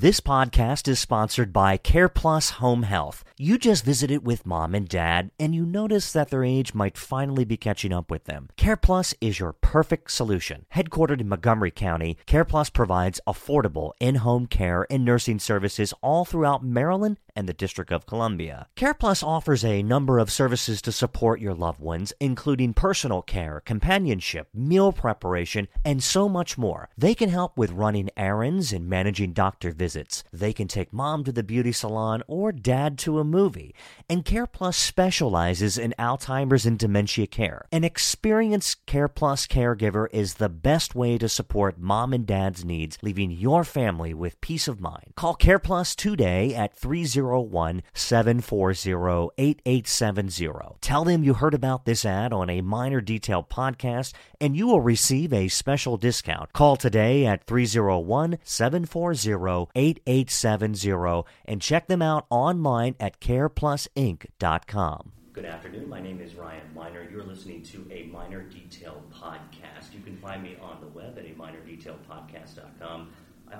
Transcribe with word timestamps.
This 0.00 0.18
podcast 0.18 0.88
is 0.88 0.98
sponsored 0.98 1.52
by 1.52 1.76
CarePlus 1.76 2.52
Home 2.52 2.84
Health. 2.84 3.22
You 3.36 3.58
just 3.58 3.84
visited 3.84 4.24
with 4.24 4.46
mom 4.46 4.74
and 4.74 4.88
dad, 4.88 5.30
and 5.38 5.54
you 5.54 5.66
notice 5.66 6.10
that 6.14 6.30
their 6.30 6.42
age 6.42 6.72
might 6.72 6.96
finally 6.96 7.44
be 7.44 7.58
catching 7.58 7.92
up 7.92 8.10
with 8.10 8.24
them. 8.24 8.48
CarePlus 8.56 9.12
is 9.20 9.38
your 9.38 9.52
perfect 9.52 10.10
solution. 10.10 10.64
Headquartered 10.74 11.20
in 11.20 11.28
Montgomery 11.28 11.70
County, 11.70 12.16
CarePlus 12.26 12.72
provides 12.72 13.20
affordable 13.26 13.92
in 14.00 14.14
home 14.14 14.46
care 14.46 14.86
and 14.88 15.04
nursing 15.04 15.38
services 15.38 15.92
all 16.00 16.24
throughout 16.24 16.64
Maryland 16.64 17.18
and 17.34 17.48
the 17.48 17.52
District 17.52 17.92
of 17.92 18.06
Columbia. 18.06 18.66
CarePlus 18.76 19.22
offers 19.22 19.64
a 19.64 19.82
number 19.82 20.18
of 20.18 20.30
services 20.30 20.82
to 20.82 20.92
support 20.92 21.40
your 21.40 21.54
loved 21.54 21.80
ones, 21.80 22.12
including 22.20 22.74
personal 22.74 23.22
care, 23.22 23.62
companionship, 23.64 24.48
meal 24.54 24.92
preparation, 24.92 25.68
and 25.84 26.02
so 26.02 26.28
much 26.28 26.58
more. 26.58 26.88
They 26.96 27.14
can 27.14 27.28
help 27.28 27.56
with 27.56 27.70
running 27.70 28.10
errands 28.16 28.72
and 28.72 28.88
managing 28.88 29.32
doctor 29.32 29.72
visits. 29.72 30.24
They 30.32 30.52
can 30.52 30.68
take 30.68 30.92
mom 30.92 31.24
to 31.24 31.32
the 31.32 31.42
beauty 31.42 31.72
salon 31.72 32.22
or 32.26 32.52
dad 32.52 32.98
to 33.00 33.18
a 33.18 33.24
movie. 33.24 33.74
And 34.08 34.24
CarePlus 34.24 34.74
specializes 34.74 35.78
in 35.78 35.94
Alzheimer's 35.98 36.66
and 36.66 36.78
dementia 36.78 37.26
care. 37.26 37.66
An 37.72 37.84
experienced 37.84 38.86
CarePlus 38.86 39.48
caregiver 39.48 40.06
is 40.12 40.34
the 40.34 40.48
best 40.48 40.94
way 40.94 41.18
to 41.18 41.28
support 41.28 41.78
mom 41.78 42.12
and 42.12 42.26
dad's 42.26 42.64
needs, 42.64 42.98
leaving 43.02 43.30
your 43.30 43.64
family 43.64 44.14
with 44.14 44.40
peace 44.40 44.68
of 44.68 44.80
mind. 44.80 45.12
Call 45.16 45.36
CarePlus 45.36 45.94
today 45.96 46.54
at 46.54 46.76
301 47.20 47.82
740 47.92 49.30
8870. 49.36 50.78
Tell 50.80 51.04
them 51.04 51.22
you 51.22 51.34
heard 51.34 51.54
about 51.54 51.84
this 51.84 52.06
ad 52.06 52.32
on 52.32 52.48
a 52.48 52.62
minor 52.62 53.00
detail 53.00 53.46
podcast, 53.48 54.14
and 54.40 54.56
you 54.56 54.66
will 54.66 54.80
receive 54.80 55.32
a 55.32 55.48
special 55.48 55.96
discount. 55.98 56.52
Call 56.52 56.76
today 56.76 57.26
at 57.26 57.44
301 57.44 58.38
740 58.42 59.68
8870 59.74 61.22
and 61.44 61.60
check 61.60 61.88
them 61.88 62.00
out 62.02 62.26
online 62.30 62.94
at 62.98 63.20
careplusinc.com. 63.20 65.12
Good 65.32 65.44
afternoon. 65.44 65.88
My 65.88 66.00
name 66.00 66.20
is 66.20 66.34
Ryan 66.34 66.62
Miner. 66.74 67.06
You're 67.10 67.22
listening 67.22 67.62
to 67.64 67.86
a 67.90 68.04
Miner 68.12 68.42
Detail 68.42 69.02
podcast. 69.14 69.94
You 69.94 70.00
can 70.00 70.16
find 70.16 70.42
me 70.42 70.56
on 70.60 70.80
the 70.80 70.88
web 70.88 71.16
at 71.18 71.24
a 71.24 71.28
minerdetailpodcast.com. 71.28 73.10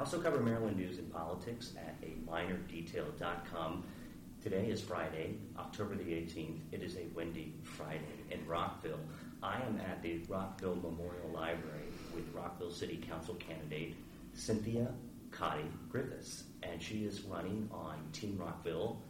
I 0.00 0.02
also 0.02 0.18
cover 0.18 0.40
Maryland 0.40 0.78
news 0.78 0.96
and 0.96 1.12
politics 1.12 1.74
at 1.76 1.94
a 2.02 2.12
minerdetail.com. 2.26 3.84
Today 4.42 4.70
is 4.70 4.80
Friday, 4.80 5.34
October 5.58 5.94
the 5.94 6.04
18th. 6.04 6.60
It 6.72 6.82
is 6.82 6.96
a 6.96 7.04
windy 7.14 7.56
Friday 7.64 8.24
in 8.30 8.46
Rockville. 8.46 8.98
I 9.42 9.56
am 9.56 9.78
at 9.78 10.02
the 10.02 10.22
Rockville 10.26 10.76
Memorial 10.76 11.28
Library 11.34 11.92
with 12.14 12.24
Rockville 12.34 12.70
City 12.70 12.96
Council 13.06 13.34
candidate 13.34 13.94
Cynthia 14.32 14.88
Cotte 15.32 15.70
Griffiths, 15.90 16.44
and 16.62 16.80
she 16.80 17.04
is 17.04 17.20
running 17.24 17.68
on 17.70 17.98
Team 18.14 18.38
Rockville, 18.40 19.02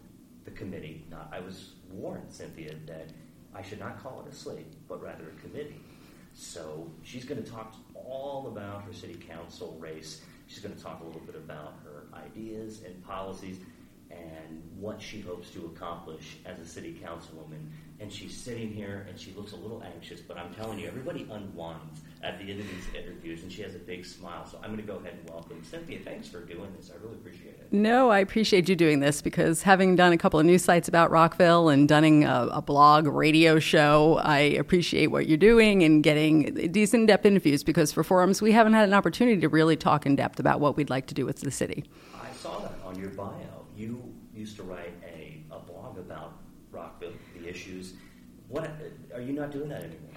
the 0.45 0.51
committee. 0.51 1.05
Now, 1.09 1.29
I 1.31 1.39
was 1.39 1.75
warned, 1.93 2.33
Cynthia, 2.33 2.75
that 2.87 3.11
I 3.55 3.63
should 3.63 3.79
not 3.79 4.03
call 4.03 4.25
it 4.27 4.33
a 4.33 4.35
slate, 4.35 4.75
but 4.89 5.01
rather 5.01 5.29
a 5.29 5.41
committee. 5.41 5.81
So 6.35 6.91
she's 7.05 7.25
going 7.25 7.41
to 7.41 7.49
talk 7.49 7.77
all 7.95 8.49
about 8.49 8.83
her 8.83 8.93
city 8.93 9.15
council 9.15 9.77
race. 9.79 10.23
She's 10.51 10.59
going 10.59 10.75
to 10.75 10.83
talk 10.83 11.01
a 11.01 11.05
little 11.05 11.21
bit 11.21 11.37
about 11.37 11.75
her 11.85 12.09
ideas 12.13 12.83
and 12.85 13.01
policies 13.05 13.59
and 14.11 14.63
what 14.79 15.01
she 15.01 15.21
hopes 15.21 15.51
to 15.51 15.67
accomplish 15.67 16.39
as 16.47 16.59
a 16.59 16.67
city 16.67 17.01
councilwoman. 17.05 17.69
And 18.01 18.11
she's 18.11 18.35
sitting 18.35 18.73
here 18.73 19.07
and 19.11 19.21
she 19.21 19.31
looks 19.33 19.53
a 19.53 19.57
little 19.57 19.83
anxious, 19.95 20.21
but 20.21 20.39
I'm 20.39 20.55
telling 20.55 20.79
you, 20.79 20.89
everybody 20.89 21.29
unwinds 21.31 22.01
at 22.23 22.39
the 22.39 22.51
end 22.51 22.61
of 22.61 22.67
these 22.67 22.87
interviews 22.95 23.43
and 23.43 23.53
she 23.53 23.61
has 23.61 23.75
a 23.75 23.79
big 23.79 24.07
smile. 24.07 24.47
So 24.47 24.59
I'm 24.63 24.75
going 24.75 24.79
to 24.79 24.91
go 24.91 24.99
ahead 24.99 25.19
and 25.21 25.29
welcome 25.29 25.63
Cynthia. 25.63 25.99
Thanks 26.03 26.27
for 26.27 26.41
doing 26.41 26.73
this. 26.79 26.91
I 26.91 27.03
really 27.03 27.17
appreciate 27.17 27.57
it. 27.61 27.69
No, 27.71 28.11
I 28.11 28.21
appreciate 28.21 28.71
you 28.71 28.77
doing 28.77 29.01
this 29.01 29.21
because 29.21 29.63
having 29.63 29.97
done 29.97 30.15
a 30.15 30.19
couple 30.19 30.41
of 30.41 30.47
news 30.47 30.65
sites 30.65 30.89
about 30.89 31.11
Rockville 31.11 31.69
and 31.69 31.87
done 31.87 32.23
a, 32.23 32.49
a 32.51 32.63
blog, 32.63 33.07
radio 33.07 33.59
show, 33.59 34.19
I 34.23 34.39
appreciate 34.39 35.09
what 35.09 35.29
you're 35.29 35.37
doing 35.37 35.83
and 35.83 36.03
getting 36.03 36.73
these 36.73 36.95
in 36.95 37.05
depth 37.05 37.27
interviews 37.27 37.63
because 37.63 37.93
for 37.93 38.03
forums, 38.03 38.41
we 38.41 38.53
haven't 38.53 38.73
had 38.73 38.89
an 38.89 38.95
opportunity 38.95 39.41
to 39.43 39.49
really 39.51 39.77
talk 39.77 40.07
in 40.07 40.17
depth 40.17 40.41
about 40.41 40.59
what 40.59 40.75
we'd 40.75 40.89
like 40.89 41.07
to 41.09 41.15
do 41.15 41.27
with 41.27 41.41
the 41.41 41.51
city. 41.51 41.85
I 42.19 42.35
saw 42.35 42.61
that 42.61 42.73
on 42.83 42.99
your 42.99 43.11
bio. 43.11 43.60
You 43.81 44.13
used 44.35 44.57
to 44.57 44.63
write 44.63 44.93
a, 45.03 45.43
a 45.51 45.59
blog 45.59 45.97
about 45.97 46.35
Rockville, 46.71 47.15
the 47.35 47.49
issues. 47.49 47.95
What 48.49 48.71
are 49.15 49.23
you 49.23 49.33
not 49.33 49.53
doing 49.53 49.71
that 49.71 49.85
anymore? 49.85 50.11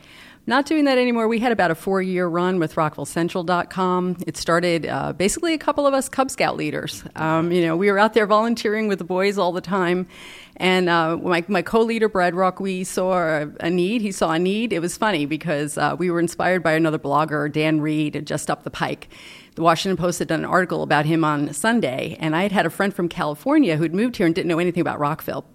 Not 0.46 0.66
doing 0.66 0.84
that 0.84 0.98
anymore. 0.98 1.30
We 1.30 1.40
had 1.40 1.54
about 1.54 1.72
a 1.72 1.76
four 1.76 2.02
year 2.02 2.28
run 2.28 2.60
with 2.60 2.76
RockvilleCentral.com. 2.76 4.18
It 4.28 4.36
started 4.36 4.86
uh, 4.86 5.14
basically 5.14 5.54
a 5.54 5.58
couple 5.58 5.88
of 5.88 5.94
us 5.94 6.10
Cub 6.10 6.30
Scout 6.30 6.58
leaders. 6.58 7.06
Um, 7.16 7.54
you 7.54 7.66
know, 7.66 7.78
we 7.78 7.90
were 7.90 7.98
out 7.98 8.14
there 8.14 8.26
volunteering 8.26 8.90
with 8.90 8.98
the 8.98 9.06
boys 9.06 9.38
all 9.38 9.54
the 9.54 9.62
time. 9.62 10.10
And 10.58 10.90
uh, 10.90 11.16
my, 11.16 11.46
my 11.48 11.62
co 11.62 11.82
leader, 11.82 12.10
Brad 12.10 12.36
Rock, 12.36 12.60
we 12.60 12.84
saw 12.84 13.14
a, 13.14 13.48
a, 13.62 13.70
need. 13.70 14.02
He 14.02 14.12
saw 14.12 14.32
a 14.32 14.40
need. 14.40 14.74
It 14.74 14.80
was 14.80 14.98
funny 14.98 15.26
because 15.26 15.78
uh, 15.78 15.96
we 15.98 16.12
were 16.12 16.20
inspired 16.20 16.64
by 16.64 16.74
another 16.74 17.00
blogger, 17.00 17.50
Dan 17.50 17.80
Reed, 17.80 18.26
just 18.26 18.52
up 18.52 18.64
the 18.64 18.70
pike 18.70 19.08
the 19.56 19.62
Washington 19.62 19.98
Post 19.98 20.20
had 20.20 20.28
done 20.28 20.40
an 20.40 20.46
article 20.46 20.84
about 20.84 21.06
him 21.06 21.24
on 21.24 21.54
Sunday, 21.54 22.18
and 22.20 22.36
I 22.36 22.44
had 22.44 22.52
had 22.52 22.66
a 22.66 22.70
friend 22.70 22.94
from 22.94 23.08
California 23.10 23.78
who'd 23.78 23.94
moved 23.94 24.18
here 24.18 24.26
and 24.26 24.34
didn't 24.34 24.48
know 24.48 24.60
anything 24.60 24.82
about 24.82 25.00
Rockville. 25.00 25.46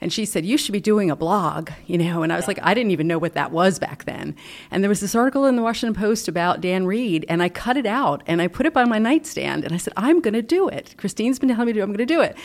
And 0.00 0.12
she 0.12 0.24
said, 0.24 0.46
You 0.46 0.56
should 0.56 0.72
be 0.72 0.80
doing 0.80 1.10
a 1.10 1.16
blog, 1.16 1.70
you 1.86 1.98
know. 1.98 2.22
And 2.22 2.32
I 2.32 2.36
was 2.36 2.48
like, 2.48 2.58
I 2.62 2.74
didn't 2.74 2.92
even 2.92 3.06
know 3.06 3.18
what 3.18 3.34
that 3.34 3.52
was 3.52 3.78
back 3.78 4.04
then. 4.04 4.34
And 4.70 4.82
there 4.82 4.88
was 4.88 5.00
this 5.00 5.14
article 5.14 5.44
in 5.44 5.56
the 5.56 5.62
Washington 5.62 6.00
Post 6.00 6.28
about 6.28 6.60
Dan 6.60 6.86
Reed, 6.86 7.24
and 7.28 7.42
I 7.42 7.48
cut 7.48 7.76
it 7.76 7.86
out 7.86 8.22
and 8.26 8.40
I 8.40 8.48
put 8.48 8.66
it 8.66 8.72
by 8.72 8.84
my 8.84 8.98
nightstand. 8.98 9.64
And 9.64 9.74
I 9.74 9.76
said, 9.76 9.92
I'm 9.96 10.20
going 10.20 10.34
to 10.34 10.42
do 10.42 10.68
it. 10.68 10.94
Christine's 10.96 11.38
been 11.38 11.48
telling 11.50 11.66
me 11.66 11.72
to 11.72 11.78
do 11.78 11.80
it. 11.80 11.84
I'm 11.84 11.90
going 11.90 11.98
to 11.98 12.06
do 12.06 12.20
it. 12.20 12.36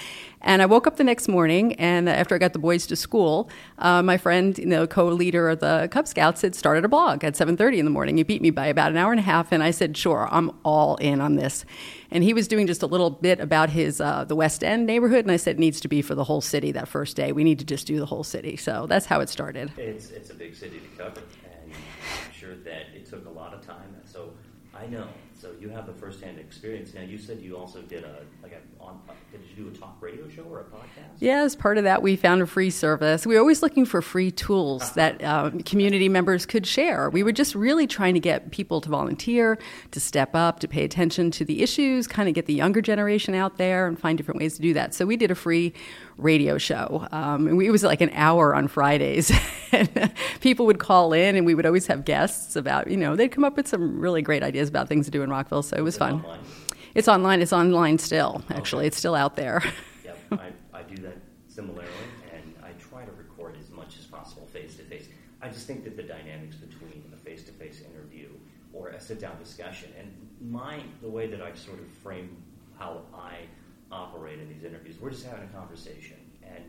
And 0.41 0.61
I 0.61 0.67
woke 0.67 0.85
up 0.85 0.97
the 0.97 1.03
next 1.03 1.27
morning, 1.27 1.73
and 1.73 2.07
after 2.07 2.35
I 2.35 2.37
got 2.37 2.53
the 2.53 2.59
boys 2.59 2.85
to 2.87 2.95
school, 2.95 3.49
uh, 3.79 4.03
my 4.03 4.17
friend, 4.17 4.55
you 4.57 4.67
know, 4.67 4.85
co-leader 4.85 5.49
of 5.49 5.59
the 5.59 5.87
Cub 5.91 6.07
Scouts, 6.07 6.43
had 6.43 6.53
started 6.53 6.85
a 6.85 6.87
blog 6.87 7.23
at 7.23 7.35
7:30 7.35 7.79
in 7.79 7.85
the 7.85 7.91
morning. 7.91 8.17
He 8.17 8.23
beat 8.23 8.43
me 8.43 8.51
by 8.51 8.67
about 8.67 8.91
an 8.91 8.97
hour 8.97 9.11
and 9.11 9.19
a 9.19 9.23
half, 9.23 9.51
and 9.51 9.63
I 9.63 9.71
said, 9.71 9.97
"Sure, 9.97 10.27
I'm 10.29 10.51
all 10.63 10.97
in 10.97 11.19
on 11.19 11.35
this." 11.35 11.65
And 12.11 12.23
he 12.23 12.31
was 12.31 12.47
doing 12.47 12.67
just 12.67 12.83
a 12.83 12.85
little 12.85 13.09
bit 13.09 13.39
about 13.39 13.71
his 13.71 13.99
uh, 13.99 14.23
the 14.25 14.35
West 14.35 14.63
End 14.63 14.85
neighborhood, 14.85 15.25
and 15.25 15.31
I 15.31 15.37
said, 15.37 15.55
"It 15.55 15.59
needs 15.59 15.81
to 15.81 15.87
be 15.87 16.03
for 16.03 16.13
the 16.13 16.25
whole 16.25 16.41
city 16.41 16.71
that 16.73 16.87
first 16.87 17.15
day. 17.15 17.31
We 17.31 17.43
need 17.45 17.59
to 17.59 17.65
just 17.65 17.87
do 17.87 17.99
the 17.99 18.05
whole 18.05 18.23
city." 18.23 18.57
So 18.57 18.85
that's 18.87 19.05
how 19.05 19.21
it 19.21 19.29
started. 19.29 19.71
It's 19.77 20.09
it's 20.09 20.29
a 20.29 20.35
big 20.35 20.53
city 20.55 20.79
to 20.79 21.03
cover, 21.03 21.21
and 21.63 21.71
I'm 21.73 22.33
sure 22.33 22.55
that 22.55 22.87
it 22.93 23.05
took 23.05 23.25
a 23.25 23.29
lot 23.29 23.53
of 23.53 23.65
time. 23.65 23.95
So 24.05 24.33
I 24.73 24.87
know 24.87 25.07
so 25.45 25.51
you 25.59 25.69
have 25.69 25.85
the 25.85 25.93
firsthand 25.93 26.39
experience. 26.39 26.93
Now 26.93 27.01
you 27.01 27.17
said 27.17 27.39
you 27.39 27.55
also 27.55 27.81
did 27.81 28.03
a 28.03 28.21
like 28.41 28.53
a 28.53 28.83
on 28.83 28.99
did 29.31 29.41
you 29.49 29.65
do 29.65 29.69
a 29.69 29.77
talk 29.77 29.97
radio 30.01 30.27
show 30.27 30.43
or 30.43 30.61
a 30.61 30.63
podcast? 30.63 31.17
Yeah, 31.19 31.43
as 31.43 31.55
part 31.55 31.77
of 31.77 31.83
that, 31.83 32.01
we 32.01 32.15
found 32.15 32.41
a 32.41 32.47
free 32.47 32.71
service. 32.71 33.27
We 33.27 33.35
were 33.35 33.41
always 33.41 33.61
looking 33.61 33.85
for 33.85 34.01
free 34.01 34.31
tools 34.31 34.81
uh-huh. 34.81 34.93
that 34.95 35.23
um, 35.23 35.59
community 35.61 36.09
members 36.09 36.45
could 36.45 36.65
share. 36.65 37.09
We 37.09 37.21
were 37.21 37.31
just 37.31 37.53
really 37.53 37.85
trying 37.85 38.15
to 38.15 38.19
get 38.19 38.51
people 38.51 38.81
to 38.81 38.89
volunteer, 38.89 39.59
to 39.91 39.99
step 39.99 40.33
up, 40.33 40.61
to 40.61 40.67
pay 40.67 40.83
attention 40.83 41.31
to 41.31 41.45
the 41.45 41.61
issues, 41.61 42.07
kind 42.07 42.27
of 42.27 42.33
get 42.33 42.45
the 42.47 42.53
younger 42.53 42.81
generation 42.81 43.35
out 43.35 43.57
there 43.57 43.87
and 43.87 43.99
find 43.99 44.17
different 44.17 44.39
ways 44.39 44.55
to 44.55 44.61
do 44.61 44.73
that. 44.73 44.95
So 44.95 45.05
we 45.05 45.17
did 45.17 45.31
a 45.31 45.35
free 45.35 45.73
radio 46.17 46.57
show. 46.57 47.07
Um, 47.11 47.47
and 47.47 47.57
we, 47.57 47.67
it 47.67 47.71
was 47.71 47.83
like 47.83 48.01
an 48.01 48.11
hour 48.13 48.55
on 48.55 48.67
Fridays. 48.67 49.31
and 49.71 50.13
people 50.41 50.65
would 50.65 50.79
call 50.79 51.13
in, 51.13 51.35
and 51.35 51.45
we 51.45 51.55
would 51.55 51.65
always 51.65 51.87
have 51.87 52.05
guests 52.05 52.55
about, 52.55 52.89
you 52.89 52.97
know, 52.97 53.15
they'd 53.15 53.29
come 53.29 53.43
up 53.43 53.57
with 53.57 53.67
some 53.67 53.99
really 53.99 54.21
great 54.21 54.43
ideas 54.43 54.69
about 54.69 54.87
things 54.87 55.05
to 55.05 55.11
do 55.11 55.21
in 55.23 55.29
Rockville. 55.29 55.63
So 55.63 55.75
it 55.75 55.83
was 55.83 55.97
fun. 55.97 56.13
Online? 56.13 56.39
It's 56.95 57.07
online. 57.07 57.41
It's 57.41 57.53
online 57.53 57.97
still, 57.97 58.43
actually. 58.49 58.81
Okay. 58.81 58.87
It's 58.87 58.97
still 58.97 59.15
out 59.15 59.35
there. 59.35 59.61
yep, 60.05 60.17
I, 60.31 60.51
I 60.73 60.83
do 60.83 61.01
that 61.03 61.17
similarly, 61.47 61.87
and 62.33 62.53
I 62.63 62.71
try 62.79 63.03
to 63.03 63.11
record 63.11 63.57
as 63.59 63.69
much 63.69 63.97
as 63.99 64.05
possible 64.05 64.47
face 64.47 64.75
to 64.77 64.83
face. 64.83 65.07
I 65.41 65.49
just 65.49 65.67
think 65.67 65.83
that 65.83 65.97
the 65.97 66.03
dynamics 66.03 66.55
between 66.55 67.03
a 67.13 67.17
face 67.17 67.43
to 67.43 67.51
face 67.51 67.81
interview 67.81 68.29
or 68.71 68.89
a 68.89 68.99
sit 68.99 69.19
down 69.19 69.37
discussion, 69.37 69.91
and 69.99 70.09
my 70.41 70.81
the 71.01 71.09
way 71.09 71.27
that 71.27 71.41
I 71.41 71.53
sort 71.53 71.79
of 71.79 71.87
frame 71.87 72.35
how 72.77 73.01
I 73.13 73.39
operate 73.95 74.39
in 74.39 74.49
these 74.49 74.63
interviews. 74.63 74.95
We're 74.99 75.11
just 75.11 75.25
having 75.25 75.43
a 75.43 75.57
conversation, 75.57 76.17
and 76.43 76.63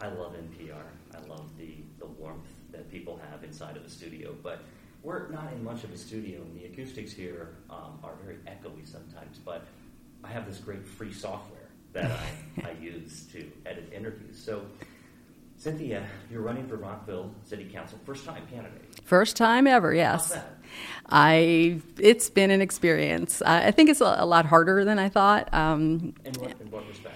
I 0.00 0.08
love 0.08 0.34
NPR. 0.34 0.84
I 1.14 1.28
love 1.28 1.50
the, 1.58 1.74
the 1.98 2.06
warmth 2.06 2.48
that 2.70 2.90
people 2.90 3.20
have 3.30 3.44
inside 3.44 3.76
of 3.76 3.84
the 3.84 3.90
studio, 3.90 4.34
but 4.42 4.60
we're 5.02 5.28
not 5.28 5.52
in 5.52 5.64
much 5.64 5.84
of 5.84 5.92
a 5.92 5.96
studio, 5.96 6.40
and 6.40 6.58
the 6.58 6.66
acoustics 6.66 7.12
here 7.12 7.56
um, 7.68 7.98
are 8.04 8.14
very 8.24 8.36
echoey 8.46 8.86
sometimes. 8.86 9.38
But 9.44 9.66
I 10.22 10.28
have 10.28 10.46
this 10.46 10.58
great 10.58 10.86
free 10.86 11.12
software 11.12 11.68
that 11.92 12.10
I, 12.10 12.68
I 12.68 12.72
use 12.80 13.26
to 13.32 13.50
edit 13.66 13.92
interviews. 13.94 14.40
So, 14.42 14.62
Cynthia, 15.62 16.04
you're 16.28 16.42
running 16.42 16.66
for 16.66 16.74
Rockville 16.74 17.32
City 17.44 17.64
Council, 17.72 17.96
first 18.04 18.24
time 18.24 18.42
candidate. 18.50 18.82
First 19.04 19.36
time 19.36 19.68
ever, 19.68 19.94
yes. 19.94 20.36
I 21.08 21.80
it's 22.00 22.30
been 22.30 22.50
an 22.50 22.60
experience. 22.60 23.40
I 23.42 23.70
think 23.70 23.88
it's 23.88 24.00
a, 24.00 24.16
a 24.18 24.26
lot 24.26 24.44
harder 24.44 24.84
than 24.84 24.98
I 24.98 25.08
thought. 25.08 25.54
Um, 25.54 26.14
in, 26.24 26.34
what, 26.34 26.60
in 26.60 26.68
what 26.68 26.88
respect? 26.88 27.14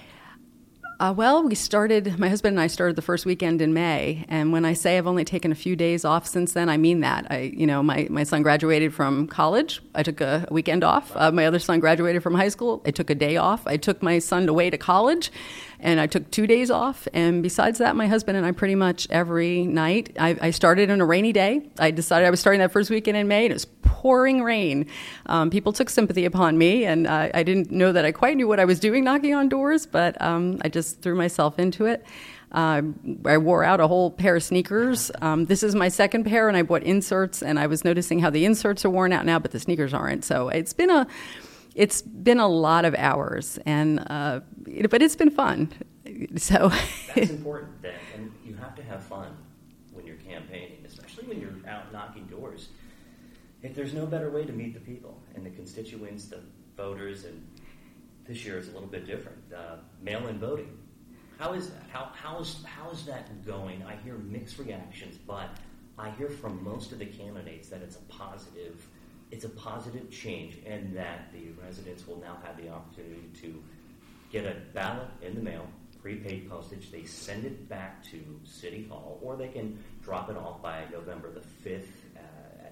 Uh, 1.00 1.12
well, 1.14 1.42
we 1.42 1.56
started, 1.56 2.20
my 2.20 2.28
husband 2.28 2.54
and 2.54 2.60
I 2.60 2.68
started 2.68 2.94
the 2.94 3.02
first 3.02 3.26
weekend 3.26 3.60
in 3.60 3.74
May. 3.74 4.24
And 4.28 4.52
when 4.52 4.64
I 4.64 4.74
say 4.74 4.96
I've 4.96 5.08
only 5.08 5.24
taken 5.24 5.50
a 5.50 5.56
few 5.56 5.74
days 5.74 6.04
off 6.04 6.26
since 6.26 6.52
then, 6.52 6.68
I 6.68 6.76
mean 6.76 7.00
that. 7.00 7.26
I, 7.28 7.52
you 7.54 7.66
know, 7.66 7.82
my, 7.82 8.06
my 8.08 8.22
son 8.22 8.42
graduated 8.42 8.94
from 8.94 9.26
college. 9.26 9.82
I 9.94 10.04
took 10.04 10.20
a 10.22 10.46
weekend 10.50 10.84
off. 10.84 11.12
Uh, 11.14 11.32
my 11.32 11.46
other 11.46 11.58
son 11.58 11.80
graduated 11.80 12.22
from 12.22 12.34
high 12.34 12.48
school. 12.48 12.80
I 12.86 12.92
took 12.92 13.10
a 13.10 13.14
day 13.14 13.36
off. 13.36 13.66
I 13.66 13.76
took 13.76 14.02
my 14.02 14.20
son 14.20 14.48
away 14.48 14.70
to 14.70 14.78
college 14.78 15.32
and 15.80 16.00
I 16.00 16.06
took 16.06 16.30
two 16.30 16.46
days 16.46 16.70
off. 16.70 17.06
And 17.12 17.42
besides 17.42 17.78
that, 17.78 17.96
my 17.96 18.06
husband 18.06 18.36
and 18.36 18.46
I 18.46 18.52
pretty 18.52 18.74
much 18.74 19.06
every 19.10 19.64
night. 19.64 20.16
I, 20.18 20.36
I 20.40 20.50
started 20.50 20.90
on 20.90 21.00
a 21.00 21.04
rainy 21.04 21.32
day. 21.32 21.68
I 21.78 21.90
decided 21.90 22.26
I 22.26 22.30
was 22.30 22.40
starting 22.40 22.60
that 22.60 22.72
first 22.72 22.90
weekend 22.90 23.16
in 23.16 23.28
May, 23.28 23.44
and 23.44 23.50
it 23.50 23.54
was 23.54 23.66
pouring 23.82 24.42
rain. 24.42 24.86
Um, 25.26 25.50
people 25.50 25.72
took 25.72 25.90
sympathy 25.90 26.24
upon 26.24 26.58
me, 26.58 26.84
and 26.84 27.06
uh, 27.06 27.28
I 27.34 27.42
didn't 27.42 27.70
know 27.70 27.92
that 27.92 28.04
I 28.04 28.12
quite 28.12 28.36
knew 28.36 28.48
what 28.48 28.60
I 28.60 28.64
was 28.64 28.80
doing 28.80 29.04
knocking 29.04 29.34
on 29.34 29.48
doors, 29.48 29.86
but 29.86 30.20
um, 30.20 30.58
I 30.62 30.68
just 30.68 31.02
threw 31.02 31.14
myself 31.14 31.58
into 31.58 31.86
it. 31.86 32.04
Uh, 32.52 32.82
I 33.24 33.38
wore 33.38 33.64
out 33.64 33.80
a 33.80 33.88
whole 33.88 34.10
pair 34.10 34.36
of 34.36 34.42
sneakers. 34.42 35.10
Um, 35.20 35.46
this 35.46 35.62
is 35.62 35.74
my 35.74 35.88
second 35.88 36.24
pair, 36.24 36.48
and 36.48 36.56
I 36.56 36.62
bought 36.62 36.84
inserts, 36.84 37.42
and 37.42 37.58
I 37.58 37.66
was 37.66 37.84
noticing 37.84 38.20
how 38.20 38.30
the 38.30 38.44
inserts 38.44 38.84
are 38.84 38.90
worn 38.90 39.12
out 39.12 39.26
now, 39.26 39.38
but 39.38 39.50
the 39.50 39.60
sneakers 39.60 39.92
aren't. 39.92 40.24
So 40.24 40.48
it's 40.48 40.72
been 40.72 40.90
a 40.90 41.06
it's 41.76 42.00
been 42.00 42.40
a 42.40 42.48
lot 42.48 42.86
of 42.86 42.94
hours, 42.94 43.58
and 43.66 44.00
uh, 44.10 44.40
but 44.90 45.02
it's 45.02 45.14
been 45.14 45.30
fun. 45.30 45.72
So 46.36 46.72
that's 47.14 47.30
important. 47.30 47.82
That 47.82 47.94
and 48.14 48.32
you 48.44 48.54
have 48.54 48.74
to 48.76 48.82
have 48.82 49.02
fun 49.04 49.36
when 49.92 50.06
you're 50.06 50.16
campaigning, 50.16 50.78
especially 50.86 51.24
when 51.26 51.38
you're 51.40 51.54
out 51.68 51.92
knocking 51.92 52.24
doors. 52.26 52.68
If 53.62 53.74
there's 53.74 53.92
no 53.92 54.06
better 54.06 54.30
way 54.30 54.44
to 54.44 54.52
meet 54.52 54.72
the 54.72 54.80
people 54.80 55.20
and 55.34 55.44
the 55.44 55.50
constituents, 55.50 56.26
the 56.26 56.40
voters, 56.76 57.24
and 57.24 57.46
this 58.26 58.44
year 58.44 58.58
is 58.58 58.68
a 58.68 58.72
little 58.72 58.88
bit 58.88 59.06
different. 59.06 59.38
Uh, 59.54 59.76
mail-in 60.02 60.38
voting. 60.38 60.78
How 61.38 61.52
is 61.52 61.68
that? 61.70 61.82
How, 61.92 62.10
how, 62.14 62.40
is, 62.40 62.56
how 62.64 62.90
is 62.90 63.04
that 63.04 63.44
going? 63.44 63.82
I 63.82 63.96
hear 63.96 64.14
mixed 64.14 64.58
reactions, 64.58 65.18
but 65.18 65.50
I 65.98 66.10
hear 66.10 66.30
from 66.30 66.62
most 66.64 66.92
of 66.92 66.98
the 66.98 67.06
candidates 67.06 67.68
that 67.68 67.82
it's 67.82 67.96
a 67.96 68.02
positive 68.08 68.86
it's 69.30 69.44
a 69.44 69.48
positive 69.50 70.10
change 70.10 70.58
and 70.66 70.96
that 70.96 71.32
the 71.32 71.48
residents 71.62 72.06
will 72.06 72.20
now 72.20 72.38
have 72.44 72.56
the 72.56 72.68
opportunity 72.68 73.28
to 73.40 73.62
get 74.30 74.44
a 74.44 74.56
ballot 74.72 75.08
in 75.22 75.34
the 75.34 75.40
mail, 75.40 75.66
prepaid 76.00 76.48
postage. 76.48 76.90
They 76.90 77.04
send 77.04 77.44
it 77.44 77.68
back 77.68 78.04
to 78.10 78.40
City 78.44 78.86
Hall, 78.88 79.18
or 79.22 79.36
they 79.36 79.48
can 79.48 79.78
drop 80.02 80.30
it 80.30 80.36
off 80.36 80.62
by 80.62 80.84
November 80.92 81.30
the 81.32 81.68
5th. 81.68 81.86
Uh, 82.16 82.20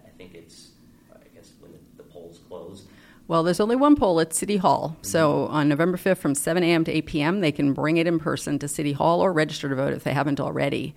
I 0.07 0.11
think 0.17 0.35
it's, 0.35 0.71
I 1.13 1.27
guess, 1.35 1.53
when 1.61 1.73
the, 1.73 1.79
the 1.97 2.03
polls 2.05 2.41
close. 2.49 2.85
Well, 3.27 3.43
there's 3.43 3.61
only 3.61 3.77
one 3.77 3.97
poll 3.97 4.21
at 4.21 4.35
City 4.35 4.59
Hall. 4.59 4.91
Mm-hmm. 4.91 5.05
So 5.05 5.47
on 5.47 5.69
November 5.69 5.97
5th 5.97 6.19
from 6.19 6.35
7 6.35 6.63
a.m. 6.63 6.85
to 6.85 6.93
8 6.93 7.07
p.m., 7.07 7.41
they 7.41 7.53
can 7.53 7.73
bring 7.73 7.97
it 7.97 8.07
in 8.07 8.19
person 8.19 8.59
to 8.61 8.69
City 8.69 8.93
Hall 8.93 9.21
or 9.21 9.33
register 9.33 9.69
to 9.69 9.75
vote 9.75 9.95
if 9.95 10.05
they 10.05 10.13
haven't 10.13 10.41
already. 10.41 10.95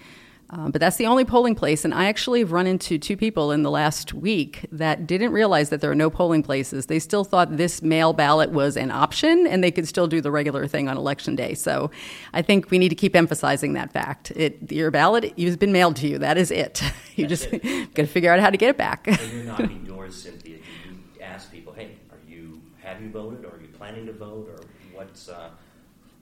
Um, 0.50 0.72
but 0.72 0.80
that's 0.80 0.96
the 0.96 1.06
only 1.06 1.26
polling 1.26 1.56
place. 1.56 1.84
And 1.84 1.94
I 1.94 2.06
actually 2.06 2.40
have 2.40 2.54
run 2.54 2.68
into 2.68 2.98
two 2.98 3.18
people 3.18 3.52
in 3.52 3.64
the 3.64 3.72
last 3.72 4.14
week 4.14 4.66
that 4.72 5.06
didn't 5.06 5.34
realize 5.34 5.70
that 5.70 5.82
there 5.82 5.92
are 5.92 5.96
no 5.96 6.10
polling 6.10 6.42
places. 6.42 6.86
They 6.86 7.00
still 7.00 7.26
thought 7.26 7.58
this 7.58 7.82
mail 7.82 8.14
ballot 8.14 8.52
was 8.52 8.78
an 8.78 8.90
option 8.90 9.46
and 9.46 9.62
they 9.62 9.72
could 9.72 9.88
still 9.88 10.08
do 10.08 10.22
the 10.22 10.32
regular 10.32 10.66
thing 10.66 10.88
on 10.88 10.96
election 10.96 11.36
day. 11.36 11.54
So 11.54 11.92
I 12.34 12.42
think 12.42 12.72
we 12.72 12.78
need 12.80 12.90
to 12.90 12.96
keep 12.96 13.14
emphasizing 13.16 13.74
that 13.74 13.92
fact. 13.92 14.32
It, 14.36 14.72
your 14.72 14.90
ballot 14.90 15.38
has 15.38 15.58
been 15.58 15.74
mailed 15.74 15.98
to 15.98 16.08
you. 16.08 16.18
That 16.18 16.38
is 16.38 16.52
it. 16.52 16.82
You 17.18 17.26
that's 17.26 17.48
just 17.48 17.64
got 17.96 18.04
to 18.04 18.06
figure 18.06 18.32
out 18.32 18.40
how 18.40 18.52
to 18.52 18.58
get 18.58 18.70
it 18.70 18.78
back. 18.78 19.08
When 19.08 19.32
you're 19.32 19.44
knocking 19.46 19.84
doors, 19.84 20.22
Cynthia, 20.22 20.58
do 20.58 20.90
you 20.92 21.00
ask 21.20 21.52
people, 21.52 21.74
hey, 21.74 21.96
are 22.12 22.20
you, 22.30 22.62
have 22.84 23.02
you 23.02 23.10
voted 23.10 23.44
or 23.44 23.56
are 23.56 23.60
you 23.60 23.70
planning 23.70 24.06
to 24.06 24.14
vote 24.14 24.48
or 24.48 24.64
what's, 24.94 25.28
uh, 25.28 25.50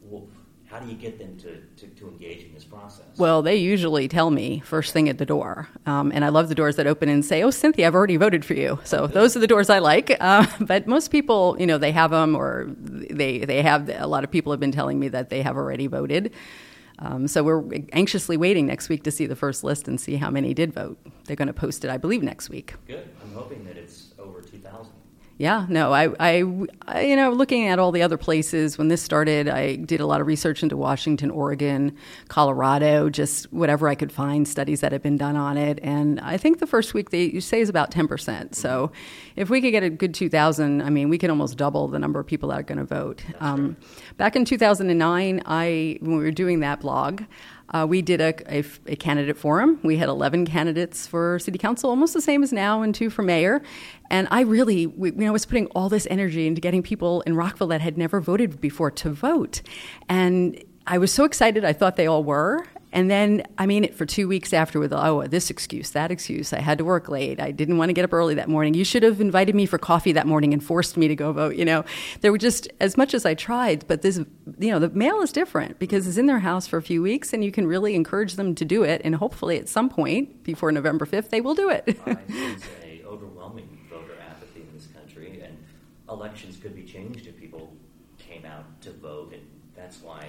well, 0.04 0.25
how 0.75 0.81
do 0.81 0.92
you 0.92 0.98
get 0.98 1.18
them 1.18 1.38
to, 1.38 1.62
to, 1.77 1.88
to, 1.95 2.10
engage 2.10 2.44
in 2.44 2.54
this 2.54 2.66
process? 2.66 3.06
Well, 3.18 3.42
they 3.42 3.56
usually 3.56 4.10
tell 4.10 4.30
me 4.30 4.60
first 4.60 4.92
thing 4.92 5.07
at 5.07 5.18
the 5.18 5.25
door. 5.25 5.69
Um, 5.86 6.12
and 6.13 6.25
I 6.25 6.30
love 6.30 6.50
the 6.50 6.56
doors 6.56 6.75
that 6.75 6.86
open 6.86 7.07
and 7.07 7.24
say, 7.24 7.44
Oh, 7.44 7.50
Cynthia, 7.50 7.88
I've 7.88 7.95
already 7.95 8.18
voted 8.18 8.44
for 8.44 8.56
you. 8.56 8.80
So 8.83 9.07
those 9.07 9.38
are 9.38 9.39
the 9.39 9.48
doors 9.48 9.69
I 9.69 9.80
like. 9.80 10.18
Uh, 10.19 10.45
but 10.60 10.86
most 10.86 11.12
people, 11.12 11.56
you 11.60 11.66
know, 11.66 11.77
they 11.77 11.94
have 11.94 12.12
them 12.12 12.36
or 12.36 12.68
they, 12.77 13.39
they 13.39 13.62
have, 13.62 13.89
a 13.89 14.07
lot 14.07 14.25
of 14.25 14.31
people 14.31 14.51
have 14.51 14.60
been 14.60 14.74
telling 14.74 15.00
me 15.00 15.07
that 15.10 15.30
they 15.30 15.42
have 15.44 15.56
already 15.56 15.88
voted. 15.88 16.33
Um, 17.00 17.28
so 17.30 17.42
we're 17.42 17.63
anxiously 17.94 18.36
waiting 18.36 18.66
next 18.66 18.89
week 18.89 19.04
to 19.04 19.12
see 19.12 19.28
the 19.28 19.36
first 19.36 19.63
list 19.63 19.88
and 19.88 20.00
see 20.00 20.18
how 20.18 20.30
many 20.30 20.54
did 20.54 20.74
vote. 20.74 20.98
They're 21.25 21.38
going 21.38 21.48
to 21.48 21.54
post 21.54 21.86
it, 21.86 21.92
I 21.92 21.98
believe, 21.98 22.21
next 22.21 22.50
week. 22.50 22.74
Good. 22.86 23.10
I'm 23.21 23.33
hoping 23.33 23.63
that 23.66 23.78
it's 23.78 24.05
over 24.05 24.05
2,000 24.05 24.05
yeah, 25.38 25.66
no, 25.68 25.92
I, 25.92 26.14
I, 26.18 26.66
I, 26.88 27.02
you 27.02 27.16
know, 27.18 27.32
looking 27.32 27.68
at 27.68 27.78
all 27.78 27.92
the 27.92 28.02
other 28.02 28.18
places 28.18 28.78
when 28.78 28.88
this 28.88 29.02
started, 29.02 29.50
I 29.50 29.76
did 29.76 30.00
a 30.00 30.06
lot 30.06 30.22
of 30.22 30.28
research 30.28 30.64
into 30.64 30.78
Washington, 30.78 31.30
Oregon, 31.30 31.98
Colorado, 32.30 33.10
just 33.10 33.52
whatever 33.52 33.90
I 33.90 33.96
could 33.96 34.14
find, 34.14 34.48
studies 34.48 34.80
that 34.80 34.94
had 34.94 35.02
been 35.02 35.18
done 35.18 35.36
on 35.36 35.58
it. 35.58 35.80
And 35.84 36.22
I 36.22 36.38
think 36.38 36.60
the 36.60 36.68
first 36.68 36.94
week 36.94 37.10
they 37.10 37.26
you 37.26 37.42
say 37.42 37.60
is 37.60 37.68
about 37.68 37.92
10%. 37.92 38.56
So 38.56 38.94
if 39.36 39.50
we 39.50 39.60
could 39.60 39.72
get 39.72 39.84
a 39.84 39.90
good 39.90 40.14
2,000, 40.14 40.82
I 40.82 40.90
mean, 40.90 41.10
we 41.10 41.18
could 41.18 41.30
almost 41.30 41.58
double 41.58 41.90
the 41.90 42.00
number 42.00 42.20
of 42.22 42.26
people 42.26 42.50
that 42.50 42.60
are 42.60 42.64
going 42.64 42.78
to 42.78 42.86
vote. 42.86 43.22
Um, 43.42 43.76
back 44.16 44.38
in 44.38 44.46
2009, 44.46 45.44
I, 45.46 45.98
when 46.00 46.18
we 46.18 46.24
were 46.24 46.31
doing 46.31 46.62
that 46.62 46.80
blog, 46.80 47.24
uh, 47.70 47.86
we 47.88 48.02
did 48.02 48.22
a, 48.22 48.34
a, 48.60 48.64
a, 48.86 48.96
candidate 48.96 49.38
forum. 49.38 49.80
We 49.84 49.98
had 49.98 50.08
11 50.08 50.46
candidates 50.46 51.08
for 51.08 51.40
city 51.40 51.58
council, 51.58 51.90
almost 51.90 52.14
the 52.14 52.22
same 52.22 52.44
as 52.44 52.54
now, 52.54 52.82
and 52.82 52.94
two 52.94 53.10
for 53.10 53.24
mayor. 53.24 53.62
And 54.12 54.28
I 54.30 54.42
really, 54.42 54.86
we, 54.86 55.12
you 55.12 55.18
know, 55.18 55.34
was 55.34 55.46
putting 55.46 55.66
all 55.68 55.90
this 55.90 56.08
energy 56.10 56.46
into 56.46 56.62
getting 56.62 56.84
people 56.84 57.22
in 57.22 57.36
Rockville 57.36 57.68
that 57.68 57.82
had 57.82 57.98
never 57.98 58.22
voted 58.22 58.62
before 58.62 58.92
to 58.92 59.10
vote. 59.10 59.62
And 60.08 60.64
I 60.86 61.00
was 61.00 61.12
so 61.12 61.24
excited. 61.24 61.66
I 61.66 61.74
thought 61.74 61.96
they 61.96 62.08
all 62.08 62.24
were. 62.24 62.66
And 62.95 63.12
then, 63.12 63.44
I 63.57 63.65
mean, 63.65 63.83
it 63.83 63.94
for 63.94 64.06
two 64.06 64.25
weeks 64.25 64.53
after, 64.53 64.80
with 64.80 64.94
oh, 64.94 65.27
this 65.27 65.50
excuse, 65.50 65.89
that 65.89 66.12
excuse, 66.12 66.53
I 66.53 66.62
had 66.62 66.77
to 66.77 66.86
work 66.86 67.09
late. 67.09 67.42
I 67.42 67.51
didn't 67.51 67.77
want 67.77 67.89
to 67.89 67.94
get 67.94 68.06
up 68.06 68.13
early 68.13 68.36
that 68.36 68.47
morning. 68.47 68.74
You 68.74 68.86
should 68.86 69.03
have 69.03 69.19
invited 69.19 69.53
me 69.53 69.65
for 69.65 69.77
coffee 69.77 70.13
that 70.13 70.25
morning 70.25 70.53
and 70.53 70.63
forced 70.63 70.95
me 70.95 71.09
to 71.09 71.15
go 71.15 71.33
vote. 71.33 71.57
You 71.57 71.65
know, 71.65 71.83
there 72.21 72.31
were 72.31 72.38
just 72.38 72.69
as 72.80 72.95
much 72.95 73.13
as 73.13 73.25
I 73.25 73.33
tried, 73.33 73.86
but 73.86 74.01
this, 74.01 74.15
you 74.59 74.71
know, 74.71 74.80
the 74.80 74.88
mail 74.92 75.19
is 75.21 75.33
different 75.33 75.77
because 75.77 76.07
it's 76.07 76.15
in 76.15 76.27
their 76.27 76.39
house 76.39 76.68
for 76.68 76.77
a 76.77 76.81
few 76.81 77.01
weeks, 77.01 77.33
and 77.33 77.44
you 77.44 77.51
can 77.51 77.68
really 77.68 77.95
encourage 77.95 78.36
them 78.36 78.56
to 78.56 78.63
do 78.63 78.83
it. 78.83 79.01
And 79.03 79.15
hopefully, 79.15 79.59
at 79.59 79.68
some 79.68 79.89
point 79.89 80.44
before 80.44 80.71
November 80.71 81.06
fifth, 81.06 81.31
they 81.31 81.42
will 81.42 81.53
do 81.53 81.69
it. 81.69 82.00
Overwhelming 83.06 83.77
voter 83.89 84.13
apathy 84.25 84.62
in 84.62 84.74
this 84.74 84.88
country, 84.88 85.42
and 85.44 85.57
elections 86.09 86.56
could 86.56 86.74
be 86.74 86.83
changed 86.83 87.27
if 87.27 87.38
people 87.38 87.74
came 88.18 88.45
out 88.45 88.81
to 88.83 88.94
vote, 88.94 89.33
and 89.33 89.42
that's 89.75 90.01
why 90.01 90.27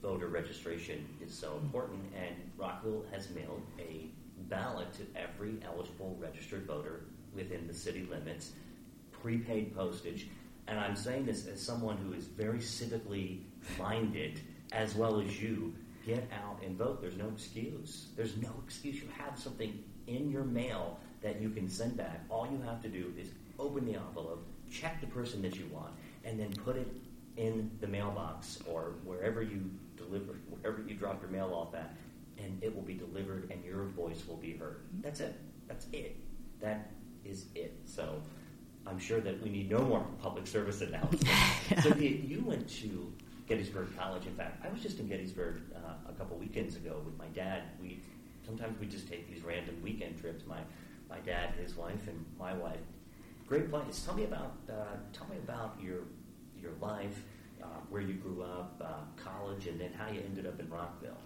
voter 0.00 0.28
registration 0.28 1.04
is 1.26 1.34
so 1.34 1.56
important, 1.62 2.00
and 2.14 2.34
Rockville 2.56 3.04
has 3.10 3.30
mailed 3.30 3.62
a 3.78 4.08
ballot 4.48 4.92
to 4.94 5.02
every 5.20 5.56
eligible 5.64 6.16
registered 6.20 6.66
voter 6.66 7.04
within 7.34 7.66
the 7.66 7.74
city 7.74 8.06
limits, 8.10 8.52
prepaid 9.10 9.74
postage. 9.74 10.28
And 10.68 10.78
I'm 10.78 10.96
saying 10.96 11.26
this 11.26 11.46
as 11.46 11.60
someone 11.60 11.96
who 11.98 12.12
is 12.12 12.24
very 12.24 12.58
civically 12.58 13.40
minded, 13.78 14.40
as 14.72 14.94
well 14.94 15.20
as 15.20 15.40
you. 15.40 15.74
Get 16.04 16.30
out 16.32 16.62
and 16.62 16.78
vote. 16.78 17.00
There's 17.00 17.16
no 17.16 17.28
excuse. 17.28 18.10
There's 18.14 18.36
no 18.36 18.50
excuse. 18.64 18.94
You 18.94 19.08
have 19.18 19.36
something 19.36 19.82
in 20.06 20.30
your 20.30 20.44
mail 20.44 21.00
that 21.20 21.40
you 21.40 21.50
can 21.50 21.68
send 21.68 21.96
back. 21.96 22.20
All 22.30 22.46
you 22.46 22.62
have 22.64 22.80
to 22.82 22.88
do 22.88 23.12
is 23.18 23.30
open 23.58 23.84
the 23.84 23.96
envelope, 23.96 24.46
check 24.70 25.00
the 25.00 25.08
person 25.08 25.42
that 25.42 25.56
you 25.56 25.66
want, 25.72 25.92
and 26.24 26.38
then 26.38 26.52
put 26.64 26.76
it 26.76 26.86
in 27.36 27.70
the 27.80 27.86
mailbox 27.86 28.58
or 28.66 28.94
wherever 29.04 29.42
you 29.42 29.70
deliver 29.96 30.34
wherever 30.48 30.82
you 30.86 30.94
drop 30.94 31.20
your 31.20 31.30
mail 31.30 31.52
off 31.54 31.74
at, 31.74 31.94
and 32.38 32.62
it 32.62 32.74
will 32.74 32.82
be 32.82 32.94
delivered, 32.94 33.50
and 33.50 33.64
your 33.64 33.84
voice 33.84 34.22
will 34.26 34.36
be 34.36 34.56
heard. 34.56 34.80
That's 35.02 35.20
it. 35.20 35.38
That's 35.68 35.86
it. 35.92 36.16
That 36.60 36.90
is 37.24 37.46
it. 37.54 37.76
So 37.84 38.20
I'm 38.86 38.98
sure 38.98 39.20
that 39.20 39.42
we 39.42 39.50
need 39.50 39.70
no 39.70 39.80
more 39.80 40.06
public 40.22 40.46
service 40.46 40.80
announcements. 40.80 41.24
yeah. 41.70 41.80
So 41.82 41.94
you 41.96 42.42
went 42.46 42.68
to 42.80 43.12
Gettysburg 43.48 43.88
College. 43.96 44.26
In 44.26 44.34
fact, 44.34 44.64
I 44.64 44.72
was 44.72 44.80
just 44.80 44.98
in 44.98 45.08
Gettysburg 45.08 45.60
uh, 45.74 46.10
a 46.10 46.12
couple 46.12 46.36
weekends 46.36 46.76
ago 46.76 47.00
with 47.04 47.16
my 47.18 47.26
dad. 47.28 47.62
We 47.80 48.00
sometimes 48.44 48.78
we 48.80 48.86
just 48.86 49.08
take 49.08 49.32
these 49.32 49.42
random 49.42 49.76
weekend 49.82 50.20
trips. 50.20 50.44
My 50.46 50.60
my 51.08 51.18
dad, 51.20 51.54
his 51.60 51.76
wife, 51.76 52.08
and 52.08 52.24
my 52.38 52.54
wife. 52.54 52.80
Great 53.46 53.70
place. 53.70 54.02
Tell 54.04 54.14
me 54.14 54.24
about 54.24 54.56
uh, 54.68 54.96
tell 55.12 55.26
me 55.28 55.36
about 55.36 55.76
your 55.82 56.00
your 56.60 56.72
life 56.80 57.22
uh, 57.62 57.66
where 57.90 58.02
you 58.02 58.14
grew 58.14 58.42
up, 58.42 58.80
uh, 58.84 59.22
college, 59.22 59.66
and 59.66 59.80
then 59.80 59.92
how 59.92 60.10
you 60.10 60.20
ended 60.20 60.46
up 60.46 60.58
in 60.60 60.68
Rockville. 60.68 61.16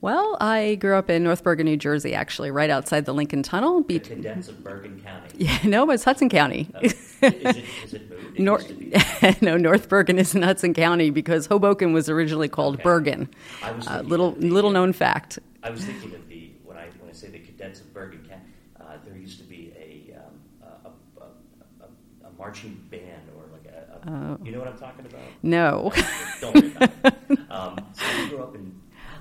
Well, 0.00 0.36
I 0.40 0.76
grew 0.76 0.96
up 0.96 1.10
in 1.10 1.24
North 1.24 1.42
Bergen, 1.42 1.66
New 1.66 1.76
Jersey, 1.76 2.14
actually, 2.14 2.50
right 2.50 2.70
outside 2.70 3.04
the 3.04 3.14
Lincoln 3.14 3.42
Tunnel. 3.42 3.82
The 3.82 3.98
condensed 3.98 4.50
of 4.50 4.62
Bergen 4.62 5.00
County. 5.00 5.26
Yeah, 5.38 5.58
no, 5.64 5.90
it's 5.90 6.04
Hudson 6.04 6.28
County. 6.28 6.68
Uh, 6.74 6.80
is, 6.82 7.16
it, 7.20 7.66
is 7.84 7.94
it 7.94 8.10
moved? 8.10 8.70
It 8.70 9.42
no, 9.42 9.56
North 9.56 9.88
Bergen 9.88 10.18
is 10.18 10.34
in 10.34 10.42
Hudson 10.42 10.72
County 10.72 11.10
because 11.10 11.46
Hoboken 11.46 11.92
was 11.92 12.08
originally 12.08 12.48
called 12.48 12.74
okay. 12.74 12.82
Bergen. 12.82 13.28
Uh, 13.62 14.02
little 14.04 14.32
the, 14.32 14.48
little 14.48 14.70
known 14.70 14.92
fact. 14.92 15.38
I 15.62 15.70
was 15.70 15.84
thinking 15.84 16.14
of 16.14 16.28
the 16.28 16.52
when 16.64 16.76
I 16.76 16.86
when 17.00 17.10
I 17.10 17.12
say 17.12 17.28
the 17.28 17.38
condensed 17.38 17.82
of 17.82 17.92
Bergen 17.92 18.24
County, 18.28 18.44
uh, 18.80 18.96
there 19.04 19.16
used 19.16 19.38
to 19.38 19.44
be 19.44 19.72
a, 19.76 20.16
um, 20.18 20.92
a, 21.18 21.24
a, 21.84 22.28
a 22.28 22.30
marching 22.38 22.82
band 22.90 23.05
uh, 24.06 24.36
you 24.42 24.52
know 24.52 24.58
what 24.58 24.68
I'm 24.68 24.78
talking 24.78 25.06
about? 25.06 25.20
No. 25.42 25.92
Don't 26.40 26.54
worry 26.54 26.72
about 26.76 26.90
it. 27.04 27.14
Um, 27.50 27.78
so 27.94 28.04
you 28.18 28.28
grew 28.28 28.42
up 28.42 28.54
in 28.54 28.78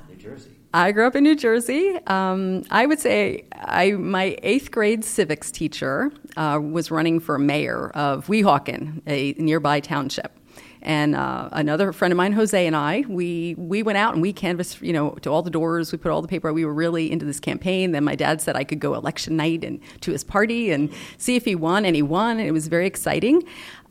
New 0.10 0.16
Jersey. 0.16 0.52
I 0.74 0.92
grew 0.92 1.08
up 1.08 1.16
in 1.16 1.24
New 1.24 1.36
Jersey. 1.36 1.98
Um, 2.08 2.64
I 2.70 2.86
would 2.86 3.00
say 3.00 3.46
I, 3.54 3.92
my 3.92 4.38
eighth 4.44 4.72
grade 4.72 5.06
civics 5.06 5.52
teacher 5.52 6.12
uh, 6.36 6.60
was 6.62 6.92
running 6.92 7.22
for 7.22 7.40
mayor 7.40 7.92
of 7.92 8.28
Weehawken, 8.28 9.02
a 9.08 9.34
nearby 9.38 9.80
township. 9.80 10.38
And 10.86 11.16
uh, 11.16 11.50
another 11.52 11.92
friend 11.92 12.12
of 12.12 12.18
mine, 12.18 12.34
Jose, 12.34 12.68
and 12.68 12.76
I, 12.76 13.06
we 13.08 13.56
we 13.58 13.82
went 13.82 13.98
out 13.98 14.14
and 14.14 14.22
we 14.22 14.32
canvassed, 14.32 14.84
you 14.84 14.94
know, 14.94 15.12
to 15.24 15.32
all 15.32 15.42
the 15.42 15.50
doors. 15.50 15.92
We 15.92 15.98
put 15.98 16.12
all 16.12 16.22
the 16.22 16.28
paper. 16.28 16.54
We 16.54 16.64
were 16.64 16.76
really 16.76 17.12
into 17.12 17.26
this 17.26 17.40
campaign. 17.40 17.92
Then 17.92 18.04
my 18.04 18.14
dad 18.14 18.40
said 18.40 18.56
I 18.56 18.64
could 18.64 18.80
go 18.80 18.94
election 18.94 19.36
night 19.36 19.64
and 19.64 19.80
to 20.02 20.12
his 20.12 20.24
party 20.24 20.70
and 20.70 20.92
see 21.18 21.36
if 21.36 21.44
he 21.44 21.56
won, 21.56 21.86
and 21.86 21.96
he 21.96 22.04
won. 22.04 22.38
And 22.38 22.48
it 22.48 22.52
was 22.52 22.68
very 22.68 22.86
exciting. 22.86 23.42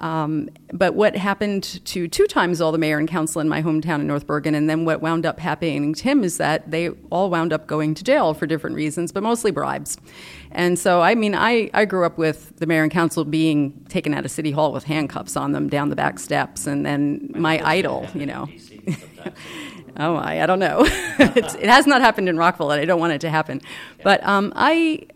Um, 0.01 0.51
but 0.73 0.95
what 0.95 1.17
happened 1.17 1.63
to 1.85 2.09
two 2.09 2.27
times 2.27 2.61
all 2.61 2.73
the 2.73 2.79
mayor 2.79 2.99
and 2.99 3.09
council 3.09 3.41
in 3.41 3.49
my 3.49 3.63
hometown 3.63 4.01
in 4.01 4.07
North 4.07 4.27
Bergen, 4.27 4.55
and 4.55 4.69
then 4.69 4.85
what 4.85 5.01
wound 5.01 5.25
up 5.25 5.39
happening 5.39 5.95
to 5.95 6.03
him 6.03 6.25
is 6.25 6.37
that 6.39 6.71
they 6.71 6.91
all 7.11 7.31
wound 7.31 7.53
up 7.53 7.67
going 7.67 7.95
to 7.95 8.05
jail 8.05 8.35
for 8.35 8.47
different 8.47 8.75
reasons, 8.77 9.13
but 9.13 9.23
mostly 9.23 9.51
bribes. 9.51 9.97
And 10.51 10.79
so, 10.79 11.01
I 11.01 11.15
mean, 11.15 11.35
I, 11.35 11.71
I 11.75 11.85
grew 11.85 12.05
up 12.05 12.19
with 12.19 12.57
the 12.57 12.67
mayor 12.67 12.83
and 12.83 12.93
council 12.93 13.25
being 13.25 13.85
taken 13.89 14.15
out 14.15 14.25
of 14.25 14.31
City 14.31 14.51
Hall 14.51 14.73
with 14.73 14.85
handcuffs 14.85 15.37
on 15.37 15.53
them 15.53 15.69
down 15.69 15.91
the 15.91 15.97
back 15.97 16.19
steps, 16.19 16.67
and 16.67 16.85
then 16.85 17.31
my 17.35 17.65
idol, 17.65 18.07
you 18.15 18.27
know. 18.27 18.49
oh, 19.97 20.17
I, 20.17 20.43
I 20.43 20.47
don't 20.47 20.59
know. 20.59 20.83
it 21.19 21.69
has 21.69 21.87
not 21.87 22.01
happened 22.01 22.29
in 22.29 22.37
Rockville, 22.37 22.73
and 22.73 22.81
I 22.81 22.85
don't 22.85 23.01
want 23.01 23.13
it 23.13 23.21
to 23.23 23.31
happen. 23.31 23.61
But 24.03 24.25
um, 24.27 24.53
I 24.57 25.07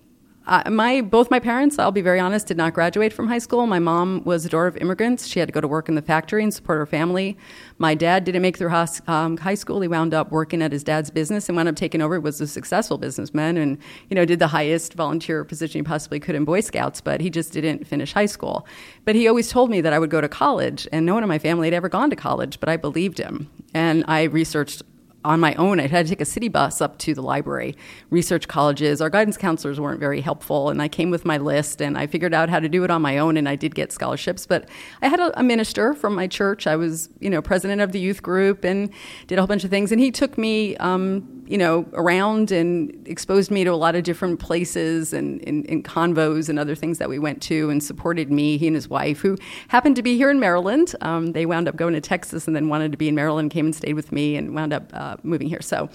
uh, 0.49 0.71
my 0.71 1.02
both 1.02 1.31
my 1.31 1.38
parents, 1.38 1.78
I'll 1.78 1.93
be 1.93 2.00
very 2.00 2.19
honest, 2.19 2.47
did 2.47 2.57
not 2.57 2.73
graduate 2.73 3.12
from 3.12 3.28
high 3.28 3.38
school. 3.38 3.67
My 3.67 3.78
mom 3.78 4.23
was 4.25 4.47
a 4.47 4.49
daughter 4.49 4.67
of 4.67 4.78
immigrants. 4.78 5.26
She 5.26 5.38
had 5.38 5.49
to 5.49 5.52
go 5.52 5.61
to 5.61 5.69
work 5.69 5.90
in 5.90 5.95
the 5.95 6.02
factory 6.02 6.43
and 6.43 6.52
support 6.52 6.78
her 6.78 6.87
family. 6.87 7.37
My 7.76 7.95
dad 7.95 8.25
didn't 8.25 8.40
make 8.40 8.57
through 8.57 8.73
um, 9.07 9.37
high 9.37 9.55
school. 9.55 9.81
He 9.83 9.88
wound 9.88 10.14
up 10.14 10.31
working 10.33 10.62
at 10.62 10.73
his 10.73 10.83
dad's 10.83 11.11
business 11.11 11.49
and 11.49 11.57
wound 11.57 11.69
up 11.69 11.76
taking 11.76 12.00
over. 12.00 12.19
Was 12.19 12.40
a 12.40 12.47
successful 12.47 12.97
businessman 12.97 13.59
and 13.59 13.78
you 14.09 14.14
know 14.14 14.25
did 14.25 14.38
the 14.38 14.49
highest 14.49 14.95
volunteer 14.95 15.45
position 15.45 15.81
he 15.81 15.83
possibly 15.83 16.19
could 16.19 16.35
in 16.35 16.47
Boy 16.47 16.61
Scouts. 16.61 17.02
But 17.02 17.21
he 17.21 17.28
just 17.28 17.52
didn't 17.52 17.87
finish 17.87 18.14
high 18.14 18.26
school. 18.26 18.67
But 19.05 19.14
he 19.14 19.28
always 19.28 19.50
told 19.50 19.69
me 19.69 19.83
that 19.83 19.93
I 19.93 19.99
would 19.99 20.11
go 20.11 20.23
to 20.23 20.28
college, 20.28 20.88
and 20.90 21.05
no 21.05 21.12
one 21.12 21.23
in 21.23 21.28
my 21.28 21.38
family 21.38 21.67
had 21.67 21.75
ever 21.75 21.90
gone 21.90 22.09
to 22.09 22.17
college. 22.17 22.59
But 22.59 22.71
I 22.71 22.78
believed 22.78 23.19
him, 23.19 23.50
and 23.75 24.02
I 24.09 24.25
researched 24.25 24.83
on 25.25 25.41
my 25.41 25.55
own. 25.55 25.81
I 25.81 25.87
had 25.87 26.07
to 26.07 26.11
take 26.11 26.21
a 26.21 26.25
city 26.25 26.49
bus 26.49 26.81
up 26.81 26.99
to 26.99 27.15
the 27.15 27.23
library, 27.23 27.77
research 28.11 28.49
colleges. 28.49 29.01
Our 29.01 29.11
guidance 29.11 29.37
counselors 29.37 29.81
weren't 29.81 30.01
very 30.01 30.21
helpful, 30.21 30.71
and 30.71 30.81
I 30.81 30.89
came 30.89 31.11
with 31.11 31.25
my 31.25 31.39
list 31.39 31.81
and 31.81 31.99
I 31.99 32.07
figured 32.07 32.35
out 32.35 32.49
how 32.49 32.61
to 32.61 32.69
do 32.69 32.85
it 32.85 32.91
on 32.91 33.03
my 33.03 33.19
own, 33.19 33.37
and 33.37 33.49
I 33.49 33.57
did 33.57 33.75
get 33.75 33.93
scholarships. 33.93 34.47
But 34.47 34.69
I 35.03 35.09
had 35.09 35.21
a, 35.21 35.39
a 35.39 35.43
minister 35.43 35.95
from 35.95 36.15
my 36.15 36.27
church. 36.27 36.67
I 36.67 36.77
was, 36.77 37.11
you 37.21 37.31
know, 37.31 37.43
president 37.43 37.81
of 37.81 37.93
the 37.93 38.01
youth 38.01 38.23
group 38.23 38.65
and 38.65 38.91
did 39.27 39.39
a 39.39 39.41
whole 39.41 39.49
bunch 39.49 39.65
of 39.65 39.71
things, 39.71 39.93
and 39.93 40.01
he 40.01 40.11
took 40.11 40.39
me. 40.39 40.77
Um, 40.77 41.38
you 41.49 41.57
know, 41.57 41.87
around 41.95 42.52
and 42.52 43.09
exposed 43.09 43.50
me 43.50 43.64
to 43.64 43.71
a 43.71 43.76
lot 43.76 43.95
of 43.95 44.02
different 44.02 44.38
places 44.38 45.14
and, 45.14 45.40
in 45.40 45.83
convos 45.83 46.50
and 46.50 46.59
other 46.59 46.75
things 46.75 46.99
that 46.99 47.09
we 47.09 47.19
went 47.19 47.40
to 47.40 47.71
and 47.71 47.83
supported 47.83 48.31
me, 48.31 48.59
he 48.59 48.67
and 48.67 48.76
his 48.76 48.88
wife, 48.88 49.21
who 49.21 49.37
happened 49.69 49.97
to 49.97 50.02
be 50.02 50.17
here 50.17 50.31
in 50.31 50.38
Maryland. 50.38 50.95
Um, 51.00 51.33
they 51.33 51.47
wound 51.47 51.67
up 51.67 51.76
going 51.76 51.95
to 51.95 52.02
Texas 52.02 52.47
and 52.47 52.55
then 52.55 52.69
wanted 52.69 52.93
to 52.93 52.99
be 52.99 53.09
in 53.09 53.14
Maryland, 53.14 53.50
came 53.50 53.64
and 53.64 53.75
stayed 53.75 53.95
with 53.95 54.12
me 54.12 54.37
and 54.37 54.55
wound 54.55 54.75
up 54.75 54.90
uh, 54.93 55.17
moving 55.23 55.49
here. 55.49 55.62
So 55.62 55.88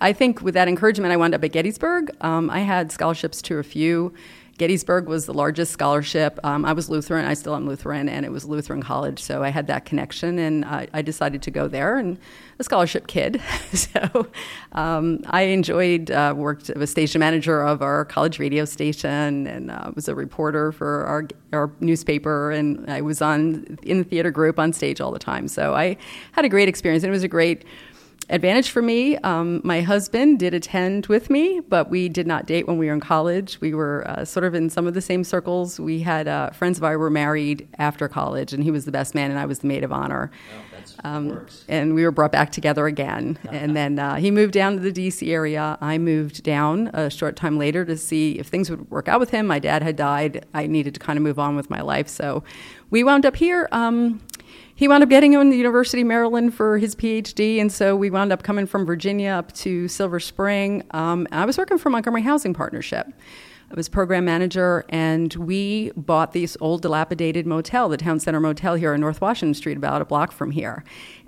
I 0.00 0.14
think 0.14 0.40
with 0.40 0.54
that 0.54 0.68
encouragement, 0.68 1.12
I 1.12 1.18
wound 1.18 1.34
up 1.34 1.44
at 1.44 1.52
Gettysburg. 1.52 2.10
Um, 2.22 2.48
I 2.48 2.60
had 2.60 2.90
scholarships 2.90 3.42
to 3.42 3.58
a 3.58 3.62
few 3.62 4.14
Gettysburg 4.58 5.06
was 5.06 5.26
the 5.26 5.32
largest 5.32 5.72
scholarship. 5.72 6.38
Um, 6.42 6.64
I 6.64 6.72
was 6.72 6.90
Lutheran, 6.90 7.24
I 7.24 7.34
still 7.34 7.54
am 7.54 7.66
Lutheran, 7.66 8.08
and 8.08 8.26
it 8.26 8.32
was 8.32 8.44
Lutheran 8.44 8.82
College, 8.82 9.22
so 9.22 9.42
I 9.42 9.50
had 9.50 9.68
that 9.68 9.84
connection, 9.84 10.38
and 10.38 10.64
I, 10.64 10.88
I 10.92 11.00
decided 11.00 11.42
to 11.42 11.50
go 11.52 11.68
there. 11.68 11.96
And 11.96 12.18
a 12.58 12.64
scholarship 12.64 13.06
kid, 13.06 13.40
so 13.72 14.26
um, 14.72 15.20
I 15.26 15.42
enjoyed 15.42 16.10
uh, 16.10 16.34
worked 16.36 16.70
as 16.70 16.82
a 16.82 16.86
station 16.88 17.20
manager 17.20 17.62
of 17.62 17.82
our 17.82 18.04
college 18.04 18.40
radio 18.40 18.64
station, 18.64 19.46
and 19.46 19.70
uh, 19.70 19.92
was 19.94 20.08
a 20.08 20.14
reporter 20.14 20.72
for 20.72 21.04
our 21.04 21.28
our 21.52 21.72
newspaper, 21.80 22.50
and 22.50 22.90
I 22.90 23.00
was 23.00 23.22
on 23.22 23.78
in 23.82 23.98
the 23.98 24.04
theater 24.04 24.32
group 24.32 24.58
on 24.58 24.72
stage 24.72 25.00
all 25.00 25.12
the 25.12 25.20
time. 25.20 25.46
So 25.46 25.74
I 25.74 25.96
had 26.32 26.44
a 26.44 26.48
great 26.48 26.68
experience, 26.68 27.04
and 27.04 27.10
it 27.10 27.12
was 27.12 27.22
a 27.22 27.28
great 27.28 27.64
advantage 28.30 28.70
for 28.70 28.82
me. 28.82 29.16
Um, 29.18 29.60
my 29.64 29.80
husband 29.80 30.38
did 30.38 30.54
attend 30.54 31.06
with 31.06 31.30
me, 31.30 31.60
but 31.60 31.90
we 31.90 32.08
did 32.08 32.26
not 32.26 32.46
date 32.46 32.66
when 32.66 32.78
we 32.78 32.86
were 32.86 32.92
in 32.92 33.00
college. 33.00 33.60
We 33.60 33.74
were 33.74 34.04
uh, 34.08 34.24
sort 34.24 34.44
of 34.44 34.54
in 34.54 34.70
some 34.70 34.86
of 34.86 34.94
the 34.94 35.00
same 35.00 35.24
circles. 35.24 35.80
We 35.80 36.00
had 36.00 36.28
uh, 36.28 36.50
friends 36.50 36.78
of 36.78 36.84
ours 36.84 36.98
were 36.98 37.10
married 37.10 37.68
after 37.78 38.08
college, 38.08 38.52
and 38.52 38.62
he 38.62 38.70
was 38.70 38.84
the 38.84 38.92
best 38.92 39.14
man, 39.14 39.30
and 39.30 39.38
I 39.38 39.46
was 39.46 39.60
the 39.60 39.66
maid 39.66 39.84
of 39.84 39.92
honor. 39.92 40.30
Oh, 40.54 40.68
um, 41.04 41.46
and 41.68 41.94
we 41.94 42.04
were 42.04 42.10
brought 42.10 42.32
back 42.32 42.50
together 42.50 42.86
again. 42.86 43.38
and 43.50 43.76
then 43.76 43.98
uh, 43.98 44.16
he 44.16 44.30
moved 44.30 44.52
down 44.52 44.74
to 44.74 44.80
the 44.80 44.92
D.C. 44.92 45.32
area. 45.32 45.78
I 45.80 45.98
moved 45.98 46.42
down 46.42 46.88
a 46.88 47.10
short 47.10 47.36
time 47.36 47.58
later 47.58 47.84
to 47.84 47.96
see 47.96 48.32
if 48.32 48.48
things 48.48 48.70
would 48.70 48.90
work 48.90 49.08
out 49.08 49.20
with 49.20 49.30
him. 49.30 49.46
My 49.46 49.58
dad 49.58 49.82
had 49.82 49.96
died. 49.96 50.46
I 50.54 50.66
needed 50.66 50.94
to 50.94 51.00
kind 51.00 51.16
of 51.16 51.22
move 51.22 51.38
on 51.38 51.56
with 51.56 51.70
my 51.70 51.80
life, 51.80 52.08
so 52.08 52.42
we 52.90 53.04
wound 53.04 53.26
up 53.26 53.36
here. 53.36 53.68
Um, 53.72 54.20
he 54.78 54.86
wound 54.86 55.02
up 55.02 55.08
getting 55.08 55.32
in 55.32 55.50
the 55.50 55.56
University 55.56 56.02
of 56.02 56.06
Maryland 56.06 56.54
for 56.54 56.78
his 56.78 56.94
PhD, 56.94 57.60
and 57.60 57.72
so 57.72 57.96
we 57.96 58.10
wound 58.10 58.32
up 58.32 58.44
coming 58.44 58.64
from 58.64 58.86
Virginia 58.86 59.30
up 59.30 59.50
to 59.54 59.88
Silver 59.88 60.20
Spring. 60.20 60.84
Um, 60.92 61.26
I 61.32 61.46
was 61.46 61.58
working 61.58 61.78
for 61.78 61.90
Montgomery 61.90 62.22
Housing 62.22 62.54
Partnership. 62.54 63.08
I 63.72 63.74
was 63.74 63.88
program 63.88 64.24
manager, 64.24 64.84
and 64.88 65.34
we 65.34 65.90
bought 65.96 66.30
this 66.30 66.56
old 66.60 66.82
dilapidated 66.82 67.44
motel, 67.44 67.88
the 67.88 67.96
Town 67.96 68.20
Center 68.20 68.38
Motel 68.38 68.76
here 68.76 68.94
on 68.94 69.00
North 69.00 69.20
Washington 69.20 69.52
Street, 69.54 69.76
about 69.76 70.00
a 70.00 70.04
block 70.04 70.30
from 70.30 70.52
here. 70.52 70.84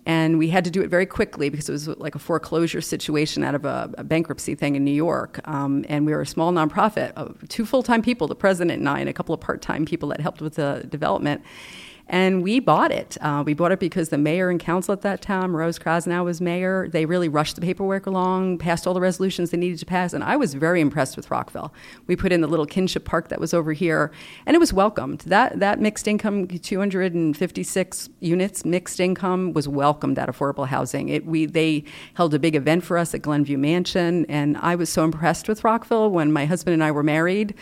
And 0.06 0.38
we 0.38 0.50
had 0.50 0.64
to 0.64 0.70
do 0.70 0.80
it 0.80 0.88
very 0.88 1.04
quickly 1.04 1.48
because 1.48 1.68
it 1.68 1.72
was 1.72 1.88
like 1.88 2.14
a 2.14 2.20
foreclosure 2.20 2.80
situation 2.80 3.42
out 3.42 3.56
of 3.56 3.64
a, 3.64 3.92
a 3.98 4.04
bankruptcy 4.04 4.54
thing 4.54 4.76
in 4.76 4.84
New 4.84 4.92
York. 4.92 5.40
Um, 5.48 5.84
and 5.88 6.06
we 6.06 6.12
were 6.12 6.20
a 6.20 6.26
small 6.26 6.52
nonprofit, 6.52 7.14
uh, 7.16 7.30
two 7.48 7.66
full 7.66 7.82
time 7.82 8.00
people, 8.00 8.28
the 8.28 8.36
president 8.36 8.78
and 8.78 8.88
I, 8.88 9.00
and 9.00 9.08
a 9.08 9.12
couple 9.12 9.34
of 9.34 9.40
part 9.40 9.60
time 9.60 9.86
people 9.86 10.08
that 10.10 10.20
helped 10.20 10.40
with 10.40 10.54
the 10.54 10.86
development. 10.88 11.42
And 12.12 12.42
we 12.42 12.58
bought 12.58 12.90
it. 12.90 13.16
Uh, 13.20 13.44
we 13.46 13.54
bought 13.54 13.70
it 13.70 13.78
because 13.78 14.08
the 14.08 14.18
mayor 14.18 14.50
and 14.50 14.58
council 14.58 14.92
at 14.92 15.02
that 15.02 15.22
time, 15.22 15.54
Rose 15.54 15.78
Krasnow 15.78 16.24
was 16.24 16.40
mayor. 16.40 16.88
They 16.88 17.06
really 17.06 17.28
rushed 17.28 17.54
the 17.54 17.60
paperwork 17.62 18.04
along, 18.04 18.58
passed 18.58 18.84
all 18.84 18.94
the 18.94 19.00
resolutions 19.00 19.50
they 19.50 19.56
needed 19.56 19.78
to 19.78 19.86
pass, 19.86 20.12
and 20.12 20.24
I 20.24 20.36
was 20.36 20.54
very 20.54 20.80
impressed 20.80 21.16
with 21.16 21.30
Rockville. 21.30 21.72
We 22.08 22.16
put 22.16 22.32
in 22.32 22.40
the 22.40 22.48
little 22.48 22.66
kinship 22.66 23.04
park 23.04 23.28
that 23.28 23.38
was 23.38 23.54
over 23.54 23.72
here, 23.72 24.10
and 24.44 24.56
it 24.56 24.58
was 24.58 24.72
welcomed. 24.72 25.20
That 25.20 25.60
that 25.60 25.78
mixed 25.78 26.08
income, 26.08 26.48
256 26.48 28.08
units, 28.18 28.64
mixed 28.64 28.98
income, 28.98 29.52
was 29.52 29.68
welcomed 29.68 30.18
at 30.18 30.28
affordable 30.28 30.66
housing. 30.66 31.10
It, 31.10 31.24
we 31.26 31.46
they 31.46 31.84
held 32.14 32.34
a 32.34 32.40
big 32.40 32.56
event 32.56 32.82
for 32.82 32.98
us 32.98 33.14
at 33.14 33.22
Glenview 33.22 33.56
Mansion, 33.56 34.26
and 34.28 34.56
I 34.56 34.74
was 34.74 34.90
so 34.90 35.04
impressed 35.04 35.46
with 35.46 35.62
Rockville 35.62 36.10
when 36.10 36.32
my 36.32 36.44
husband 36.44 36.74
and 36.74 36.82
I 36.82 36.90
were 36.90 37.04
married. 37.04 37.54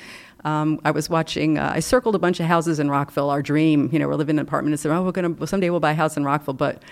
Um, 0.48 0.80
I 0.84 0.90
was 0.90 1.10
watching. 1.10 1.58
Uh, 1.58 1.72
I 1.74 1.80
circled 1.80 2.14
a 2.14 2.18
bunch 2.18 2.40
of 2.40 2.46
houses 2.46 2.78
in 2.78 2.90
Rockville. 2.90 3.28
Our 3.28 3.42
dream, 3.42 3.90
you 3.92 3.98
know, 3.98 4.08
we're 4.08 4.14
living 4.14 4.36
in 4.36 4.40
an 4.40 4.46
apartment. 4.46 4.72
And 4.72 4.80
said, 4.80 4.92
"Oh, 4.92 5.02
we're 5.02 5.12
gonna 5.12 5.30
well, 5.30 5.46
someday 5.46 5.68
we'll 5.70 5.80
buy 5.80 5.92
a 5.92 5.94
house 5.94 6.16
in 6.16 6.24
Rockville." 6.24 6.54
But 6.54 6.82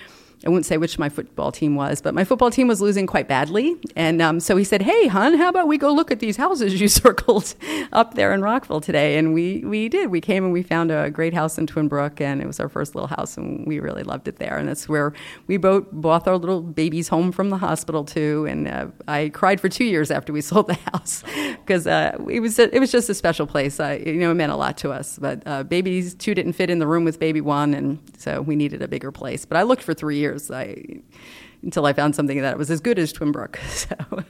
I 0.44 0.50
won't 0.50 0.66
say 0.66 0.76
which 0.76 0.98
my 0.98 1.08
football 1.08 1.50
team 1.50 1.76
was, 1.76 2.02
but 2.02 2.14
my 2.14 2.22
football 2.22 2.50
team 2.50 2.68
was 2.68 2.82
losing 2.82 3.06
quite 3.06 3.26
badly. 3.26 3.76
And 3.96 4.20
um, 4.20 4.38
so 4.38 4.56
he 4.56 4.64
said, 4.64 4.82
Hey, 4.82 5.06
hon, 5.06 5.34
how 5.34 5.48
about 5.48 5.66
we 5.66 5.78
go 5.78 5.92
look 5.92 6.10
at 6.10 6.20
these 6.20 6.36
houses 6.36 6.78
you 6.78 6.88
circled 7.02 7.54
up 7.92 8.14
there 8.14 8.34
in 8.34 8.42
Rockville 8.42 8.80
today? 8.80 9.16
And 9.16 9.32
we, 9.32 9.64
we 9.64 9.88
did. 9.88 10.10
We 10.10 10.20
came 10.20 10.44
and 10.44 10.52
we 10.52 10.62
found 10.62 10.90
a 10.90 11.10
great 11.10 11.32
house 11.32 11.56
in 11.56 11.66
Twinbrook, 11.66 12.20
and 12.20 12.42
it 12.42 12.46
was 12.46 12.60
our 12.60 12.68
first 12.68 12.94
little 12.94 13.08
house, 13.08 13.36
and 13.38 13.66
we 13.66 13.80
really 13.80 14.02
loved 14.02 14.28
it 14.28 14.36
there. 14.36 14.58
And 14.58 14.68
that's 14.68 14.88
where 14.88 15.14
we 15.46 15.56
both 15.56 15.90
brought 15.90 16.28
our 16.28 16.36
little 16.36 16.60
babies 16.60 17.08
home 17.08 17.32
from 17.32 17.48
the 17.48 17.56
hospital, 17.56 18.04
too. 18.04 18.46
And 18.48 18.68
uh, 18.68 18.88
I 19.08 19.30
cried 19.30 19.58
for 19.60 19.70
two 19.70 19.84
years 19.84 20.10
after 20.10 20.32
we 20.34 20.40
sold 20.42 20.66
the 20.66 20.78
house 20.92 21.24
because 21.64 21.86
uh, 21.86 22.16
it, 22.28 22.40
was 22.40 22.58
it 22.58 22.78
was 22.78 22.92
just 22.92 23.08
a 23.08 23.14
special 23.14 23.46
place. 23.46 23.80
Uh, 23.80 23.98
you 24.04 24.14
know, 24.14 24.32
it 24.32 24.34
meant 24.34 24.52
a 24.52 24.56
lot 24.56 24.76
to 24.78 24.90
us. 24.92 25.18
But 25.18 25.42
uh, 25.46 25.62
babies 25.62 26.14
two 26.14 26.34
didn't 26.34 26.52
fit 26.52 26.68
in 26.68 26.78
the 26.78 26.86
room 26.86 27.04
with 27.04 27.18
baby 27.18 27.40
one, 27.40 27.72
and 27.72 27.98
so 28.18 28.42
we 28.42 28.54
needed 28.54 28.82
a 28.82 28.88
bigger 28.88 29.10
place. 29.10 29.46
But 29.46 29.56
I 29.56 29.62
looked 29.62 29.82
for 29.82 29.94
three 29.94 30.18
years 30.18 30.25
years. 30.26 30.50
I 30.50 31.00
until 31.62 31.86
I 31.86 31.92
found 31.92 32.14
something 32.14 32.40
that 32.42 32.58
was 32.58 32.70
as 32.70 32.80
good 32.80 32.98
as 32.98 33.12
Twinbrook. 33.12 33.56
So. 33.66 33.96
Wow, 34.10 34.24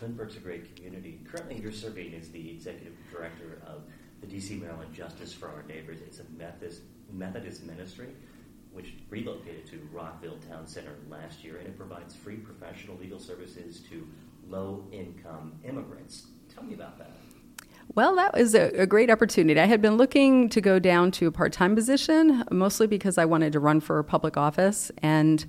Twinbrook's 0.00 0.36
a 0.36 0.40
great 0.40 0.74
community. 0.76 1.20
Currently, 1.30 1.60
you're 1.60 1.72
serving 1.72 2.14
as 2.14 2.28
the 2.28 2.50
executive 2.50 2.94
director 3.12 3.62
of 3.66 3.82
the 4.20 4.26
DC 4.26 4.60
Maryland 4.60 4.92
Justice 4.92 5.32
for 5.32 5.48
Our 5.48 5.62
Neighbors. 5.68 6.00
It's 6.06 6.20
a 6.20 6.24
Methodist, 6.36 6.82
Methodist 7.12 7.64
ministry 7.64 8.08
which 8.74 8.94
relocated 9.08 9.64
to 9.68 9.88
Rockville 9.92 10.38
Town 10.50 10.66
Center 10.66 10.96
last 11.08 11.44
year, 11.44 11.58
and 11.58 11.66
it 11.68 11.78
provides 11.78 12.14
free 12.14 12.36
professional 12.36 12.98
legal 12.98 13.20
services 13.20 13.80
to 13.88 14.06
low 14.48 14.84
income 14.90 15.52
immigrants. 15.64 16.26
Tell 16.52 16.64
me 16.64 16.74
about 16.74 16.98
that. 16.98 17.12
Well, 17.94 18.16
that 18.16 18.34
was 18.34 18.54
a, 18.54 18.70
a, 18.80 18.86
great 18.86 19.10
opportunity. 19.10 19.60
I 19.60 19.66
had 19.66 19.80
been 19.80 19.96
looking 19.96 20.48
to 20.48 20.60
go 20.60 20.78
down 20.78 21.10
to 21.12 21.26
a 21.26 21.32
part 21.32 21.52
time 21.52 21.74
position, 21.74 22.42
mostly 22.50 22.86
because 22.86 23.18
I 23.18 23.24
wanted 23.24 23.52
to 23.52 23.60
run 23.60 23.80
for 23.80 24.02
public 24.02 24.36
office. 24.36 24.90
And 25.02 25.44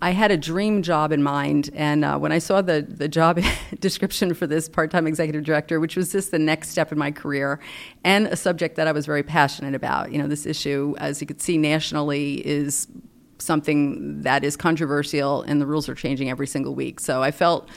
I 0.00 0.10
had 0.10 0.30
a 0.30 0.36
dream 0.36 0.82
job 0.82 1.12
in 1.12 1.22
mind. 1.22 1.70
And 1.74 2.04
uh, 2.04 2.18
when 2.18 2.30
I 2.30 2.38
saw 2.38 2.62
the, 2.62 2.82
the 2.82 3.08
job 3.08 3.40
description 3.80 4.34
for 4.34 4.46
this 4.46 4.68
part 4.68 4.90
time 4.90 5.06
executive 5.06 5.44
director, 5.44 5.80
which 5.80 5.96
was 5.96 6.12
just 6.12 6.30
the 6.30 6.38
next 6.38 6.68
step 6.68 6.92
in 6.92 6.98
my 6.98 7.10
career 7.10 7.58
and 8.04 8.26
a 8.26 8.36
subject 8.36 8.76
that 8.76 8.86
I 8.86 8.92
was 8.92 9.06
very 9.06 9.22
passionate 9.22 9.74
about, 9.74 10.12
you 10.12 10.18
know, 10.18 10.28
this 10.28 10.46
issue, 10.46 10.94
as 10.98 11.20
you 11.20 11.26
could 11.26 11.40
see 11.40 11.58
nationally, 11.58 12.46
is 12.46 12.86
something 13.38 14.22
that 14.22 14.44
is 14.44 14.56
controversial, 14.56 15.42
and 15.42 15.60
the 15.60 15.66
rules 15.66 15.88
are 15.88 15.94
changing 15.94 16.28
every 16.28 16.46
single 16.46 16.74
week. 16.74 17.00
So 17.00 17.22
I 17.22 17.30
felt 17.30 17.68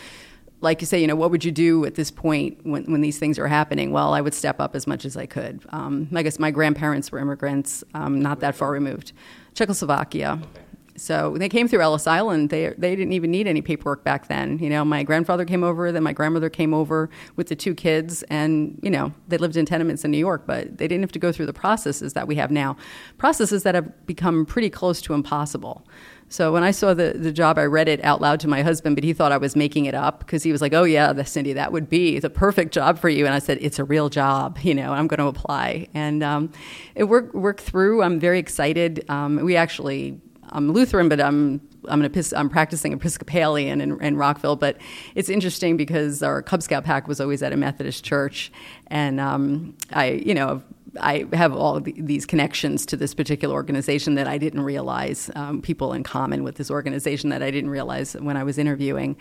like 0.62 0.80
you 0.80 0.88
say, 0.88 1.00
you 1.02 1.08
know, 1.08 1.16
what 1.16 1.32
would 1.32 1.44
you 1.44 1.52
do 1.52 1.86
at 1.86 1.96
this 1.96 2.12
point 2.12 2.60
when, 2.64 2.84
when 2.86 3.02
these 3.02 3.20
things 3.20 3.38
are 3.40 3.48
happening? 3.48 3.92
Well, 3.92 4.14
I 4.14 4.22
would 4.22 4.34
step 4.34 4.60
up 4.60 4.76
as 4.76 4.88
much 4.88 5.06
as 5.06 5.18
I 5.18 5.26
could. 5.26 5.62
Um, 5.70 6.08
I 6.16 6.24
guess 6.24 6.40
my 6.40 6.52
grandparents 6.52 7.12
were 7.12 7.20
immigrants, 7.20 7.84
um, 7.94 8.22
not 8.22 8.40
that 8.42 8.56
far 8.56 8.72
removed. 8.72 9.12
Czechoslovakia. 9.54 10.40
Okay. 10.42 10.62
So 11.02 11.36
they 11.38 11.50
came 11.50 11.68
through 11.68 11.82
Ellis 11.82 12.06
Island. 12.06 12.52
They 12.52 12.76
they 12.78 12.96
didn't 12.96 13.14
even 13.14 13.32
need 13.32 13.48
any 13.48 13.62
paperwork 13.62 14.04
back 14.04 14.28
then. 14.28 14.60
You 14.60 14.70
know, 14.70 14.86
my 14.86 15.02
grandfather 15.04 15.46
came 15.46 15.64
over, 15.64 15.92
then 15.92 16.04
my 16.04 16.14
grandmother 16.14 16.50
came 16.50 16.74
over 16.74 17.10
with 17.36 17.48
the 17.48 17.56
two 17.56 17.74
kids, 17.74 18.24
and 18.24 18.78
you 18.84 18.92
know 18.92 19.12
they 19.28 19.38
lived 19.38 19.58
in 19.58 19.66
tenements 19.66 20.06
in 20.06 20.12
New 20.12 20.18
York, 20.18 20.44
but 20.46 20.78
they 20.78 20.88
didn't 20.88 21.02
have 21.02 21.12
to 21.14 21.20
go 21.20 21.32
through 21.32 21.48
the 21.48 21.54
processes 21.54 22.14
that 22.14 22.28
we 22.28 22.36
have 22.36 22.52
now, 22.52 22.78
processes 23.18 23.64
that 23.64 23.74
have 23.74 24.06
become 24.06 24.46
pretty 24.46 24.70
close 24.70 25.02
to 25.02 25.14
impossible. 25.14 25.88
So 26.32 26.54
when 26.54 26.64
I 26.64 26.72
saw 26.72 26.94
the, 26.94 27.12
the 27.14 27.34
job, 27.34 27.58
I 27.58 27.66
read 27.66 27.90
it 27.90 28.02
out 28.06 28.22
loud 28.22 28.40
to 28.40 28.48
my 28.48 28.62
husband, 28.62 28.96
but 28.96 29.04
he 29.04 29.12
thought 29.12 29.34
I 29.34 29.38
was 29.38 29.54
making 29.54 29.84
it 29.84 29.94
up 29.94 30.20
because 30.20 30.44
he 30.44 30.54
was 30.54 30.62
like, 30.62 30.74
"Oh 30.74 30.86
yeah, 30.86 31.22
Cindy, 31.24 31.52
that 31.54 31.74
would 31.74 31.90
be 31.90 32.20
the 32.20 32.30
perfect 32.30 32.74
job 32.74 32.98
for 32.98 33.10
you." 33.10 33.26
And 33.26 33.36
I 33.36 33.40
said, 33.40 33.58
"It's 33.60 33.80
a 33.80 33.84
real 33.84 34.08
job, 34.08 34.58
you 34.62 34.74
know. 34.74 34.94
I'm 34.94 35.08
going 35.08 35.20
to 35.20 35.28
apply." 35.28 35.90
And 35.94 36.24
um, 36.24 36.54
it 36.96 37.04
worked 37.04 37.36
worked 37.36 37.60
through. 37.60 38.02
I'm 38.02 38.18
very 38.18 38.40
excited. 38.40 39.04
Um, 39.10 39.44
we 39.44 39.58
actually 39.58 40.22
I'm 40.52 40.72
Lutheran, 40.72 41.10
but 41.10 41.20
I'm 41.20 41.62
I'm, 41.88 42.02
an 42.02 42.24
I'm 42.36 42.50
practicing 42.50 42.94
Episcopalian 42.94 43.82
in, 43.82 44.00
in, 44.02 44.16
Rockville, 44.16 44.56
but 44.56 44.78
it's 45.16 45.30
interesting 45.30 45.78
because 45.78 46.22
our 46.22 46.42
Cub 46.44 46.62
Scout 46.62 46.84
pack 46.84 47.08
was 47.08 47.20
always 47.20 47.42
at 47.42 47.54
a 47.54 47.58
Methodist 47.58 48.04
church, 48.04 48.52
and 48.88 49.20
um, 49.20 49.76
I, 49.92 50.12
you 50.12 50.34
know, 50.34 50.62
I 51.00 51.26
have 51.34 51.56
all 51.56 51.80
these 51.80 52.26
connections 52.26 52.86
to 52.88 52.98
this 52.98 53.14
particular 53.14 53.54
organization 53.54 54.16
that 54.16 54.28
I 54.28 54.38
didn't 54.38 54.62
realize. 54.62 55.30
Um, 55.36 55.62
people 55.62 55.94
in 55.94 56.04
common 56.04 56.44
with 56.44 56.56
this 56.56 56.70
organization 56.70 57.30
that 57.30 57.42
I 57.42 57.52
didn't 57.52 57.70
realize 57.70 58.14
when 58.14 58.36
I 58.36 58.44
was 58.44 58.58
interviewing, 58.58 59.16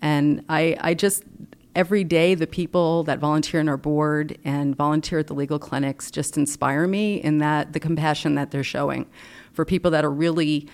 and 0.00 0.44
I, 0.48 0.76
I 0.80 0.94
just 0.94 1.24
every 1.74 2.02
day 2.02 2.34
the 2.34 2.46
people 2.46 3.04
that 3.04 3.18
volunteer 3.18 3.60
in 3.60 3.68
our 3.68 3.76
board 3.76 4.38
and 4.44 4.74
volunteer 4.74 5.18
at 5.20 5.26
the 5.26 5.34
legal 5.34 5.58
clinics 5.58 6.10
just 6.10 6.36
inspire 6.36 6.86
me 6.86 7.16
in 7.16 7.38
that 7.38 7.72
the 7.72 7.80
compassion 7.80 8.34
that 8.34 8.50
they're 8.50 8.64
showing 8.64 9.06
for 9.52 9.64
people 9.64 9.90
that 9.90 10.04
are 10.04 10.10
really 10.10 10.68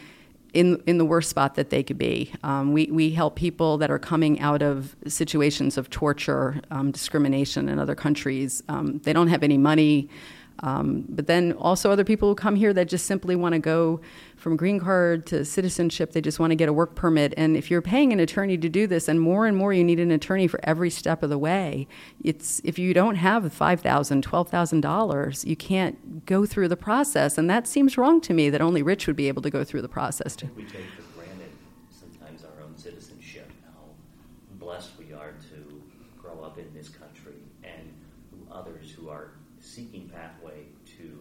in 0.54 0.82
in 0.86 0.98
the 0.98 1.04
worst 1.04 1.28
spot 1.28 1.56
that 1.56 1.70
they 1.70 1.82
could 1.82 1.98
be. 1.98 2.32
Um, 2.42 2.72
we 2.72 2.86
we 2.86 3.10
help 3.10 3.36
people 3.36 3.76
that 3.78 3.90
are 3.90 3.98
coming 3.98 4.40
out 4.40 4.62
of 4.62 4.96
situations 5.06 5.76
of 5.76 5.90
torture, 5.90 6.60
um, 6.70 6.90
discrimination 6.90 7.68
in 7.68 7.78
other 7.78 7.94
countries. 7.94 8.62
Um, 8.68 9.00
they 9.00 9.12
don't 9.12 9.28
have 9.28 9.42
any 9.42 9.58
money. 9.58 10.08
Um, 10.60 11.04
but 11.08 11.26
then 11.26 11.52
also 11.52 11.90
other 11.90 12.04
people 12.04 12.28
who 12.28 12.34
come 12.34 12.56
here 12.56 12.72
that 12.72 12.88
just 12.88 13.06
simply 13.06 13.34
want 13.36 13.54
to 13.54 13.58
go 13.58 14.00
from 14.36 14.56
green 14.56 14.78
card 14.78 15.26
to 15.26 15.44
citizenship. 15.44 16.12
They 16.12 16.20
just 16.20 16.38
want 16.38 16.52
to 16.52 16.54
get 16.54 16.68
a 16.68 16.72
work 16.72 16.94
permit. 16.94 17.34
And 17.36 17.56
if 17.56 17.70
you're 17.70 17.82
paying 17.82 18.12
an 18.12 18.20
attorney 18.20 18.56
to 18.58 18.68
do 18.68 18.86
this, 18.86 19.08
and 19.08 19.20
more 19.20 19.46
and 19.46 19.56
more 19.56 19.72
you 19.72 19.82
need 19.82 20.00
an 20.00 20.10
attorney 20.10 20.46
for 20.46 20.60
every 20.62 20.90
step 20.90 21.22
of 21.22 21.30
the 21.30 21.38
way, 21.38 21.88
it's 22.22 22.60
if 22.64 22.78
you 22.78 22.94
don't 22.94 23.16
have 23.16 23.44
$5,000, 23.44 24.22
$12,000, 24.22 25.44
you 25.44 25.56
can't 25.56 26.26
go 26.26 26.46
through 26.46 26.68
the 26.68 26.76
process. 26.76 27.36
And 27.36 27.50
that 27.50 27.66
seems 27.66 27.98
wrong 27.98 28.20
to 28.22 28.32
me 28.32 28.50
that 28.50 28.60
only 28.60 28.82
rich 28.82 29.06
would 29.06 29.16
be 29.16 29.28
able 29.28 29.42
to 29.42 29.50
go 29.50 29.64
through 29.64 29.82
the 29.82 29.88
process. 29.88 30.36
We 30.56 30.64
take 30.64 30.86
for 30.90 31.02
granted 31.18 31.50
sometimes 31.90 32.44
our 32.44 32.64
own 32.64 32.76
citizenship, 32.76 33.50
how 33.64 33.84
blessed 34.58 34.92
we 34.98 35.12
are 35.12 35.32
to 35.50 35.82
grow 36.20 36.42
up 36.42 36.58
in 36.58 36.72
this 36.74 36.88
country, 36.88 37.34
and 37.62 37.92
others 38.54 38.92
who 38.92 39.08
are 39.08 39.32
seeking 39.60 40.08
pathway 40.08 40.66
to 40.98 41.18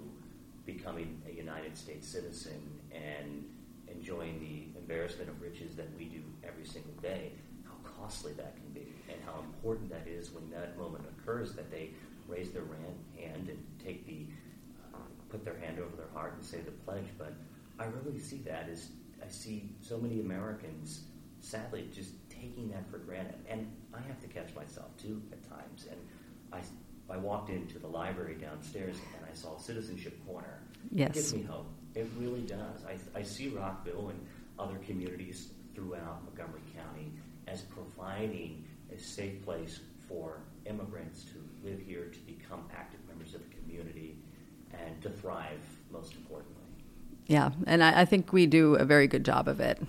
becoming 0.66 1.22
a 1.28 1.36
United 1.36 1.78
States 1.78 2.08
citizen 2.08 2.62
and 2.94 3.44
enjoying 3.88 4.40
the 4.40 4.80
embarrassment 4.80 5.30
of 5.30 5.42
riches 5.42 5.76
that 5.76 5.88
we 5.98 6.06
do 6.06 6.22
every 6.48 6.66
single 6.66 6.94
day, 7.02 7.32
how 7.66 7.74
costly 8.00 8.34
that 8.34 8.56
can 8.56 8.70
be, 8.74 8.94
and 9.10 9.18
how 9.26 9.40
important 9.40 9.90
that 9.90 10.08
is 10.08 10.32
when 10.32 10.50
that 10.52 10.76
occurs 11.44 11.56
that 11.56 11.72
they 11.72 11.92
raise 12.28 12.52
their 12.52 12.64
hand 13.20 13.50
and 13.50 13.64
take 13.84 14.06
the 14.06 14.26
uh, 14.94 14.98
put 15.30 15.44
their 15.44 15.58
hand 15.58 15.80
over 15.80 15.96
their 15.96 16.10
heart 16.14 16.34
and 16.36 16.44
say 16.44 16.60
the 16.60 16.72
pledge. 16.72 17.06
But 17.18 17.34
I 17.80 17.86
really 17.86 18.20
see 18.20 18.38
that 18.46 18.70
as 18.72 18.90
I 19.24 19.30
see 19.30 19.70
so 19.82 19.98
many 19.98 20.20
Americans 20.20 21.02
sadly 21.42 21.90
just 21.94 22.12
taking 22.30 22.70
that 22.70 22.90
for 22.90 22.98
granted, 23.00 23.36
and 23.50 23.70
I 23.94 24.00
have 24.08 24.20
to 24.22 24.28
catch 24.28 24.56
myself 24.56 24.96
too 24.98 25.22
at 25.32 25.48
times. 25.50 25.88
And 25.90 26.00
I 26.52 26.62
I 27.14 27.18
walked 27.18 27.50
into 27.50 27.80
the 27.80 27.88
library 27.88 28.36
downstairs 28.36 28.96
and 29.18 29.26
I 29.30 29.36
saw 29.36 29.58
Citizenship 29.58 30.18
Corner. 30.26 30.60
Yes. 30.92 31.10
It 31.10 31.14
gives 31.14 31.34
me 31.34 31.44
hope. 31.44 31.68
It 31.96 32.08
really 32.18 32.42
does. 32.42 32.86
I, 32.88 33.20
I 33.20 33.24
see 33.24 33.50
Rockville 33.50 34.10
and 34.10 34.26
other 34.58 34.78
communities 34.86 35.50
throughout 35.76 36.24
Montgomery 36.24 36.62
County 36.76 37.12
as 37.48 37.62
providing 37.62 38.66
a 38.92 38.98
safe 38.98 39.44
place 39.44 39.82
for 40.08 40.42
immigrants 40.66 41.24
to 41.24 41.68
live 41.68 41.80
here, 41.80 42.06
to 42.06 42.20
become 42.20 42.66
active 42.76 43.00
members 43.08 43.34
of 43.34 43.42
the 43.48 43.56
community, 43.56 44.18
and 44.74 45.02
to 45.02 45.10
thrive, 45.10 45.60
most 45.92 46.16
importantly. 46.16 46.64
Yeah, 47.28 47.52
and 47.68 47.84
I, 47.84 48.02
I, 48.02 48.06
think 48.06 48.34
we 48.34 48.46
do 48.46 48.76
a 48.76 48.84
very 48.84 49.08
good 49.08 49.24
job 49.24 49.48
of 49.48 49.60
it. 49.62 49.82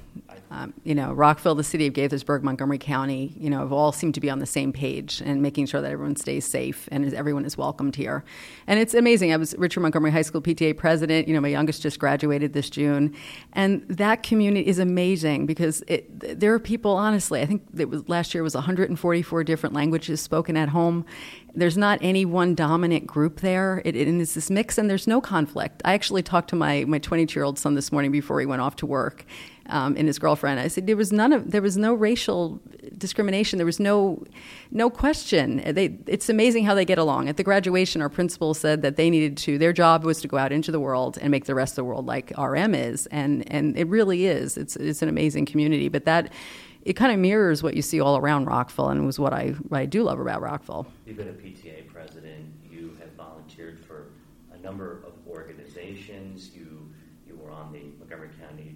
Um, 0.51 0.75
you 0.85 0.95
know, 0.95 1.13
Rockville, 1.13 1.55
the 1.55 1.65
city 1.65 1.87
of 1.87 1.95
Gaithersburg, 1.95 2.43
Montgomery 2.43 2.79
County, 2.79 3.35
you 3.37 3.51
know, 3.51 3.61
have 3.61 3.73
all 3.73 3.93
seemed 3.93 4.15
to 4.15 4.21
be 4.21 4.31
on 4.31 4.39
the 4.39 4.47
same 4.47 4.73
page 4.73 5.23
and 5.25 5.43
making 5.43 5.67
sure 5.67 5.81
that 5.81 5.91
everyone 5.91 6.17
stays 6.17 6.45
safe 6.45 6.89
and 6.93 7.13
everyone 7.15 7.45
is 7.45 7.57
welcomed 7.57 7.97
here. 7.97 8.25
And 8.67 8.79
it's 8.79 8.95
amazing. 8.95 9.33
I 9.33 9.37
was 9.37 9.57
Richard 9.59 9.81
Montgomery 9.81 10.11
High 10.11 10.23
School 10.23 10.43
PTA 10.43 10.77
president. 10.77 11.27
You 11.29 11.35
know, 11.35 11.41
my 11.41 11.49
youngest 11.49 11.83
just 11.83 11.99
graduated 11.99 12.53
this 12.53 12.71
June, 12.71 13.15
and 13.53 13.87
that 13.89 14.23
community 14.23 14.67
is 14.67 14.79
amazing 14.79 15.47
because 15.47 15.83
it, 15.89 16.39
there 16.41 16.53
are 16.55 16.59
people. 16.59 16.93
Honestly, 16.93 17.41
I 17.41 17.47
think 17.47 17.63
it 17.77 17.89
was 17.89 18.09
last 18.09 18.35
year 18.35 18.43
was 18.43 18.55
144 18.55 19.45
different 19.45 19.75
languages 19.75 20.21
spoken 20.21 20.57
at 20.57 20.69
home, 20.69 21.05
there's 21.55 21.77
not 21.77 22.01
any 22.03 22.25
one 22.25 22.55
dominant 22.55 23.07
group 23.07 23.41
there. 23.41 23.81
It, 23.85 23.95
it 23.95 24.09
is 24.09 24.35
this 24.35 24.51
mix, 24.51 24.77
and 24.77 24.91
there's 24.91 25.07
no 25.07 25.21
conflict. 25.21 25.83
I 25.85 25.95
actually 25.95 26.23
talked 26.23 26.51
to 26.51 26.57
my 26.57 26.85
my 26.85 26.99
22 26.99 27.39
year 27.39 27.45
old 27.45 27.59
son 27.59 27.75
this 27.75 27.93
morning 27.93 28.11
before 28.11 28.41
he 28.41 28.47
went 28.47 28.61
off 28.61 28.77
to 28.77 28.87
work, 28.87 29.25
um, 29.69 29.97
and 29.97 30.07
his 30.07 30.19
girlfriend. 30.19 30.61
I 30.61 30.69
said 30.69 30.87
there 30.87 30.97
was 30.97 31.13
none 31.13 31.33
of 31.33 31.51
there 31.51 31.63
was 31.63 31.77
no 31.77 31.95
racial 31.95 32.61
discrimination. 32.97 33.59
There 33.59 33.67
was 33.67 33.81
no 33.81 34.25
no 34.71 34.91
question. 34.91 35.63
They, 35.75 35.99
it's 36.07 36.29
amazing 36.29 36.65
how 36.65 36.75
they 36.75 36.85
get 36.85 36.99
along. 36.99 37.29
At 37.29 37.37
the 37.37 37.45
graduation, 37.45 38.03
our 38.03 38.09
principal 38.09 38.55
said 38.55 38.83
that 38.83 38.97
they 38.97 39.11
needed 39.11 39.37
to. 39.39 39.59
Their 39.59 39.73
job 39.73 40.05
was 40.05 40.21
to 40.21 40.29
go 40.29 40.37
out 40.37 40.53
into 40.53 40.71
the 40.71 40.81
world 40.81 41.19
and 41.21 41.31
make 41.31 41.47
the 41.47 41.55
rest 41.55 41.73
of 41.73 41.77
the 41.77 41.85
world 41.85 42.07
like 42.07 42.33
RM 42.39 42.75
is, 42.75 43.07
and 43.07 43.51
and 43.51 43.77
it 43.77 43.89
really 43.89 44.27
is. 44.27 44.57
It's 44.57 44.77
it's 44.77 45.03
an 45.03 45.09
amazing 45.09 45.47
community. 45.47 45.89
But 45.89 46.05
that 46.05 46.33
it 46.83 46.95
kind 46.95 47.13
of 47.13 47.19
mirrors 47.19 47.63
what 47.63 47.75
you 47.75 47.83
see 47.83 48.01
all 48.01 48.17
around 48.17 48.45
Rockville, 48.47 48.89
and 48.89 49.07
was 49.07 49.19
what 49.19 49.33
I 49.33 49.51
what 49.69 49.79
I 49.79 49.87
do 49.87 50.03
love 50.03 50.21
about 50.21 50.43
Rockville. 50.43 50.87
You've 51.07 51.17
been 51.17 51.29
a 51.29 51.33
PTA 51.33 51.89
president. 51.89 52.53
You 52.71 52.97
have 53.01 53.11
volunteered 53.13 53.81
for 53.85 54.09
a 54.53 54.59
number 54.59 55.03
of 55.07 55.13
organizations. 55.29 56.51
You 56.55 56.91
you 57.27 57.37
were 57.37 57.51
on 57.51 57.73
the 57.73 57.85
Montgomery 57.99 58.31
County 58.41 58.74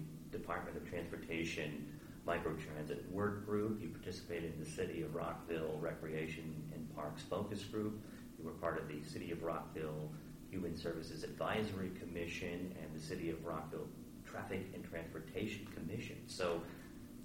Transportation 0.89 1.85
Microtransit 2.27 3.09
Work 3.11 3.45
Group. 3.45 3.81
You 3.81 3.89
participated 3.89 4.53
in 4.53 4.63
the 4.63 4.69
City 4.69 5.01
of 5.01 5.15
Rockville 5.15 5.77
Recreation 5.79 6.55
and 6.73 6.95
Parks 6.95 7.21
Focus 7.23 7.63
Group. 7.63 7.99
You 8.37 8.45
were 8.45 8.51
part 8.51 8.79
of 8.79 8.87
the 8.87 9.01
City 9.03 9.31
of 9.31 9.43
Rockville 9.43 10.11
Human 10.49 10.75
Services 10.75 11.23
Advisory 11.23 11.91
Commission 11.99 12.75
and 12.81 12.99
the 12.99 13.03
City 13.03 13.29
of 13.29 13.43
Rockville 13.45 13.87
Traffic 14.29 14.67
and 14.73 14.83
Transportation 14.83 15.67
Commission. 15.73 16.17
So 16.27 16.61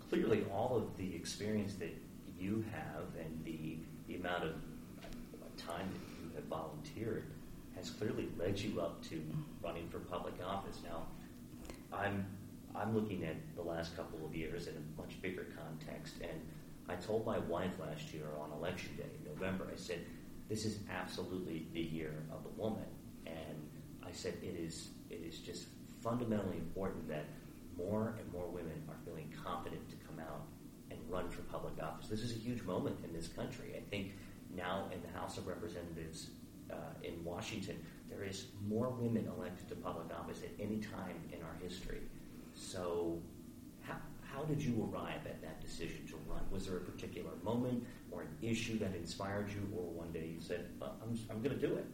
clearly 0.08 0.44
all 0.52 0.76
of 0.76 0.96
the 0.96 1.14
experience 1.14 1.74
that 1.74 1.94
you 2.38 2.64
have 2.72 3.04
and 3.18 3.44
the, 3.44 3.78
the 4.08 4.16
amount 4.16 4.44
of 4.44 4.54
time 5.56 5.88
that 5.92 6.22
you 6.22 6.34
have 6.34 6.44
volunteered 6.44 7.24
has 7.76 7.90
clearly 7.90 8.28
led 8.38 8.58
you 8.58 8.80
up 8.80 9.02
to 9.08 9.22
running 9.62 9.88
for 9.88 9.98
public 9.98 10.34
office. 10.44 10.78
Now, 10.84 11.06
I'm 11.92 12.26
I'm 12.74 12.94
looking 12.94 13.24
at 13.24 13.36
the 13.54 13.62
last 13.62 13.96
couple 13.96 14.24
of 14.26 14.34
years 14.34 14.66
in 14.66 14.74
a 14.74 15.00
much 15.00 15.20
bigger 15.22 15.46
context, 15.56 16.14
and 16.20 16.40
I 16.88 16.96
told 16.96 17.24
my 17.24 17.38
wife 17.38 17.78
last 17.78 18.12
year 18.12 18.26
on 18.40 18.50
election 18.52 18.96
day, 18.96 19.10
in 19.18 19.32
November, 19.32 19.68
I 19.72 19.76
said, 19.76 20.00
"This 20.48 20.64
is 20.64 20.80
absolutely 20.90 21.68
the 21.72 21.80
year 21.80 22.24
of 22.32 22.42
the 22.42 22.50
woman," 22.50 22.86
and 23.26 23.70
I 24.02 24.12
said, 24.12 24.34
"It 24.42 24.56
is 24.56 24.90
it 25.10 25.20
is 25.22 25.38
just 25.38 25.68
fundamentally 26.02 26.58
important 26.58 27.08
that 27.08 27.26
more 27.76 28.14
and 28.18 28.32
more 28.32 28.46
women 28.48 28.82
are 28.88 28.96
feeling 29.04 29.32
confident 29.44 29.88
to 29.90 29.96
come 30.06 30.18
out 30.18 30.46
and 30.90 30.98
run 31.08 31.28
for 31.30 31.42
public 31.42 31.82
office. 31.82 32.08
This 32.08 32.20
is 32.20 32.32
a 32.32 32.38
huge 32.38 32.62
moment 32.62 32.96
in 33.04 33.12
this 33.12 33.28
country. 33.28 33.74
I 33.76 33.80
think 33.90 34.12
now 34.54 34.88
in 34.92 35.00
the 35.02 35.18
House 35.18 35.38
of 35.38 35.46
Representatives 35.46 36.30
uh, 36.70 36.76
in 37.02 37.24
Washington, 37.24 37.76
there 38.08 38.22
is 38.22 38.46
more 38.68 38.90
women 38.90 39.26
elected 39.36 39.68
to 39.68 39.76
public 39.76 40.06
office 40.18 40.42
at 40.42 40.50
any 40.62 40.78
time 40.78 41.16
in 41.32 41.42
our 41.42 41.56
history. 41.62 42.02
So, 42.54 43.20
how, 43.82 43.96
how 44.22 44.42
did 44.44 44.62
you 44.62 44.88
arrive 44.92 45.26
at 45.26 45.40
that 45.42 45.60
decision 45.60 46.06
to 46.08 46.16
run? 46.28 46.40
Was 46.50 46.66
there 46.66 46.76
a 46.76 46.80
particular 46.80 47.30
moment 47.42 47.84
or 48.10 48.22
an 48.22 48.28
issue 48.42 48.78
that 48.78 48.94
inspired 48.94 49.48
you, 49.50 49.68
or 49.76 49.84
one 49.90 50.12
day 50.12 50.30
you 50.34 50.40
said, 50.40 50.66
well, 50.80 50.96
I'm, 51.02 51.18
I'm 51.30 51.42
going 51.42 51.58
to 51.58 51.66
do 51.66 51.74
it? 51.74 51.86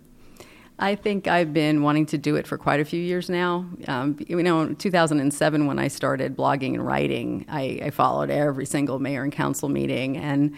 I 0.80 0.94
think 0.94 1.28
I've 1.28 1.52
been 1.52 1.82
wanting 1.82 2.06
to 2.06 2.18
do 2.18 2.36
it 2.36 2.46
for 2.46 2.56
quite 2.56 2.80
a 2.80 2.84
few 2.86 3.00
years 3.00 3.28
now. 3.28 3.66
Um, 3.86 4.16
you 4.26 4.42
know, 4.42 4.62
in 4.62 4.76
2007, 4.76 5.66
when 5.66 5.78
I 5.78 5.88
started 5.88 6.34
blogging 6.34 6.74
and 6.74 6.84
writing, 6.84 7.44
I, 7.48 7.80
I 7.84 7.90
followed 7.90 8.30
every 8.30 8.64
single 8.64 8.98
mayor 8.98 9.22
and 9.22 9.30
council 9.30 9.68
meeting, 9.68 10.16
and 10.16 10.56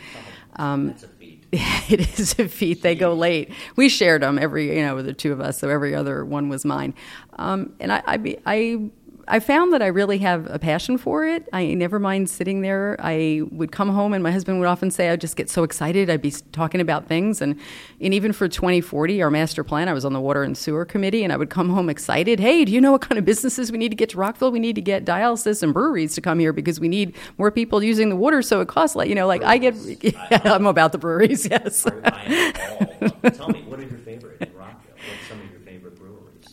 um, 0.57 0.89
that's 0.89 1.03
a 1.03 1.09
feat. 1.09 1.45
it 1.53 2.19
is 2.19 2.39
a 2.39 2.49
feat. 2.49 2.83
They 2.83 2.95
go 2.95 3.15
late. 3.15 3.51
We 3.75 3.89
shared 3.89 4.23
them 4.23 4.39
every, 4.39 4.77
you 4.77 4.83
know, 4.83 5.03
the 5.03 5.13
two 5.13 5.33
of 5.33 5.41
us, 5.41 5.59
so 5.59 5.69
every 5.69 5.95
other 5.95 6.25
one 6.25 6.49
was 6.49 6.65
mine. 6.65 6.95
Um, 7.35 7.75
and 7.81 7.93
I, 7.93 8.03
I, 8.07 8.37
I 8.47 8.91
I 9.29 9.41
found 9.41 9.73
that 9.73 9.83
I 9.83 9.87
really 9.87 10.19
have 10.19 10.51
a 10.51 10.59
passion 10.59 10.99
for 10.99 11.25
it. 11.25 11.49
I 11.53 11.75
never 11.75 11.99
mind 11.99 12.29
sitting 12.29 12.61
there. 12.61 12.97
I 12.99 13.43
would 13.51 13.71
come 13.73 13.89
home, 13.89 14.13
and 14.13 14.23
my 14.23 14.31
husband 14.33 14.59
would 14.59 14.67
often 14.67 14.91
say, 14.91 15.11
I'd 15.11 15.21
just 15.21 15.37
get 15.37 15.49
so 15.49 15.63
excited. 15.63 16.11
I'd 16.11 16.23
be 16.23 16.33
talking 16.53 16.81
about 16.81 17.07
things. 17.07 17.41
And, 17.41 17.59
and 18.01 18.13
even 18.13 18.33
for 18.33 18.49
2040, 18.49 19.23
our 19.23 19.31
master 19.31 19.63
plan, 19.63 19.89
I 19.89 19.93
was 19.93 20.05
on 20.05 20.13
the 20.13 20.21
Water 20.21 20.43
and 20.43 20.57
Sewer 20.57 20.85
Committee, 20.85 21.25
and 21.25 21.33
I 21.33 21.37
would 21.37 21.51
come 21.51 21.71
home 21.71 21.89
excited. 21.89 22.41
Hey, 22.41 22.65
do 22.65 22.73
you 22.73 22.81
know 22.81 22.93
what 22.93 23.03
kind 23.03 23.19
of 23.19 23.25
businesses 23.25 23.71
we 23.71 23.79
need 23.79 23.91
to 23.91 23.97
get 23.97 24.11
to 24.11 24.19
Rockville? 24.19 24.51
We 24.51 24.61
need 24.61 24.75
to 24.75 24.83
get 24.83 25.05
dialysis 25.05 25.63
and 25.63 25.73
breweries 25.73 26.15
to 26.15 26.21
come 26.21 26.39
here 26.39 26.53
because 26.53 26.81
we 26.81 26.89
need 26.89 27.15
more 27.39 27.51
people 27.51 27.83
using 27.83 28.09
the 28.09 28.17
water, 28.17 28.43
so 28.43 28.61
it 28.61 28.69
costs 28.69 28.97
like, 28.97 29.09
you 29.09 29.15
know, 29.15 29.27
like 29.27 29.43
breweries. 29.43 29.97
I 29.97 30.03
get, 30.03 30.31
yeah, 30.31 30.41
I'm 30.53 30.67
about 30.67 30.93
the 30.93 30.99
breweries, 30.99 31.47
yes. 31.51 31.83
Tell 31.83 33.49
me, 33.49 33.63
what 33.63 33.79
are 33.79 33.85
your 33.85 33.99
favorite 33.99 34.41
in 34.41 34.55
Rockville? 34.55 34.95
What's 34.95 35.29
some 35.29 35.41
of 35.41 35.51
your 35.51 35.61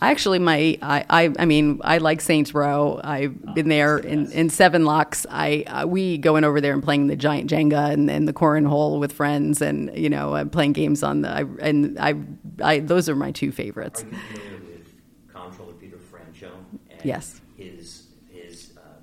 Actually, 0.02 0.40
my 0.40 0.78
I, 0.82 1.06
I, 1.10 1.34
I 1.40 1.46
mean 1.46 1.82
I 1.84 1.98
like 1.98 2.22
Saints 2.22 2.54
Row. 2.54 3.02
I've 3.04 3.36
oh, 3.48 3.54
been 3.54 3.68
there 3.68 3.98
in, 3.98 4.32
in 4.32 4.50
Seven 4.50 4.86
Locks. 4.86 5.26
I 5.30 5.64
uh, 5.68 5.88
we 5.88 6.18
going 6.18 6.44
over 6.44 6.62
there 6.62 6.74
and 6.74 6.82
playing 6.82 7.08
the 7.08 7.18
giant 7.18 7.50
Jenga 7.50 7.92
and, 7.92 8.10
and 8.10 8.28
the 8.28 8.34
cornhole 8.34 9.00
with 9.00 9.12
friends, 9.12 9.62
and 9.62 9.96
you 9.98 10.10
know 10.10 10.36
uh, 10.36 10.46
playing 10.46 10.74
games 10.74 11.04
on 11.04 11.22
the 11.22 11.30
I, 11.30 11.46
and 11.62 12.00
I, 12.00 12.16
I 12.64 12.80
those 12.80 13.10
are 13.10 13.16
my 13.16 13.32
two 13.32 13.52
favorites. 13.52 14.04
Are 14.04 14.08
you 14.08 14.18
familiar 14.18 14.58
with 14.58 14.94
Comptroller 15.34 15.74
Peter 15.74 15.98
Franchot? 15.98 17.04
yes. 17.04 17.42
His 17.58 18.08
his 18.32 18.78
uh, 18.78 19.02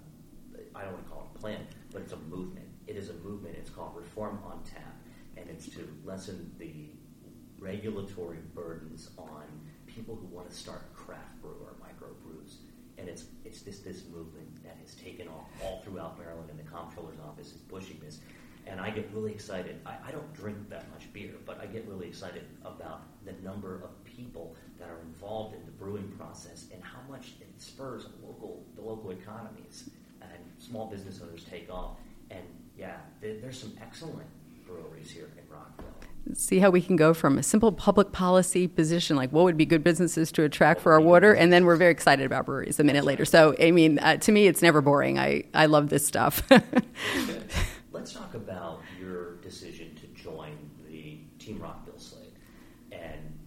I 0.74 0.82
don't 0.84 0.92
want 0.94 1.04
to 1.04 1.10
call 1.12 1.30
it 1.30 1.36
a 1.36 1.38
plan, 1.38 1.66
but 1.92 2.02
it's 2.02 2.12
a 2.12 2.16
movement. 2.16 2.68
It 2.86 2.96
is 2.96 3.10
a 3.10 3.14
movement. 3.14 3.56
It's 3.58 3.70
called 3.70 3.94
Reform 3.96 4.38
on 4.46 4.62
Tap, 4.64 4.96
and 5.36 5.46
it's 5.50 5.68
to 5.70 5.86
lessen 6.06 6.52
the 6.58 6.88
regulatory 7.58 8.38
burdens 8.54 9.10
on 9.18 9.44
people 9.96 10.14
who 10.14 10.26
want 10.26 10.48
to 10.48 10.54
start 10.54 10.94
craft 10.94 11.40
brew 11.40 11.56
or 11.64 11.72
microbrews. 11.82 12.56
And 12.98 13.08
it's 13.08 13.24
it's 13.44 13.62
this 13.62 13.80
this 13.80 14.04
movement 14.12 14.62
that 14.62 14.76
has 14.82 14.94
taken 14.94 15.26
off 15.28 15.46
all 15.62 15.82
throughout 15.84 16.18
Maryland, 16.18 16.50
and 16.50 16.58
the 16.58 16.70
comptroller's 16.70 17.18
office 17.26 17.48
is 17.48 17.60
pushing 17.68 17.98
this. 18.04 18.20
And 18.66 18.80
I 18.80 18.90
get 18.90 19.08
really 19.14 19.32
excited. 19.32 19.80
I, 19.86 19.94
I 20.08 20.10
don't 20.10 20.32
drink 20.34 20.56
that 20.70 20.90
much 20.90 21.12
beer, 21.12 21.34
but 21.44 21.60
I 21.60 21.66
get 21.66 21.86
really 21.86 22.08
excited 22.08 22.44
about 22.64 23.02
the 23.24 23.32
number 23.44 23.76
of 23.76 24.04
people 24.04 24.56
that 24.78 24.88
are 24.88 25.00
involved 25.02 25.54
in 25.54 25.64
the 25.64 25.70
brewing 25.72 26.08
process 26.18 26.66
and 26.72 26.82
how 26.82 26.98
much 27.08 27.34
it 27.40 27.48
spurs 27.58 28.06
local 28.22 28.64
the 28.76 28.82
local 28.82 29.10
economies 29.10 29.90
and 30.20 30.42
small 30.58 30.86
business 30.86 31.20
owners 31.22 31.44
take 31.48 31.70
off. 31.70 31.96
And 32.30 32.44
yeah, 32.76 32.96
there, 33.20 33.38
there's 33.40 33.60
some 33.60 33.72
excellent 33.80 34.28
breweries 34.66 35.10
here 35.10 35.30
in 35.38 35.44
Rockville 35.52 35.95
see 36.34 36.58
how 36.58 36.70
we 36.70 36.80
can 36.80 36.96
go 36.96 37.14
from 37.14 37.38
a 37.38 37.42
simple 37.42 37.72
public 37.72 38.12
policy 38.12 38.66
position, 38.66 39.16
like 39.16 39.30
what 39.30 39.44
would 39.44 39.56
be 39.56 39.66
good 39.66 39.84
businesses 39.84 40.32
to 40.32 40.42
attract 40.42 40.80
for 40.80 40.92
our 40.92 41.00
water, 41.00 41.32
and 41.32 41.52
then 41.52 41.64
we're 41.64 41.76
very 41.76 41.92
excited 41.92 42.26
about 42.26 42.46
breweries 42.46 42.80
a 42.80 42.84
minute 42.84 43.04
later. 43.04 43.24
So, 43.24 43.54
I 43.60 43.70
mean, 43.70 43.98
uh, 43.98 44.16
to 44.16 44.32
me, 44.32 44.46
it's 44.46 44.62
never 44.62 44.80
boring. 44.80 45.18
I, 45.18 45.44
I 45.54 45.66
love 45.66 45.88
this 45.88 46.06
stuff. 46.06 46.42
Let's 47.92 48.12
talk 48.12 48.34
about 48.34 48.82
your 49.00 49.36
decision 49.36 49.94
to 49.96 50.06
join 50.22 50.56
the 50.88 51.18
Team 51.38 51.60
Rockville 51.60 51.98
slate. 51.98 52.34
And 52.92 53.38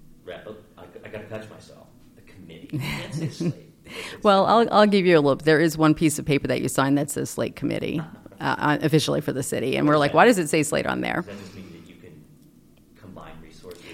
oh, 0.46 0.56
I, 0.78 0.84
I 1.04 1.10
got 1.10 1.20
to 1.20 1.28
catch 1.28 1.50
myself. 1.50 1.88
The 2.16 2.22
committee. 2.22 3.54
well, 4.24 4.46
I'll, 4.46 4.68
I'll 4.72 4.88
give 4.88 5.06
you 5.06 5.18
a 5.18 5.22
look. 5.22 5.44
There 5.44 5.60
is 5.60 5.78
one 5.78 5.94
piece 5.94 6.20
of 6.20 6.26
paper 6.26 6.48
that 6.48 6.62
you 6.62 6.70
signed 6.70 6.98
that 6.98 7.12
says 7.12 7.30
Slate 7.30 7.56
Committee. 7.56 8.02
Uh, 8.42 8.78
officially 8.82 9.20
for 9.20 9.34
the 9.34 9.44
city, 9.44 9.76
and 9.76 9.86
we're 9.86 9.98
like, 9.98 10.14
why 10.14 10.24
does 10.24 10.38
it 10.38 10.48
say 10.48 10.64
Slate 10.64 10.86
on 10.86 11.02
there? 11.02 11.26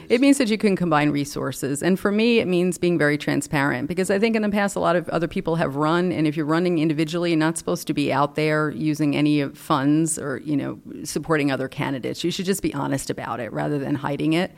It 0.10 0.22
means 0.22 0.38
that 0.38 0.50
you 0.50 0.58
can 0.58 0.76
combine 0.76 1.10
resources. 1.10 1.82
And 1.82 2.00
for 2.00 2.12
me, 2.12 2.40
it 2.40 2.48
means 2.48 2.78
being 2.78 2.98
very 2.98 3.18
transparent 3.18 3.88
because 3.88 4.10
I 4.10 4.20
think 4.20 4.36
in 4.36 4.42
the 4.42 4.50
past, 4.50 4.76
a 4.76 4.80
lot 4.80 4.96
of 4.96 5.10
other 5.10 5.28
people 5.28 5.56
have 5.56 5.76
run. 5.76 6.12
And 6.12 6.28
if 6.28 6.38
you're 6.38 6.46
running 6.46 6.80
individually, 6.80 7.32
you're 7.32 7.40
not 7.40 7.58
supposed 7.58 7.88
to 7.88 7.94
be 7.94 8.14
out 8.14 8.36
there 8.36 8.70
using 8.70 9.16
any 9.16 9.48
funds 9.50 10.20
or, 10.20 10.38
you 10.38 10.56
know, 10.56 10.80
supporting 11.04 11.52
other 11.52 11.68
candidates. 11.68 12.24
You 12.24 12.32
should 12.32 12.46
just 12.46 12.62
be 12.62 12.74
honest 12.74 13.10
about 13.10 13.40
it 13.40 13.52
rather 13.52 13.80
than 13.80 13.96
hiding 13.96 14.34
it. 14.34 14.52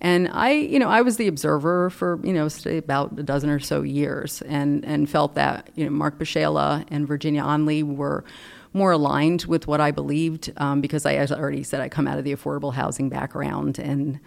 And 0.00 0.28
I, 0.32 0.50
you 0.50 0.80
know, 0.80 0.88
I 0.88 1.00
was 1.00 1.16
the 1.16 1.28
observer 1.28 1.88
for, 1.88 2.18
you 2.24 2.32
know, 2.32 2.48
about 2.66 3.18
a 3.18 3.22
dozen 3.22 3.48
or 3.48 3.60
so 3.60 3.82
years 3.82 4.42
and, 4.42 4.84
and 4.84 5.08
felt 5.08 5.36
that, 5.36 5.70
you 5.76 5.84
know, 5.84 5.90
Mark 5.90 6.18
Pierzchala 6.18 6.84
and 6.88 7.06
Virginia 7.06 7.42
Onley 7.42 7.84
were 7.84 8.24
more 8.72 8.92
aligned 8.92 9.44
with 9.44 9.68
what 9.68 9.80
I 9.80 9.92
believed 9.92 10.52
um, 10.56 10.80
because 10.80 11.06
I, 11.06 11.14
as 11.14 11.30
I 11.30 11.38
already 11.38 11.62
said, 11.62 11.80
I 11.80 11.88
come 11.88 12.08
out 12.08 12.18
of 12.18 12.24
the 12.24 12.34
affordable 12.34 12.74
housing 12.74 13.08
background 13.10 13.78
and 13.78 14.18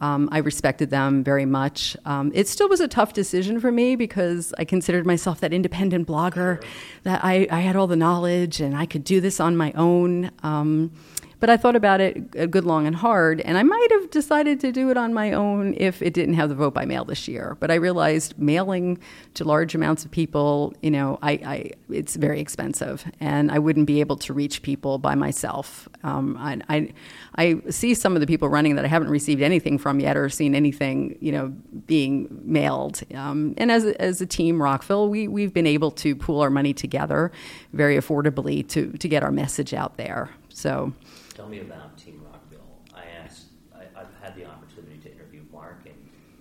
um, 0.00 0.28
I 0.32 0.38
respected 0.38 0.90
them 0.90 1.22
very 1.22 1.44
much. 1.44 1.96
Um, 2.04 2.32
it 2.34 2.48
still 2.48 2.68
was 2.68 2.80
a 2.80 2.88
tough 2.88 3.12
decision 3.12 3.60
for 3.60 3.70
me 3.70 3.96
because 3.96 4.54
I 4.58 4.64
considered 4.64 5.06
myself 5.06 5.40
that 5.40 5.52
independent 5.52 6.08
blogger, 6.08 6.62
that 7.02 7.24
I, 7.24 7.46
I 7.50 7.60
had 7.60 7.76
all 7.76 7.86
the 7.86 7.96
knowledge 7.96 8.60
and 8.60 8.76
I 8.76 8.86
could 8.86 9.04
do 9.04 9.20
this 9.20 9.40
on 9.40 9.56
my 9.56 9.72
own. 9.72 10.30
Um, 10.42 10.92
but 11.40 11.48
I 11.48 11.56
thought 11.56 11.74
about 11.74 12.00
it 12.00 12.22
a 12.34 12.46
good 12.46 12.64
long 12.64 12.86
and 12.86 12.94
hard, 12.94 13.40
and 13.40 13.56
I 13.56 13.62
might 13.62 13.88
have 13.92 14.10
decided 14.10 14.60
to 14.60 14.70
do 14.70 14.90
it 14.90 14.98
on 14.98 15.14
my 15.14 15.32
own 15.32 15.74
if 15.78 16.02
it 16.02 16.12
didn't 16.12 16.34
have 16.34 16.50
the 16.50 16.54
vote 16.54 16.74
by 16.74 16.84
mail 16.84 17.04
this 17.06 17.26
year. 17.26 17.56
But 17.58 17.70
I 17.70 17.76
realized 17.76 18.38
mailing 18.38 18.98
to 19.34 19.44
large 19.44 19.74
amounts 19.74 20.04
of 20.04 20.10
people, 20.10 20.74
you 20.82 20.90
know, 20.90 21.18
I, 21.22 21.32
I 21.32 21.70
it's 21.88 22.16
very 22.16 22.40
expensive, 22.40 23.04
and 23.20 23.50
I 23.50 23.58
wouldn't 23.58 23.86
be 23.86 24.00
able 24.00 24.16
to 24.18 24.34
reach 24.34 24.60
people 24.60 24.98
by 24.98 25.14
myself. 25.14 25.88
Um, 26.04 26.36
I, 26.38 26.60
I, 26.68 26.92
I 27.36 27.70
see 27.70 27.94
some 27.94 28.14
of 28.14 28.20
the 28.20 28.26
people 28.26 28.48
running 28.50 28.76
that 28.76 28.84
I 28.84 28.88
haven't 28.88 29.10
received 29.10 29.40
anything 29.40 29.78
from 29.78 29.98
yet 29.98 30.18
or 30.18 30.28
seen 30.28 30.54
anything, 30.54 31.16
you 31.20 31.32
know, 31.32 31.48
being 31.86 32.28
mailed. 32.44 33.00
Um, 33.14 33.54
and 33.56 33.72
as 33.72 33.86
as 33.86 34.20
a 34.20 34.26
team, 34.26 34.62
Rockville, 34.62 35.08
we 35.08 35.26
we've 35.26 35.54
been 35.54 35.66
able 35.66 35.90
to 35.92 36.14
pool 36.14 36.40
our 36.42 36.50
money 36.50 36.74
together 36.74 37.32
very 37.72 37.96
affordably 37.96 38.68
to 38.68 38.92
to 38.92 39.08
get 39.08 39.22
our 39.22 39.32
message 39.32 39.72
out 39.72 39.96
there. 39.96 40.28
So. 40.50 40.92
Tell 41.40 41.48
me 41.48 41.60
about 41.60 41.96
Team 41.96 42.20
Rockville. 42.30 42.60
I 42.94 43.04
asked, 43.24 43.46
I, 43.74 43.98
have 43.98 44.10
had 44.22 44.36
the 44.36 44.44
opportunity 44.44 44.98
to 44.98 45.10
interview 45.10 45.40
Mark 45.50 45.86
and 45.86 45.94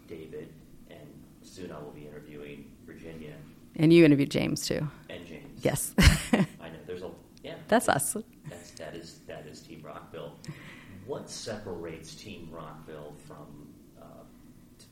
David, 0.09 0.49
and 0.89 1.07
soon 1.41 1.71
I 1.71 1.79
will 1.79 1.91
be 1.91 2.05
interviewing 2.05 2.69
Virginia. 2.85 3.35
And 3.77 3.93
you 3.93 4.03
interviewed 4.03 4.29
James 4.29 4.67
too. 4.67 4.85
And 5.09 5.25
James. 5.25 5.63
Yes. 5.63 5.93
I 6.33 6.67
know. 6.67 6.79
There's 6.85 7.03
a 7.03 7.12
yeah. 7.45 7.55
That's 7.69 7.88
us. 7.88 8.17
That's 8.49 8.71
that 8.71 8.93
is 8.93 9.19
that 9.25 9.47
is 9.47 9.62
Team 9.62 9.81
Rockville. 9.85 10.35
What 11.05 11.29
separates 11.29 12.13
Team 12.13 12.49
Rockville 12.51 13.13
from 13.25 13.69
uh, 14.01 14.03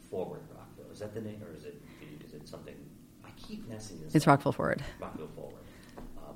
Forward 0.10 0.44
Rockville? 0.56 0.90
Is 0.90 1.00
that 1.00 1.16
the 1.16 1.22
name, 1.22 1.44
or 1.44 1.54
is 1.54 1.66
it 1.66 1.82
is 2.26 2.34
it 2.34 2.48
something? 2.48 2.76
I 3.26 3.30
keep 3.36 3.68
messing 3.68 4.00
this. 4.02 4.16
It's 4.16 4.24
up. 4.24 4.38
Rockville 4.38 4.54
Forward. 4.54 4.82
Rockville 5.02 5.28
Forward. 5.36 5.64
Um, 5.98 6.36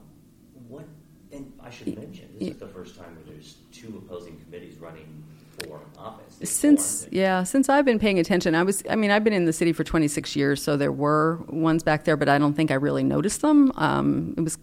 what 0.67 0.88
and 1.31 1.53
I 1.62 1.69
should 1.69 1.97
mention, 1.97 2.29
this 2.38 2.49
is 2.49 2.57
the 2.57 2.67
first 2.67 2.97
time 2.97 3.15
where 3.15 3.23
there's 3.34 3.55
two 3.82 4.04
opposing 4.06 4.39
committees 4.39 4.78
running 4.80 5.24
for 5.60 5.80
office. 5.98 6.38
Since 6.50 7.08
yeah, 7.12 7.44
since 7.44 7.70
I've 7.70 7.86
been 7.86 8.00
paying 8.00 8.20
attention, 8.20 8.56
I 8.56 8.63
was 8.63 8.84
I 8.89 8.96
mean 8.96 9.12
I've 9.12 9.24
been 9.24 9.34
in 9.34 9.46
the 9.46 9.54
city 9.54 9.74
for 9.74 9.84
26 9.84 10.36
years, 10.36 10.62
so 10.62 10.78
there 10.78 10.91
were 10.91 11.38
ones 11.48 11.84
back 11.84 12.04
there, 12.04 12.17
but 12.17 12.30
I 12.30 12.38
don't 12.38 12.54
think 12.54 12.72
I 12.72 12.76
really 12.76 13.04
noticed 13.04 13.41
them. 13.41 13.72
Um, 13.76 14.34
it 14.38 14.41
was 14.41 14.58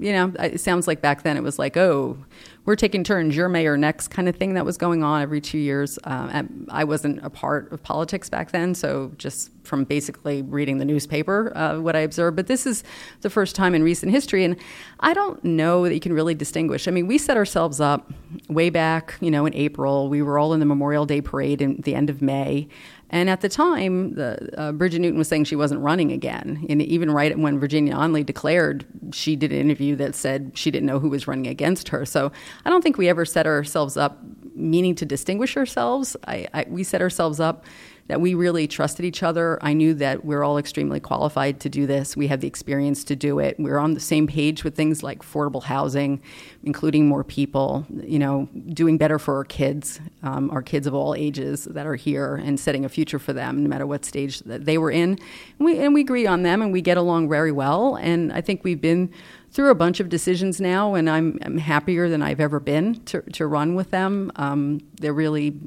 you 0.00 0.12
know, 0.12 0.32
it 0.38 0.60
sounds 0.60 0.86
like 0.86 1.00
back 1.00 1.22
then 1.22 1.36
it 1.36 1.42
was 1.42 1.58
like, 1.58 1.76
oh, 1.76 2.18
we're 2.68 2.76
taking 2.76 3.02
turns, 3.02 3.34
you're 3.34 3.48
mayor 3.48 3.78
next 3.78 4.08
kind 4.08 4.28
of 4.28 4.36
thing 4.36 4.52
that 4.52 4.62
was 4.62 4.76
going 4.76 5.02
on 5.02 5.22
every 5.22 5.40
two 5.40 5.56
years. 5.56 5.98
Um, 6.04 6.66
I 6.68 6.84
wasn't 6.84 7.24
a 7.24 7.30
part 7.30 7.72
of 7.72 7.82
politics 7.82 8.28
back 8.28 8.50
then, 8.50 8.74
so 8.74 9.10
just 9.16 9.50
from 9.62 9.84
basically 9.84 10.42
reading 10.42 10.76
the 10.76 10.84
newspaper, 10.84 11.56
uh, 11.56 11.80
what 11.80 11.96
I 11.96 12.00
observed. 12.00 12.36
But 12.36 12.46
this 12.46 12.66
is 12.66 12.84
the 13.22 13.30
first 13.30 13.56
time 13.56 13.74
in 13.74 13.82
recent 13.82 14.12
history, 14.12 14.44
and 14.44 14.54
I 15.00 15.14
don't 15.14 15.42
know 15.42 15.84
that 15.84 15.94
you 15.94 16.00
can 16.00 16.12
really 16.12 16.34
distinguish. 16.34 16.86
I 16.86 16.90
mean, 16.90 17.06
we 17.06 17.16
set 17.16 17.38
ourselves 17.38 17.80
up 17.80 18.12
way 18.50 18.68
back, 18.68 19.14
you 19.22 19.30
know, 19.30 19.46
in 19.46 19.54
April. 19.54 20.10
We 20.10 20.20
were 20.20 20.38
all 20.38 20.52
in 20.52 20.60
the 20.60 20.66
Memorial 20.66 21.06
Day 21.06 21.22
parade 21.22 21.62
in 21.62 21.80
the 21.80 21.94
end 21.94 22.10
of 22.10 22.20
May. 22.20 22.68
And 23.10 23.30
at 23.30 23.40
the 23.40 23.48
time, 23.48 24.14
the, 24.14 24.50
uh, 24.60 24.72
Bridget 24.72 25.00
Newton 25.00 25.18
was 25.18 25.28
saying 25.28 25.44
she 25.44 25.56
wasn't 25.56 25.80
running 25.80 26.12
again. 26.12 26.66
And 26.68 26.82
even 26.82 27.10
right 27.10 27.36
when 27.38 27.58
Virginia 27.58 27.94
Onley 27.94 28.24
declared, 28.24 28.84
she 29.12 29.34
did 29.34 29.52
an 29.52 29.58
interview 29.58 29.96
that 29.96 30.14
said 30.14 30.52
she 30.54 30.70
didn't 30.70 30.86
know 30.86 30.98
who 30.98 31.08
was 31.08 31.26
running 31.26 31.46
against 31.46 31.88
her. 31.88 32.04
So 32.04 32.30
I 32.64 32.70
don't 32.70 32.82
think 32.82 32.98
we 32.98 33.08
ever 33.08 33.24
set 33.24 33.46
ourselves 33.46 33.96
up 33.96 34.18
meaning 34.54 34.94
to 34.96 35.06
distinguish 35.06 35.56
ourselves. 35.56 36.16
I, 36.26 36.48
I, 36.52 36.66
we 36.68 36.82
set 36.82 37.00
ourselves 37.00 37.40
up 37.40 37.64
that 38.08 38.20
we 38.20 38.34
really 38.34 38.66
trusted 38.66 39.04
each 39.04 39.22
other. 39.22 39.58
I 39.62 39.74
knew 39.74 39.94
that 39.94 40.24
we're 40.24 40.42
all 40.42 40.58
extremely 40.58 40.98
qualified 40.98 41.60
to 41.60 41.68
do 41.68 41.86
this. 41.86 42.16
We 42.16 42.26
have 42.28 42.40
the 42.40 42.48
experience 42.48 43.04
to 43.04 43.16
do 43.16 43.38
it. 43.38 43.56
We're 43.58 43.78
on 43.78 43.94
the 43.94 44.00
same 44.00 44.26
page 44.26 44.64
with 44.64 44.74
things 44.74 45.02
like 45.02 45.20
affordable 45.20 45.62
housing, 45.62 46.20
including 46.64 47.06
more 47.06 47.22
people, 47.22 47.86
you 48.02 48.18
know, 48.18 48.48
doing 48.72 48.98
better 48.98 49.18
for 49.18 49.36
our 49.36 49.44
kids, 49.44 50.00
um, 50.22 50.50
our 50.50 50.62
kids 50.62 50.86
of 50.86 50.94
all 50.94 51.14
ages 51.14 51.64
that 51.64 51.86
are 51.86 51.96
here, 51.96 52.34
and 52.36 52.58
setting 52.58 52.84
a 52.84 52.88
future 52.88 53.18
for 53.18 53.32
them, 53.32 53.62
no 53.62 53.68
matter 53.68 53.86
what 53.86 54.04
stage 54.04 54.40
that 54.40 54.64
they 54.64 54.78
were 54.78 54.90
in. 54.90 55.10
And 55.58 55.66
we, 55.66 55.78
and 55.78 55.92
we 55.92 56.00
agree 56.00 56.26
on 56.26 56.42
them, 56.42 56.62
and 56.62 56.72
we 56.72 56.80
get 56.80 56.96
along 56.96 57.28
very 57.28 57.52
well. 57.52 57.96
And 57.96 58.32
I 58.32 58.40
think 58.40 58.64
we've 58.64 58.80
been 58.80 59.12
through 59.50 59.70
a 59.70 59.74
bunch 59.74 60.00
of 60.00 60.08
decisions 60.08 60.60
now, 60.60 60.94
and 60.94 61.08
I'm, 61.08 61.38
I'm 61.42 61.58
happier 61.58 62.08
than 62.08 62.22
I've 62.22 62.40
ever 62.40 62.60
been 62.60 63.02
to, 63.04 63.20
to 63.32 63.46
run 63.46 63.74
with 63.74 63.90
them. 63.90 64.32
Um, 64.36 64.80
they're 65.00 65.12
really 65.12 65.58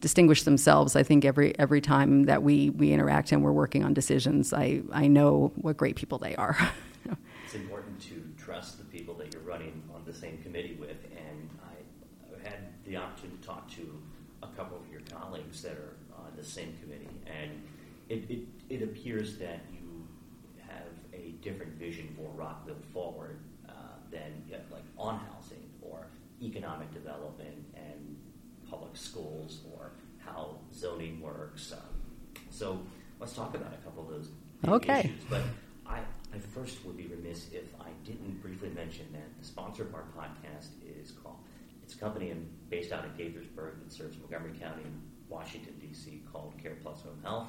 distinguish 0.00 0.42
themselves. 0.42 0.96
I 0.96 1.02
think 1.02 1.24
every 1.24 1.58
every 1.58 1.80
time 1.80 2.24
that 2.24 2.42
we 2.42 2.70
we 2.70 2.92
interact 2.92 3.32
and 3.32 3.42
we're 3.42 3.52
working 3.52 3.84
on 3.84 3.94
decisions, 3.94 4.52
I 4.52 4.82
I 4.92 5.06
know 5.06 5.52
what 5.56 5.76
great 5.76 5.96
people 5.96 6.18
they 6.18 6.34
are. 6.36 6.56
it's 7.44 7.54
important 7.54 8.00
to 8.02 8.22
trust 8.36 8.78
the 8.78 8.84
people 8.84 9.14
that 9.14 9.32
you're 9.32 9.42
running 9.42 9.82
on 9.94 10.02
the 10.04 10.14
same 10.14 10.38
committee 10.38 10.76
with, 10.80 10.96
and 11.16 11.50
I 11.62 12.48
had 12.48 12.58
the 12.84 12.96
opportunity 12.96 13.38
to 13.40 13.46
talk 13.46 13.70
to 13.72 14.02
a 14.42 14.48
couple 14.48 14.78
of 14.78 14.90
your 14.90 15.02
colleagues 15.02 15.62
that 15.62 15.72
are 15.72 15.96
on 16.16 16.32
the 16.36 16.44
same 16.44 16.76
committee, 16.82 17.08
and 17.26 17.50
it, 18.08 18.28
it, 18.30 18.40
it 18.68 18.82
appears 18.82 19.36
that 19.38 19.60
you 19.72 20.06
have 20.66 20.88
a 21.12 21.32
different 21.42 21.72
vision 21.72 22.08
for 22.16 22.28
Rockville 22.34 22.74
forward 22.92 23.38
uh, 23.68 23.72
than 24.10 24.44
like 24.70 24.82
on 24.98 25.20
housing 25.32 25.70
or 25.82 26.06
economic 26.42 26.92
development 26.92 27.64
and 27.74 28.16
public 28.68 28.96
schools 28.96 29.60
zoning 30.80 31.20
works. 31.20 31.72
Um, 31.72 32.40
so 32.50 32.80
let's 33.18 33.34
talk 33.34 33.54
about 33.54 33.72
a 33.74 33.84
couple 33.84 34.02
of 34.04 34.10
those 34.10 34.28
okay. 34.66 35.00
issues. 35.00 35.22
But 35.28 35.42
I, 35.86 35.98
I 36.34 36.38
first 36.38 36.84
would 36.84 36.96
be 36.96 37.06
remiss 37.06 37.48
if 37.52 37.74
I 37.80 37.88
didn't 38.04 38.40
briefly 38.42 38.70
mention 38.70 39.06
that 39.12 39.38
the 39.38 39.44
sponsor 39.44 39.82
of 39.82 39.94
our 39.94 40.04
podcast 40.16 40.68
is 41.02 41.12
called, 41.12 41.38
it's 41.82 41.94
a 41.94 41.98
company 41.98 42.30
in, 42.30 42.48
based 42.68 42.92
out 42.92 43.04
of 43.04 43.16
Gaithersburg 43.16 43.82
that 43.82 43.92
serves 43.92 44.16
Montgomery 44.18 44.58
County 44.58 44.82
and 44.84 45.02
Washington, 45.28 45.74
D.C., 45.80 46.22
called 46.32 46.54
Care 46.60 46.76
Plus 46.82 47.02
Home 47.02 47.18
Health. 47.22 47.48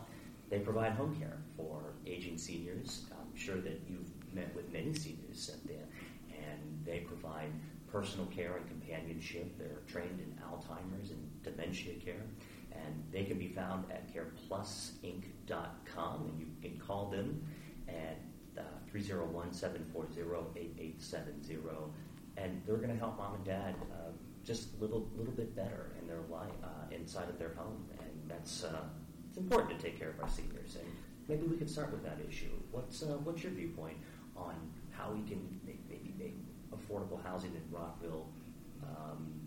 They 0.50 0.60
provide 0.60 0.92
home 0.92 1.16
care 1.16 1.38
for 1.56 1.94
aging 2.06 2.38
seniors. 2.38 3.06
I'm 3.12 3.36
sure 3.36 3.58
that 3.62 3.82
you've 3.88 4.12
met 4.34 4.54
with 4.56 4.72
many 4.72 4.94
seniors, 4.94 5.40
Cynthia, 5.40 5.84
and 6.30 6.86
they 6.86 7.00
provide 7.00 7.52
personal 7.92 8.26
care 8.28 8.58
and 8.58 8.68
companionship. 8.68 9.58
They're 9.58 9.82
trained 9.88 10.20
in 10.20 10.34
Alzheimer's 10.44 11.12
and 11.12 11.44
dementia 11.44 11.94
care, 11.96 12.24
and 12.86 13.04
they 13.12 13.24
can 13.24 13.38
be 13.38 13.48
found 13.48 13.86
at 13.92 14.12
careplusinc.com, 14.14 16.28
and 16.28 16.40
you 16.40 16.48
can 16.62 16.80
call 16.80 17.10
them 17.10 17.46
at 17.88 18.20
uh, 18.58 18.62
301 18.90 19.54
740 19.54 20.22
8870, 20.22 21.58
and 22.38 22.62
they're 22.66 22.78
going 22.78 22.90
to 22.90 22.98
help 22.98 23.18
mom 23.18 23.36
and 23.36 23.46
dad 23.46 23.76
uh, 23.94 24.12
just 24.44 24.74
a 24.76 24.78
little, 24.82 25.08
little 25.16 25.34
bit 25.34 25.56
better 25.56 25.92
in 26.00 26.08
their 26.08 26.22
life 26.30 26.50
uh, 26.64 26.94
inside 26.94 27.30
of 27.30 27.38
their 27.38 27.54
home, 27.56 27.86
and 28.00 28.10
that's 28.28 28.64
uh, 28.64 28.84
it's 29.30 29.38
important 29.38 29.78
to 29.78 29.84
take 29.84 29.98
care 29.98 30.10
of 30.10 30.20
our 30.22 30.30
seniors. 30.30 30.76
And 30.76 30.86
maybe 31.28 31.48
we 31.48 31.58
can 31.58 31.68
start 31.68 31.92
with 31.92 32.04
that 32.04 32.20
issue. 32.28 32.52
What's 32.72 33.04
uh, 33.04 33.18
what's 33.24 33.44
your 33.44 33.54
viewpoint 33.54 33.98
on 34.36 34.56
how 34.92 35.12
we 35.12 35.22
can 35.30 35.60
maybe 35.66 36.14
make 36.18 36.36
affordable 36.72 37.24
housing 37.24 37.52
in 37.52 37.62
Rockville 37.72 38.28
um, 38.84 39.41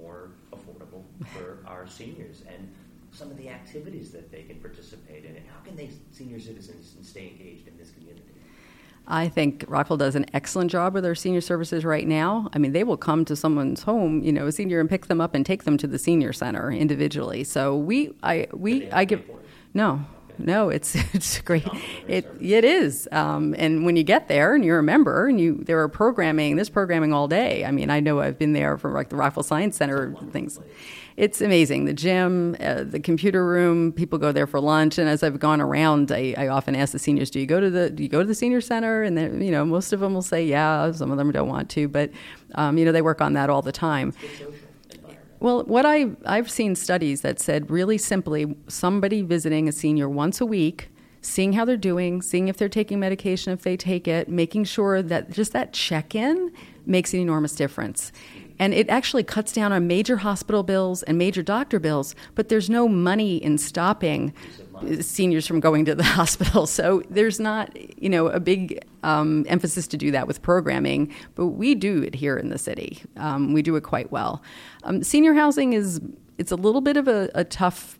more 0.00 0.30
affordable 0.52 1.04
for 1.34 1.58
our 1.66 1.86
seniors 1.86 2.42
and 2.48 2.72
some 3.12 3.30
of 3.30 3.36
the 3.36 3.48
activities 3.48 4.10
that 4.12 4.30
they 4.30 4.42
can 4.42 4.56
participate 4.56 5.24
in 5.24 5.36
and 5.36 5.44
how 5.48 5.60
can 5.64 5.76
they 5.76 5.90
senior 6.12 6.38
citizens 6.38 6.94
stay 7.02 7.28
engaged 7.28 7.66
in 7.66 7.76
this 7.76 7.90
community 7.90 8.22
I 9.06 9.28
think 9.28 9.64
Rockville 9.66 9.96
does 9.96 10.14
an 10.14 10.26
excellent 10.32 10.70
job 10.70 10.94
with 10.94 11.02
their 11.02 11.16
senior 11.16 11.40
services 11.40 11.84
right 11.84 12.06
now. 12.06 12.48
I 12.52 12.58
mean, 12.58 12.72
they 12.72 12.84
will 12.84 12.96
come 12.96 13.24
to 13.24 13.34
someone's 13.34 13.82
home, 13.82 14.22
you 14.22 14.32
know, 14.32 14.46
a 14.46 14.52
senior, 14.52 14.78
and 14.78 14.88
pick 14.88 15.06
them 15.06 15.20
up 15.20 15.34
and 15.34 15.44
take 15.44 15.64
them 15.64 15.76
to 15.78 15.88
the 15.88 15.98
senior 15.98 16.32
center 16.32 16.70
individually. 16.70 17.42
So 17.42 17.76
we, 17.76 18.14
I, 18.22 18.46
we, 18.52 18.88
I 18.92 19.04
give, 19.04 19.24
no, 19.74 20.04
no, 20.44 20.68
it's 20.68 20.94
it's 21.14 21.40
great. 21.40 21.66
It 22.08 22.26
it 22.40 22.64
is, 22.64 23.08
um, 23.12 23.54
and 23.58 23.84
when 23.84 23.96
you 23.96 24.02
get 24.02 24.28
there 24.28 24.54
and 24.54 24.64
you're 24.64 24.78
a 24.78 24.82
member 24.82 25.26
and 25.26 25.40
you 25.40 25.56
there 25.62 25.80
are 25.80 25.88
programming, 25.88 26.56
there's 26.56 26.70
programming 26.70 27.12
all 27.12 27.28
day. 27.28 27.64
I 27.64 27.70
mean, 27.70 27.90
I 27.90 28.00
know 28.00 28.20
I've 28.20 28.38
been 28.38 28.52
there 28.52 28.78
for 28.78 28.90
like 28.92 29.08
the 29.08 29.16
Rockville 29.16 29.42
Science 29.42 29.76
Center 29.76 30.14
things. 30.30 30.58
It's 31.16 31.42
amazing. 31.42 31.84
The 31.84 31.92
gym, 31.92 32.56
uh, 32.60 32.84
the 32.84 33.00
computer 33.00 33.44
room, 33.44 33.92
people 33.92 34.18
go 34.18 34.32
there 34.32 34.46
for 34.46 34.58
lunch. 34.58 34.96
And 34.96 35.06
as 35.06 35.22
I've 35.22 35.38
gone 35.38 35.60
around, 35.60 36.10
I, 36.10 36.34
I 36.38 36.48
often 36.48 36.74
ask 36.74 36.92
the 36.92 36.98
seniors, 36.98 37.30
"Do 37.30 37.40
you 37.40 37.46
go 37.46 37.60
to 37.60 37.68
the 37.68 37.90
Do 37.90 38.02
you 38.02 38.08
go 38.08 38.20
to 38.20 38.26
the 38.26 38.34
senior 38.34 38.60
center?" 38.60 39.02
And 39.02 39.18
then 39.18 39.42
you 39.42 39.50
know, 39.50 39.64
most 39.64 39.92
of 39.92 40.00
them 40.00 40.14
will 40.14 40.22
say, 40.22 40.44
"Yeah." 40.44 40.92
Some 40.92 41.10
of 41.10 41.18
them 41.18 41.30
don't 41.30 41.48
want 41.48 41.68
to, 41.70 41.88
but 41.88 42.10
um, 42.54 42.78
you 42.78 42.84
know, 42.84 42.92
they 42.92 43.02
work 43.02 43.20
on 43.20 43.34
that 43.34 43.50
all 43.50 43.60
the 43.62 43.72
time. 43.72 44.14
Well, 45.40 45.64
what 45.64 45.86
I 45.86 46.10
I've 46.26 46.50
seen 46.50 46.76
studies 46.76 47.22
that 47.22 47.40
said 47.40 47.70
really 47.70 47.96
simply 47.96 48.54
somebody 48.68 49.22
visiting 49.22 49.68
a 49.68 49.72
senior 49.72 50.06
once 50.06 50.38
a 50.40 50.46
week, 50.46 50.90
seeing 51.22 51.54
how 51.54 51.64
they're 51.64 51.78
doing, 51.78 52.20
seeing 52.20 52.48
if 52.48 52.58
they're 52.58 52.68
taking 52.68 53.00
medication 53.00 53.52
if 53.52 53.62
they 53.62 53.76
take 53.76 54.06
it, 54.06 54.28
making 54.28 54.64
sure 54.64 55.00
that 55.00 55.30
just 55.30 55.52
that 55.52 55.72
check-in 55.72 56.52
makes 56.84 57.14
an 57.14 57.20
enormous 57.20 57.54
difference. 57.54 58.12
And 58.58 58.74
it 58.74 58.90
actually 58.90 59.22
cuts 59.22 59.52
down 59.52 59.72
on 59.72 59.86
major 59.86 60.18
hospital 60.18 60.62
bills 60.62 61.02
and 61.04 61.16
major 61.16 61.42
doctor 61.42 61.78
bills, 61.78 62.14
but 62.34 62.50
there's 62.50 62.68
no 62.68 62.86
money 62.86 63.38
in 63.38 63.56
stopping 63.56 64.34
seniors 65.00 65.46
from 65.46 65.60
going 65.60 65.84
to 65.84 65.94
the 65.94 66.02
hospital. 66.18 66.66
So 66.66 67.02
there's 67.10 67.40
not, 67.40 67.76
you 68.00 68.08
know, 68.08 68.28
a 68.28 68.40
big 68.40 68.84
um, 69.02 69.44
emphasis 69.48 69.86
to 69.88 69.96
do 69.96 70.10
that 70.10 70.26
with 70.26 70.42
programming, 70.42 71.12
but 71.34 71.46
we 71.46 71.74
do 71.74 72.02
it 72.02 72.14
here 72.14 72.36
in 72.36 72.48
the 72.48 72.58
city. 72.58 73.02
Um, 73.16 73.52
we 73.52 73.62
do 73.62 73.76
it 73.76 73.82
quite 73.82 74.10
well. 74.10 74.42
Um, 74.84 75.02
senior 75.02 75.34
housing 75.34 75.72
is 75.72 76.00
it's 76.38 76.52
a 76.52 76.56
little 76.56 76.80
bit 76.80 76.96
of 76.96 77.08
a, 77.08 77.30
a 77.34 77.44
tough 77.44 77.98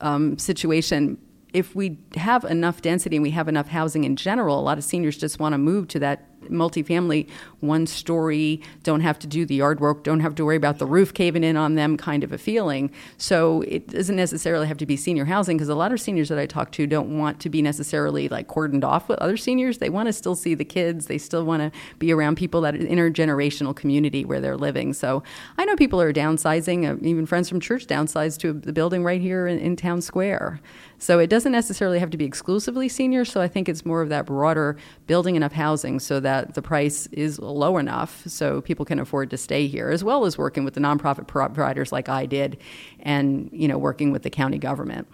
um, 0.00 0.38
situation 0.38 1.18
if 1.52 1.74
we 1.74 1.98
have 2.16 2.44
enough 2.44 2.80
density 2.82 3.16
and 3.16 3.22
we 3.22 3.30
have 3.30 3.48
enough 3.48 3.68
housing 3.68 4.04
in 4.04 4.16
general, 4.16 4.58
a 4.58 4.62
lot 4.62 4.78
of 4.78 4.84
seniors 4.84 5.16
just 5.16 5.40
want 5.40 5.52
to 5.52 5.58
move 5.58 5.88
to 5.88 5.98
that 5.98 6.29
multifamily, 6.48 7.28
one 7.60 7.86
story, 7.86 8.60
don't 8.82 9.00
have 9.00 9.18
to 9.18 9.26
do 9.26 9.44
the 9.44 9.56
yard 9.56 9.80
work, 9.80 10.04
don't 10.04 10.20
have 10.20 10.34
to 10.36 10.44
worry 10.44 10.56
about 10.56 10.78
the 10.78 10.86
roof 10.86 11.12
caving 11.12 11.44
in 11.44 11.56
on 11.56 11.74
them 11.74 11.96
kind 11.96 12.24
of 12.24 12.32
a 12.32 12.38
feeling. 12.38 12.90
So 13.18 13.62
it 13.62 13.88
doesn't 13.88 14.16
necessarily 14.16 14.66
have 14.66 14.78
to 14.78 14.86
be 14.86 14.96
senior 14.96 15.24
housing 15.24 15.56
because 15.56 15.68
a 15.68 15.74
lot 15.74 15.92
of 15.92 16.00
seniors 16.00 16.28
that 16.28 16.38
I 16.38 16.46
talk 16.46 16.72
to 16.72 16.86
don't 16.86 17.18
want 17.18 17.40
to 17.40 17.48
be 17.48 17.62
necessarily 17.62 18.28
like 18.28 18.48
cordoned 18.48 18.84
off 18.84 19.08
with 19.08 19.18
other 19.18 19.36
seniors. 19.36 19.78
They 19.78 19.90
want 19.90 20.06
to 20.06 20.12
still 20.12 20.34
see 20.34 20.54
the 20.54 20.64
kids, 20.64 21.06
they 21.06 21.18
still 21.18 21.44
want 21.44 21.60
to 21.60 21.78
be 21.98 22.12
around 22.12 22.36
people 22.36 22.60
that 22.62 22.74
intergenerational 22.74 23.74
community 23.74 24.24
where 24.24 24.40
they're 24.40 24.56
living. 24.56 24.92
So 24.92 25.22
I 25.58 25.64
know 25.64 25.76
people 25.76 26.00
are 26.00 26.12
downsizing, 26.12 26.88
uh, 26.88 26.96
even 27.06 27.26
friends 27.26 27.48
from 27.48 27.60
church 27.60 27.86
downsized 27.86 28.38
to 28.38 28.52
the 28.52 28.72
building 28.72 29.04
right 29.04 29.20
here 29.20 29.46
in, 29.46 29.58
in 29.58 29.76
town 29.76 30.00
square. 30.00 30.60
So 30.98 31.18
it 31.18 31.28
doesn't 31.28 31.52
necessarily 31.52 31.98
have 31.98 32.10
to 32.10 32.18
be 32.18 32.26
exclusively 32.26 32.88
senior. 32.88 33.24
So 33.24 33.40
I 33.40 33.48
think 33.48 33.68
it's 33.68 33.86
more 33.86 34.02
of 34.02 34.10
that 34.10 34.26
broader 34.26 34.76
building 35.06 35.34
enough 35.34 35.52
housing 35.52 35.98
so 35.98 36.20
that 36.20 36.29
the 36.54 36.62
price 36.62 37.06
is 37.08 37.38
low 37.38 37.78
enough 37.78 38.22
so 38.26 38.60
people 38.60 38.84
can 38.84 38.98
afford 38.98 39.30
to 39.30 39.36
stay 39.36 39.66
here, 39.66 39.90
as 39.90 40.02
well 40.02 40.24
as 40.24 40.36
working 40.36 40.64
with 40.64 40.74
the 40.74 40.80
nonprofit 40.80 41.26
providers 41.26 41.92
like 41.92 42.08
I 42.08 42.26
did, 42.26 42.58
and 43.00 43.48
you 43.52 43.68
know 43.68 43.78
working 43.78 44.12
with 44.12 44.22
the 44.22 44.30
county 44.30 44.58
government. 44.58 45.06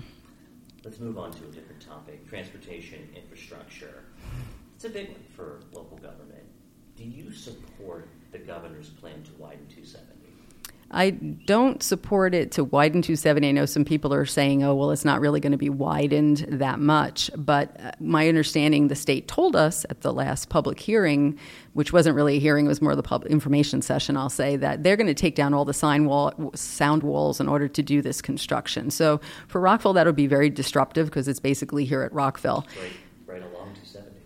Let's 0.85 1.01
move 1.01 1.19
on 1.19 1.33
to 1.33 1.45
a 1.45 1.49
different 1.49 1.81
topic: 1.81 2.29
transportation 2.29 3.09
infrastructure. 3.15 4.05
It's 4.75 4.85
a 4.85 4.91
big 4.91 5.09
one 5.11 5.25
for 5.35 5.61
local 5.73 5.97
government. 5.99 6.45
Do 6.97 7.05
you 7.05 7.33
support 7.33 8.09
the 8.33 8.39
governor's 8.39 8.91
plan 8.91 9.23
to 9.25 9.33
widen 9.39 9.67
270? 9.69 9.76
I 10.91 11.11
don't 11.11 11.83
support 11.83 12.33
it 12.33 12.53
to 12.53 12.65
widen 12.65 13.03
270. 13.03 13.49
I 13.49 13.53
know 13.53 13.67
some 13.67 13.85
people 13.85 14.15
are 14.15 14.25
saying, 14.25 14.63
oh, 14.63 14.75
well, 14.75 14.93
it's 14.93 15.05
not 15.05 15.21
really 15.21 15.41
going 15.41 15.53
to 15.53 15.59
be 15.59 15.69
widened 15.69 16.47
that 16.49 16.79
much. 16.79 17.29
But 17.37 17.79
uh, 17.81 17.91
my 17.99 18.29
understanding, 18.29 18.87
the 18.89 18.95
state 18.95 19.27
told 19.27 19.57
us 19.57 19.85
at 19.91 20.03
the 20.03 20.13
last 20.13 20.49
public 20.49 20.79
hearing, 20.79 21.39
which 21.73 21.93
wasn't 21.93 22.15
really 22.15 22.37
a 22.37 22.41
hearing, 22.41 22.67
it 22.67 22.69
was 22.69 22.81
more 22.81 22.93
of 22.93 22.97
the 22.97 23.03
public 23.03 23.33
information 23.33 23.83
session, 23.83 24.17
I'll 24.17 24.31
say, 24.31 24.57
that 24.57 24.85
they're 24.85 24.97
going 24.97 25.09
to 25.09 25.15
take 25.15 25.35
down 25.35 25.55
all 25.55 25.65
the 25.65 25.75
sign 25.75 26.05
wall, 26.05 26.33
sound 26.55 27.03
walls 27.03 27.41
in 27.41 27.49
order 27.49 27.67
to 27.67 27.83
do 27.83 28.01
this 28.01 28.23
construction. 28.23 28.91
So 28.91 29.21
for 29.49 29.61
Rockville, 29.61 29.95
that 29.95 30.07
would 30.07 30.17
be 30.17 30.29
very 30.29 30.51
disruptive 30.51 31.07
because 31.07 31.27
it's 31.27 31.41
basically 31.41 31.85
here 31.85 32.03
at 32.03 32.13
Rockville. 32.13 32.65
Right, 32.81 32.83
right 32.83 32.91
along 32.91 32.93
270. 32.93 33.06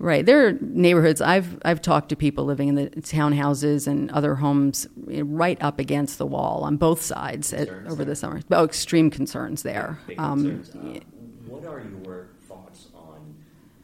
Right. 0.00 0.24
There 0.24 0.46
are 0.46 0.52
neighborhoods. 0.62 1.20
I've 1.20 1.58
I've 1.62 1.82
talked 1.82 2.08
to 2.08 2.16
people 2.16 2.46
living 2.46 2.68
in 2.68 2.74
the 2.74 2.88
townhouses 2.88 3.86
and 3.86 4.10
other 4.12 4.36
homes 4.36 4.88
right 4.96 5.62
up 5.62 5.78
against 5.78 6.16
the 6.16 6.24
wall 6.24 6.64
on 6.64 6.78
both 6.78 7.02
sides 7.02 7.52
at, 7.52 7.68
over 7.68 7.96
there. 7.96 8.06
the 8.06 8.16
summer. 8.16 8.40
Oh, 8.50 8.64
extreme 8.64 9.10
concerns 9.10 9.62
there. 9.62 9.98
Big 10.06 10.18
um, 10.18 10.42
concerns. 10.42 10.74
Uh, 10.74 11.00
what 11.46 11.66
are 11.66 11.82
your 11.82 12.28
thoughts 12.48 12.86
on 12.94 13.34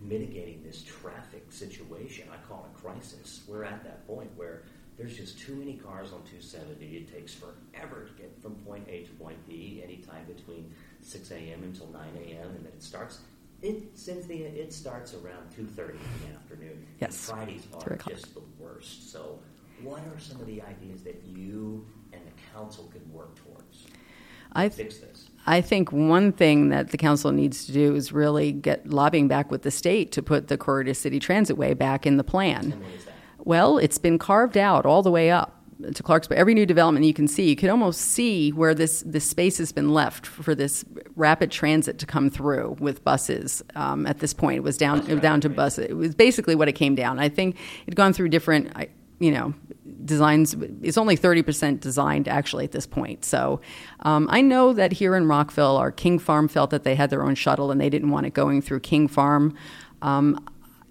mitigating 0.01 0.63
this 0.65 0.83
traffic 0.83 1.53
situation? 1.53 2.27
I 2.33 2.39
call 2.49 2.67
it 2.67 2.79
a 2.79 2.81
crisis. 2.81 3.43
We're 3.47 3.65
at 3.65 3.85
that 3.85 4.07
point 4.07 4.31
where 4.37 4.63
there's 4.97 5.19
just 5.19 5.39
too 5.39 5.55
many 5.55 5.75
cars 5.75 6.13
on 6.13 6.23
270. 6.23 6.97
It 6.97 7.13
takes 7.15 7.35
forever 7.35 8.07
to 8.07 8.13
get 8.23 8.33
from 8.41 8.55
point 8.55 8.89
A 8.89 9.03
to 9.03 9.11
point 9.13 9.37
B, 9.47 9.83
anytime 9.85 10.25
between 10.25 10.73
6 11.03 11.31
a.m. 11.31 11.63
until 11.63 11.89
9 11.89 12.01
a.m. 12.25 12.49
And 12.57 12.65
then 12.65 12.73
it 12.73 12.83
starts. 12.83 13.19
It 13.67 13.99
Cynthia, 13.99 14.49
it 14.49 14.73
starts 14.73 15.15
around 15.15 15.51
2:30 15.57 15.95
in 15.95 16.29
the 16.29 16.37
afternoon. 16.37 16.87
Yes. 17.01 17.29
And 17.29 17.39
Fridays 17.39 17.67
are 17.75 17.99
just 18.09 18.35
the 18.35 18.43
worst. 18.61 19.11
So, 19.11 19.41
what 19.83 20.01
are 20.01 20.19
some 20.21 20.41
of 20.41 20.47
the 20.47 20.63
ideas 20.63 21.03
that 21.03 21.21
you 21.27 21.85
and 22.13 22.23
the 22.23 22.33
council 22.55 22.89
can 22.93 23.13
work 23.13 23.35
towards? 23.35 23.87
I 24.53 24.69
fix 24.69 24.99
this. 24.99 25.29
I 25.47 25.61
think 25.61 25.91
one 25.91 26.33
thing 26.33 26.69
that 26.69 26.91
the 26.91 26.97
council 26.97 27.33
needs 27.33 27.67
to 27.67 27.73
do 27.73 27.95
is 27.95 28.13
really 28.13 28.53
get 28.53 28.89
lobbying 28.89 29.29
back 29.29 29.51
with 29.51 29.63
the 29.63 29.71
state 29.71 30.13
to 30.13 30.23
put 30.23 30.49
the 30.49 30.57
Corridor 30.57 30.95
City 30.95 31.21
Transitway 31.21 31.77
back 31.77 32.07
in 32.07 32.17
the 32.17 32.25
plan. 32.25 32.83
Well, 33.39 33.79
it's 33.79 33.99
been 33.99 34.19
carved 34.19 34.57
out 34.57 34.87
all 34.87 35.03
the 35.03 35.11
way 35.11 35.31
up 35.31 35.56
to 35.93 36.03
Clarksburg. 36.03 36.37
Every 36.37 36.55
new 36.55 36.67
development 36.67 37.05
you 37.05 37.15
can 37.15 37.29
see, 37.29 37.49
you 37.49 37.57
can 37.57 37.71
almost 37.71 38.01
see 38.01 38.51
where 38.51 38.75
this, 38.75 39.03
this 39.07 39.29
space 39.29 39.59
has 39.59 39.73
been 39.73 39.91
left 39.93 40.27
for 40.27 40.55
this 40.55 40.85
rapid 41.17 41.51
transit 41.51 41.99
to 41.99 42.07
come 42.07 42.31
through 42.31 42.77
with 42.79 43.05
buses. 43.05 43.63
Um, 43.75 44.07
at 44.07 44.21
this 44.21 44.33
point, 44.33 44.57
it 44.57 44.63
was 44.63 44.79
down 44.79 45.05
down 45.21 45.41
to 45.43 45.49
buses. 45.49 45.87
It 45.91 45.97
was 45.97 46.15
basically 46.15 46.55
what 46.55 46.69
it 46.69 46.73
came 46.73 46.95
down. 46.95 47.19
I 47.19 47.29
think 47.29 47.57
it'd 47.87 47.97
gone 47.97 48.13
through 48.13 48.31
different, 48.31 48.73
you 49.19 49.31
know, 49.31 49.55
designs. 50.05 50.57
It's 50.83 50.99
only 50.99 51.17
thirty 51.17 51.43
percent 51.43 51.81
designed 51.81 52.29
actually 52.29 52.65
at 52.65 52.73
this 52.73 52.87
point. 52.87 53.25
So 53.25 53.61
um, 54.01 54.29
I 54.31 54.41
know 54.41 54.73
that 54.73 54.93
here 54.93 55.15
in 55.15 55.29
Rockville, 55.29 55.77
our 55.77 55.93
King 55.93 56.19
Farm 56.19 56.49
felt 56.49 56.71
that 56.71 56.85
they 56.85 56.95
had 56.95 57.11
their 57.11 57.23
own 57.23 57.35
shuttle 57.35 57.71
and 57.71 57.81
they 57.81 57.91
didn't 57.91 58.11
want 58.11 58.27
it 58.27 58.35
going 58.35 58.63
through 58.63 58.81
King 58.81 59.09
Farm. 59.09 59.55
Um, 60.03 60.39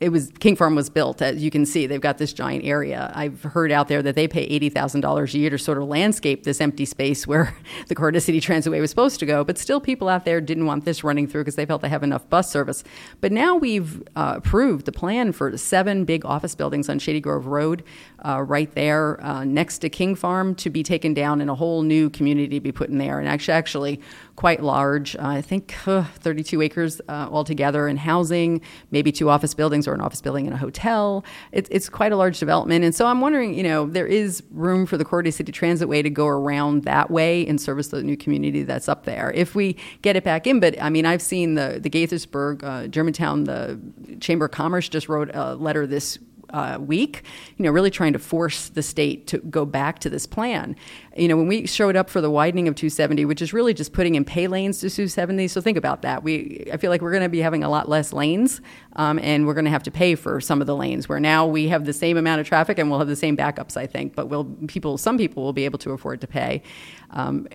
it 0.01 0.09
was 0.09 0.29
King 0.39 0.57
Farm 0.57 0.75
was 0.75 0.89
built. 0.89 1.21
As 1.21 1.41
you 1.41 1.49
can 1.49 1.65
see, 1.65 1.87
they've 1.87 2.01
got 2.01 2.17
this 2.17 2.33
giant 2.33 2.65
area. 2.65 3.11
I've 3.15 3.41
heard 3.43 3.71
out 3.71 3.87
there 3.87 4.03
that 4.03 4.15
they 4.15 4.27
pay 4.27 4.41
eighty 4.41 4.69
thousand 4.69 5.01
dollars 5.01 5.33
a 5.33 5.37
year 5.37 5.49
to 5.49 5.57
sort 5.57 5.77
of 5.77 5.85
landscape 5.85 6.43
this 6.43 6.59
empty 6.59 6.85
space 6.85 7.25
where 7.27 7.55
the 7.87 7.95
Corridor 7.95 8.19
City 8.19 8.41
Transitway 8.41 8.81
was 8.81 8.89
supposed 8.89 9.19
to 9.19 9.25
go. 9.25 9.43
But 9.43 9.57
still, 9.57 9.79
people 9.79 10.09
out 10.09 10.25
there 10.25 10.41
didn't 10.41 10.65
want 10.65 10.83
this 10.83 11.03
running 11.03 11.27
through 11.27 11.41
because 11.41 11.55
they 11.55 11.65
felt 11.65 11.81
they 11.81 11.89
have 11.89 12.03
enough 12.03 12.29
bus 12.29 12.51
service. 12.51 12.83
But 13.21 13.31
now 13.31 13.55
we've 13.55 14.03
uh, 14.15 14.35
approved 14.37 14.85
the 14.85 14.91
plan 14.91 15.31
for 15.31 15.57
seven 15.57 16.03
big 16.03 16.25
office 16.25 16.55
buildings 16.55 16.89
on 16.89 16.99
Shady 16.99 17.21
Grove 17.21 17.47
Road, 17.47 17.83
uh, 18.25 18.41
right 18.41 18.73
there 18.73 19.23
uh, 19.23 19.43
next 19.43 19.79
to 19.79 19.89
King 19.89 20.15
Farm, 20.15 20.55
to 20.55 20.69
be 20.69 20.83
taken 20.83 21.13
down 21.13 21.41
and 21.41 21.49
a 21.49 21.55
whole 21.55 21.81
new 21.81 22.09
community 22.09 22.57
to 22.57 22.61
be 22.61 22.71
put 22.71 22.89
in 22.89 22.97
there. 22.97 23.19
And 23.19 23.27
actually, 23.27 23.53
actually 23.53 24.01
quite 24.35 24.61
large. 24.61 25.15
Uh, 25.15 25.27
I 25.27 25.41
think 25.41 25.73
32 25.73 26.61
acres 26.61 27.01
uh, 27.07 27.27
altogether 27.31 27.87
in 27.87 27.97
housing, 27.97 28.61
maybe 28.91 29.11
two 29.11 29.29
office 29.29 29.53
buildings 29.53 29.87
or 29.87 29.93
an 29.93 30.01
office 30.01 30.21
building 30.21 30.45
and 30.45 30.53
a 30.53 30.57
hotel. 30.57 31.23
It's, 31.51 31.69
it's 31.71 31.89
quite 31.89 32.11
a 32.11 32.15
large 32.15 32.39
development. 32.39 32.83
And 32.83 32.93
so 32.93 33.07
I'm 33.07 33.21
wondering, 33.21 33.53
you 33.53 33.63
know, 33.63 33.87
there 33.87 34.07
is 34.07 34.43
room 34.51 34.85
for 34.85 34.97
the 34.97 35.05
Corridor 35.05 35.31
City 35.31 35.51
Transitway 35.51 36.03
to 36.03 36.09
go 36.09 36.27
around 36.27 36.83
that 36.83 37.09
way 37.09 37.47
and 37.47 37.59
service 37.59 37.87
the 37.87 38.03
new 38.03 38.17
community 38.17 38.63
that's 38.63 38.89
up 38.89 39.05
there 39.05 39.31
if 39.33 39.55
we 39.55 39.77
get 40.01 40.15
it 40.15 40.23
back 40.23 40.47
in. 40.47 40.59
But 40.59 40.81
I 40.81 40.89
mean, 40.89 41.05
I've 41.05 41.21
seen 41.21 41.55
the, 41.55 41.79
the 41.81 41.89
Gaithersburg, 41.89 42.63
uh, 42.63 42.87
Germantown, 42.87 43.45
the 43.45 43.79
Chamber 44.19 44.45
of 44.45 44.51
Commerce 44.51 44.89
just 44.89 45.07
wrote 45.07 45.31
a 45.33 45.55
letter 45.55 45.87
this 45.87 46.19
uh, 46.55 46.77
week, 46.79 47.23
you 47.57 47.63
know, 47.63 47.71
really 47.71 47.91
trying 47.91 48.13
to 48.13 48.19
force 48.19 48.69
the 48.69 48.81
state 48.81 49.27
to 49.27 49.39
go 49.39 49.65
back 49.65 49.99
to 49.99 50.09
this 50.09 50.25
plan. 50.25 50.73
You 51.17 51.27
know, 51.27 51.35
when 51.35 51.47
we 51.47 51.67
showed 51.67 51.97
up 51.97 52.09
for 52.09 52.21
the 52.21 52.31
widening 52.31 52.69
of 52.69 52.75
270, 52.75 53.25
which 53.25 53.41
is 53.41 53.51
really 53.51 53.73
just 53.73 53.91
putting 53.91 54.15
in 54.15 54.23
pay 54.23 54.47
lanes 54.47 54.79
to 54.79 54.89
270, 54.89 55.49
so 55.49 55.59
think 55.59 55.77
about 55.77 56.01
that. 56.03 56.23
We, 56.23 56.69
I 56.71 56.77
feel 56.77 56.91
like 56.91 57.01
we're 57.01 57.11
going 57.11 57.23
to 57.23 57.29
be 57.29 57.41
having 57.41 57.65
a 57.65 57.69
lot 57.69 57.89
less 57.89 58.13
lanes, 58.13 58.61
um, 58.95 59.19
and 59.19 59.45
we're 59.45 59.53
going 59.53 59.65
to 59.65 59.71
have 59.71 59.83
to 59.83 59.91
pay 59.91 60.15
for 60.15 60.39
some 60.39 60.61
of 60.61 60.67
the 60.67 60.75
lanes. 60.77 61.09
Where 61.09 61.19
now 61.19 61.45
we 61.45 61.67
have 61.67 61.83
the 61.83 61.93
same 61.93 62.15
amount 62.15 62.39
of 62.39 62.47
traffic 62.47 62.79
and 62.79 62.89
we'll 62.89 62.99
have 62.99 63.09
the 63.09 63.17
same 63.17 63.35
backups, 63.35 63.75
I 63.75 63.85
think, 63.85 64.15
but 64.15 64.29
will 64.29 64.45
people, 64.67 64.97
some 64.97 65.17
people 65.17 65.43
will 65.43 65.53
be 65.53 65.65
able 65.65 65.79
to 65.79 65.91
afford 65.91 66.21
to 66.21 66.27
pay. 66.27 66.63
Um, 67.09 67.47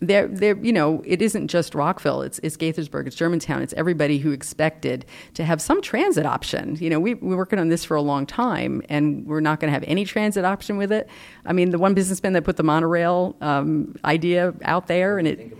there, 0.00 0.26
there, 0.28 0.56
you 0.56 0.72
know, 0.72 1.02
it 1.04 1.20
isn't 1.20 1.48
just 1.48 1.74
Rockville. 1.74 2.22
It's, 2.22 2.38
it's 2.42 2.56
Gaithersburg. 2.56 3.06
It's 3.06 3.16
Germantown. 3.16 3.62
It's 3.62 3.74
everybody 3.74 4.18
who 4.18 4.32
expected 4.32 5.04
to 5.34 5.44
have 5.44 5.60
some 5.60 5.82
transit 5.82 6.24
option. 6.24 6.76
You 6.80 6.88
know, 6.90 6.98
we, 6.98 7.14
we're 7.14 7.36
working 7.36 7.58
on 7.58 7.68
this 7.68 7.84
for 7.84 7.96
a 7.96 8.02
long 8.02 8.24
time, 8.26 8.82
and 8.88 9.26
we're 9.26 9.40
not 9.40 9.60
going 9.60 9.68
to 9.68 9.74
have 9.74 9.84
any 9.86 10.04
transit 10.04 10.44
option 10.44 10.78
with 10.78 10.90
it. 10.90 11.08
I 11.44 11.52
mean, 11.52 11.70
the 11.70 11.78
one 11.78 11.92
businessman 11.92 12.32
that 12.32 12.44
put 12.44 12.56
the 12.56 12.62
monorail 12.62 13.36
um, 13.40 13.94
idea 14.04 14.54
out 14.62 14.86
there, 14.86 15.18
and 15.18 15.28
it. 15.28 15.56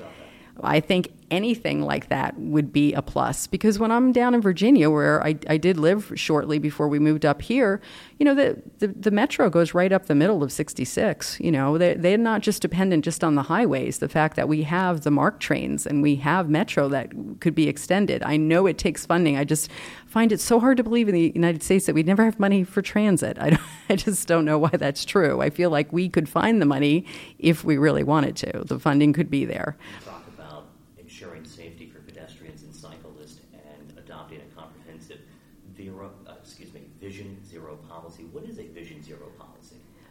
I 0.62 0.80
think 0.80 1.12
anything 1.30 1.82
like 1.82 2.08
that 2.08 2.36
would 2.38 2.72
be 2.72 2.92
a 2.92 3.02
plus 3.02 3.46
because 3.46 3.78
when 3.78 3.92
I'm 3.92 4.12
down 4.12 4.34
in 4.34 4.40
Virginia, 4.40 4.90
where 4.90 5.22
I, 5.24 5.36
I 5.48 5.56
did 5.56 5.76
live 5.76 6.12
shortly 6.16 6.58
before 6.58 6.88
we 6.88 6.98
moved 6.98 7.24
up 7.24 7.40
here, 7.40 7.80
you 8.18 8.24
know, 8.24 8.34
the, 8.34 8.60
the, 8.78 8.88
the 8.88 9.10
metro 9.10 9.48
goes 9.48 9.72
right 9.72 9.92
up 9.92 10.06
the 10.06 10.14
middle 10.14 10.42
of 10.42 10.50
66. 10.50 11.38
You 11.40 11.52
know, 11.52 11.78
they, 11.78 11.94
they're 11.94 12.18
not 12.18 12.42
just 12.42 12.62
dependent 12.62 13.04
just 13.04 13.22
on 13.22 13.36
the 13.36 13.42
highways. 13.42 13.98
The 13.98 14.08
fact 14.08 14.36
that 14.36 14.48
we 14.48 14.64
have 14.64 15.02
the 15.02 15.10
MARC 15.10 15.40
trains 15.40 15.86
and 15.86 16.02
we 16.02 16.16
have 16.16 16.50
metro 16.50 16.88
that 16.88 17.12
could 17.40 17.54
be 17.54 17.68
extended. 17.68 18.22
I 18.24 18.36
know 18.36 18.66
it 18.66 18.78
takes 18.78 19.06
funding. 19.06 19.36
I 19.36 19.44
just 19.44 19.70
find 20.06 20.32
it 20.32 20.40
so 20.40 20.58
hard 20.58 20.76
to 20.78 20.82
believe 20.82 21.08
in 21.08 21.14
the 21.14 21.32
United 21.34 21.62
States 21.62 21.86
that 21.86 21.94
we'd 21.94 22.06
never 22.06 22.24
have 22.24 22.40
money 22.40 22.64
for 22.64 22.82
transit. 22.82 23.38
I, 23.38 23.58
I 23.88 23.96
just 23.96 24.26
don't 24.26 24.44
know 24.44 24.58
why 24.58 24.70
that's 24.70 25.04
true. 25.04 25.40
I 25.40 25.50
feel 25.50 25.70
like 25.70 25.92
we 25.92 26.08
could 26.08 26.28
find 26.28 26.60
the 26.60 26.66
money 26.66 27.04
if 27.38 27.62
we 27.64 27.78
really 27.78 28.02
wanted 28.02 28.36
to. 28.36 28.64
The 28.64 28.78
funding 28.78 29.12
could 29.12 29.30
be 29.30 29.44
there. 29.44 29.76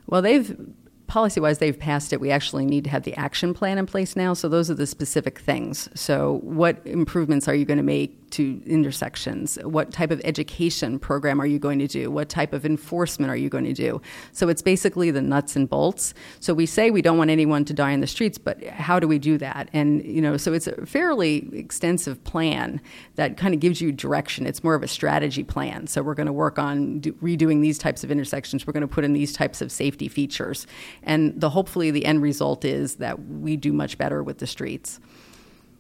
Well, 0.09 0.21
they've 0.21 0.55
policy 1.09 1.41
wise, 1.41 1.57
they've 1.57 1.77
passed 1.77 2.13
it. 2.13 2.21
We 2.21 2.31
actually 2.31 2.65
need 2.65 2.85
to 2.85 2.89
have 2.91 3.03
the 3.03 3.15
action 3.15 3.53
plan 3.53 3.77
in 3.77 3.85
place 3.85 4.15
now. 4.15 4.33
So 4.33 4.47
those 4.47 4.71
are 4.71 4.75
the 4.75 4.85
specific 4.85 5.39
things. 5.39 5.89
So, 5.95 6.39
what 6.43 6.79
improvements 6.85 7.47
are 7.47 7.55
you 7.55 7.65
going 7.65 7.77
to 7.77 7.83
make 7.83 8.28
to 8.31 8.61
intersections? 8.65 9.57
What 9.63 9.91
type 9.91 10.11
of 10.11 10.21
education 10.23 10.99
program 10.99 11.41
are 11.41 11.45
you 11.45 11.59
going 11.59 11.79
to 11.79 11.87
do? 11.87 12.11
What 12.11 12.29
type 12.29 12.53
of 12.53 12.65
enforcement 12.65 13.31
are 13.31 13.35
you 13.35 13.49
going 13.49 13.65
to 13.65 13.73
do? 13.73 14.01
So, 14.31 14.49
it's 14.49 14.61
basically 14.61 15.11
the 15.11 15.21
nuts 15.21 15.55
and 15.55 15.69
bolts. 15.69 16.13
So, 16.39 16.53
we 16.53 16.65
say 16.65 16.91
we 16.91 17.01
don't 17.01 17.17
want 17.17 17.29
anyone 17.29 17.65
to 17.65 17.73
die 17.73 17.91
in 17.91 17.99
the 17.99 18.07
streets, 18.07 18.37
but 18.37 18.63
how 18.65 18.99
do 18.99 19.07
we 19.07 19.19
do 19.19 19.37
that? 19.37 19.69
And, 19.73 20.03
you 20.03 20.21
know, 20.21 20.37
so 20.37 20.53
it's 20.53 20.67
a 20.67 20.85
fairly 20.85 21.49
extensive 21.53 22.23
plan 22.23 22.81
that 23.15 23.37
kind 23.37 23.53
of 23.53 23.59
gives 23.59 23.81
you 23.81 23.91
direction. 23.91 24.45
It's 24.45 24.63
more 24.63 24.75
of 24.75 24.83
a 24.83 24.87
strategy 24.87 25.43
plan. 25.43 25.87
So, 25.87 26.01
we're 26.01 26.15
going 26.15 26.27
to 26.27 26.33
work 26.33 26.59
on 26.59 26.99
do, 26.99 27.13
redoing 27.13 27.61
these 27.61 27.77
types 27.77 28.03
of 28.03 28.11
intersections. 28.11 28.65
We're 28.65 28.73
going 28.73 28.81
to 28.81 28.87
put 28.87 29.03
in 29.03 29.13
these 29.13 29.33
types 29.33 29.61
of 29.61 29.71
safety 29.71 30.07
features. 30.07 30.67
And 31.03 31.39
the 31.39 31.49
hopefully 31.49 31.91
the 31.91 32.05
end 32.05 32.21
result 32.21 32.65
is 32.65 32.95
that 32.95 33.19
we 33.27 33.57
do 33.57 33.73
much 33.73 33.97
better 33.97 34.23
with 34.23 34.37
the 34.37 34.47
streets. 34.47 34.99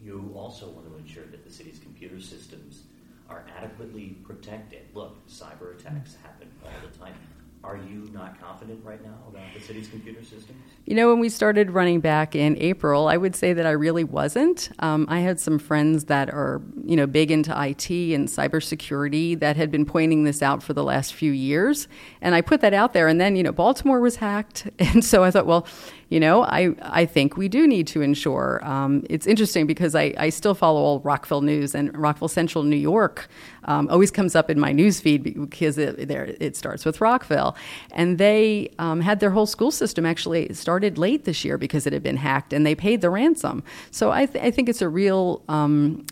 You 0.03 0.31
also 0.35 0.69
want 0.69 0.89
to 0.89 0.97
ensure 0.97 1.25
that 1.25 1.45
the 1.45 1.51
city's 1.51 1.79
computer 1.79 2.19
systems 2.19 2.83
are 3.29 3.45
adequately 3.57 4.17
protected. 4.23 4.81
Look, 4.93 5.27
cyber 5.27 5.77
attacks 5.77 6.15
happen 6.23 6.47
all 6.63 6.71
the 6.89 6.97
time. 6.97 7.13
Are 7.69 7.77
you 7.77 8.09
not 8.11 8.41
confident 8.41 8.83
right 8.83 8.99
now 9.03 9.13
about 9.27 9.53
the 9.53 9.59
city's 9.59 9.87
computer 9.87 10.23
systems? 10.23 10.57
You 10.87 10.95
know, 10.95 11.07
when 11.07 11.19
we 11.19 11.29
started 11.29 11.69
running 11.69 11.99
back 11.99 12.35
in 12.35 12.57
April, 12.57 13.07
I 13.07 13.15
would 13.15 13.35
say 13.35 13.53
that 13.53 13.67
I 13.67 13.71
really 13.71 14.03
wasn't. 14.03 14.71
Um, 14.79 15.05
I 15.07 15.19
had 15.19 15.39
some 15.39 15.59
friends 15.59 16.05
that 16.05 16.31
are, 16.31 16.63
you 16.83 16.95
know, 16.95 17.05
big 17.05 17.29
into 17.29 17.51
IT 17.51 17.91
and 17.91 18.27
cybersecurity 18.27 19.39
that 19.39 19.55
had 19.55 19.69
been 19.69 19.85
pointing 19.85 20.23
this 20.23 20.41
out 20.41 20.63
for 20.63 20.73
the 20.73 20.83
last 20.83 21.13
few 21.13 21.31
years. 21.31 21.87
And 22.21 22.33
I 22.33 22.41
put 22.41 22.61
that 22.61 22.73
out 22.73 22.93
there. 22.93 23.07
And 23.07 23.21
then, 23.21 23.35
you 23.35 23.43
know, 23.43 23.51
Baltimore 23.51 23.99
was 23.99 24.15
hacked. 24.15 24.67
And 24.79 25.05
so 25.05 25.23
I 25.23 25.29
thought, 25.29 25.45
well, 25.45 25.67
you 26.09 26.19
know, 26.19 26.43
I, 26.43 26.73
I 26.81 27.05
think 27.05 27.37
we 27.37 27.47
do 27.47 27.67
need 27.67 27.85
to 27.87 28.01
ensure. 28.01 28.59
Um, 28.63 29.05
it's 29.09 29.27
interesting 29.27 29.67
because 29.67 29.93
I, 29.93 30.13
I 30.17 30.29
still 30.29 30.55
follow 30.55 30.81
all 30.81 30.99
Rockville 31.01 31.41
news, 31.41 31.75
and 31.75 31.95
Rockville 31.95 32.27
Central, 32.27 32.63
New 32.63 32.75
York, 32.75 33.27
um, 33.65 33.87
always 33.89 34.09
comes 34.09 34.35
up 34.35 34.49
in 34.49 34.59
my 34.59 34.71
news 34.71 34.99
feed 34.99 35.23
because 35.23 35.77
it, 35.77 36.07
there, 36.07 36.35
it 36.39 36.55
starts 36.55 36.83
with 36.83 36.99
Rockville. 36.99 37.55
And 37.91 38.17
they 38.17 38.71
um, 38.79 39.01
had 39.01 39.19
their 39.19 39.29
whole 39.29 39.45
school 39.45 39.69
system 39.69 40.03
actually 40.03 40.51
started 40.53 40.97
late 40.97 41.25
this 41.25 41.45
year 41.45 41.59
because 41.59 41.85
it 41.85 41.93
had 41.93 42.01
been 42.01 42.17
hacked, 42.17 42.53
and 42.53 42.65
they 42.65 42.73
paid 42.73 43.01
the 43.01 43.11
ransom. 43.11 43.63
So 43.91 44.11
I, 44.11 44.25
th- 44.25 44.43
I 44.43 44.49
think 44.49 44.67
it's 44.67 44.81
a 44.81 44.89
real 44.89 45.43
um, 45.47 46.07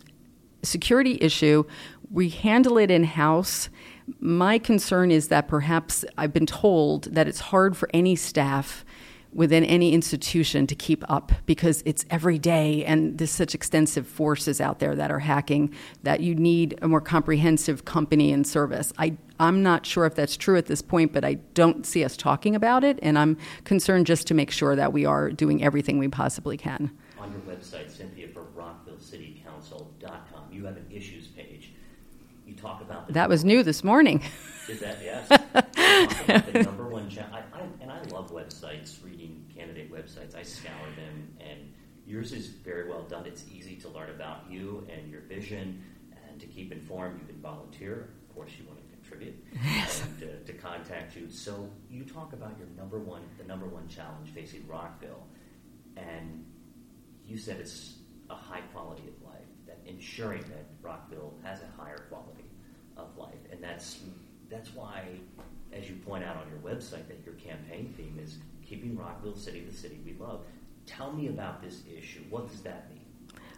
security 0.61 1.17
issue. 1.21 1.63
We 2.11 2.29
handle 2.29 2.77
it 2.77 2.91
in 2.91 3.03
house. 3.03 3.69
My 4.19 4.59
concern 4.59 5.09
is 5.09 5.29
that 5.29 5.47
perhaps 5.47 6.05
I've 6.17 6.31
been 6.31 6.45
told 6.45 7.05
that 7.05 7.27
it's 7.27 7.39
hard 7.39 7.75
for 7.75 7.89
any 7.93 8.15
staff 8.15 8.85
within 9.37 9.63
any 9.63 9.93
institution 9.93 10.65
to 10.65 10.73
keep 10.73 11.03
up 11.07 11.31
because 11.45 11.83
it's 11.85 12.03
every 12.09 12.39
day 12.39 12.83
and 12.85 13.19
there's 13.19 13.29
such 13.29 13.53
extensive 13.53 14.07
forces 14.07 14.59
out 14.59 14.79
there 14.79 14.95
that 14.95 15.11
are 15.11 15.19
hacking 15.19 15.71
that 16.01 16.21
you 16.21 16.33
need 16.33 16.77
a 16.81 16.87
more 16.87 16.99
comprehensive 16.99 17.85
company 17.85 18.33
and 18.33 18.47
service. 18.47 18.91
I, 18.97 19.15
I'm 19.39 19.61
not 19.61 19.85
sure 19.85 20.07
if 20.07 20.15
that's 20.15 20.37
true 20.37 20.57
at 20.57 20.65
this 20.65 20.81
point, 20.81 21.13
but 21.13 21.23
I 21.23 21.35
don't 21.53 21.85
see 21.85 22.03
us 22.03 22.17
talking 22.17 22.55
about 22.55 22.83
it, 22.83 22.97
and 23.03 23.15
I'm 23.19 23.37
concerned 23.63 24.07
just 24.07 24.25
to 24.27 24.33
make 24.33 24.49
sure 24.49 24.75
that 24.75 24.91
we 24.91 25.05
are 25.05 25.29
doing 25.29 25.63
everything 25.63 25.99
we 25.99 26.07
possibly 26.07 26.57
can. 26.57 26.89
On 27.19 27.31
your 27.31 27.41
website, 27.41 27.91
Cynthia, 27.95 28.29
for 28.29 28.47
RockvilleCityCouncil.com, 28.57 30.51
you 30.51 30.65
have 30.65 30.77
an 30.77 30.87
issues 30.89 31.27
page. 31.27 31.73
You 32.47 32.55
talk 32.55 32.81
about 32.81 33.13
that 33.13 33.29
was 33.29 33.45
new 33.45 33.61
this 33.61 33.83
morning. 33.83 34.23
Is 34.67 34.79
that 34.79 34.97
yes? 35.03 35.27
the 36.53 36.63
number 36.63 36.87
one 36.87 37.09
challenge. 37.09 37.45
and 37.81 37.91
I 37.91 38.01
love 38.03 38.31
websites, 38.31 39.03
reading 39.03 39.45
candidate 39.55 39.91
websites. 39.91 40.35
I 40.35 40.43
scour 40.43 40.87
them, 40.95 41.33
and 41.39 41.73
yours 42.07 42.31
is 42.31 42.47
very 42.47 42.89
well 42.89 43.03
done. 43.03 43.25
It's 43.25 43.43
easy 43.53 43.75
to 43.77 43.89
learn 43.89 44.09
about 44.09 44.49
you 44.49 44.87
and 44.89 45.11
your 45.11 45.21
vision, 45.21 45.83
and 46.27 46.39
to 46.39 46.47
keep 46.47 46.71
informed. 46.71 47.19
You 47.19 47.27
can 47.27 47.41
volunteer. 47.41 48.09
Of 48.29 48.35
course, 48.35 48.51
you 48.57 48.65
want 48.65 48.79
to 48.79 48.95
contribute 48.95 49.35
and 49.53 50.23
uh, 50.23 50.45
to 50.45 50.53
contact 50.53 51.15
you. 51.15 51.29
So 51.29 51.69
you 51.89 52.03
talk 52.05 52.33
about 52.33 52.57
your 52.57 52.67
number 52.77 52.99
one, 52.99 53.21
the 53.37 53.43
number 53.43 53.65
one 53.67 53.87
challenge 53.87 54.29
facing 54.33 54.65
Rockville, 54.67 55.27
and 55.97 56.45
you 57.25 57.37
said 57.37 57.59
it's 57.59 57.95
a 58.29 58.35
high 58.35 58.61
quality 58.73 59.03
of 59.07 59.27
life. 59.27 59.33
That 59.65 59.79
ensuring 59.85 60.41
that 60.43 60.65
Rockville 60.81 61.33
has 61.43 61.59
a 61.61 61.81
higher 61.81 62.05
quality 62.09 62.45
of 62.95 63.17
life, 63.17 63.35
and 63.51 63.61
that's 63.61 63.99
that's 64.49 64.73
why, 64.73 65.03
as 65.73 65.89
you 65.89 65.95
point 65.97 66.23
out 66.23 66.37
on 66.37 66.43
your 66.49 66.59
website, 66.59 67.07
that 67.09 67.21
your 67.25 67.35
campaign 67.35 67.93
theme 67.97 68.17
is 68.21 68.37
keeping 68.65 68.97
Rockville 68.97 69.35
City 69.35 69.65
the 69.69 69.75
city 69.75 69.99
we 70.05 70.13
love. 70.13 70.41
Tell 70.87 71.11
me 71.11 71.27
about 71.27 71.61
this 71.61 71.83
issue. 71.95 72.21
What 72.29 72.47
does 72.49 72.61
that 72.61 72.89
mean? 72.89 73.01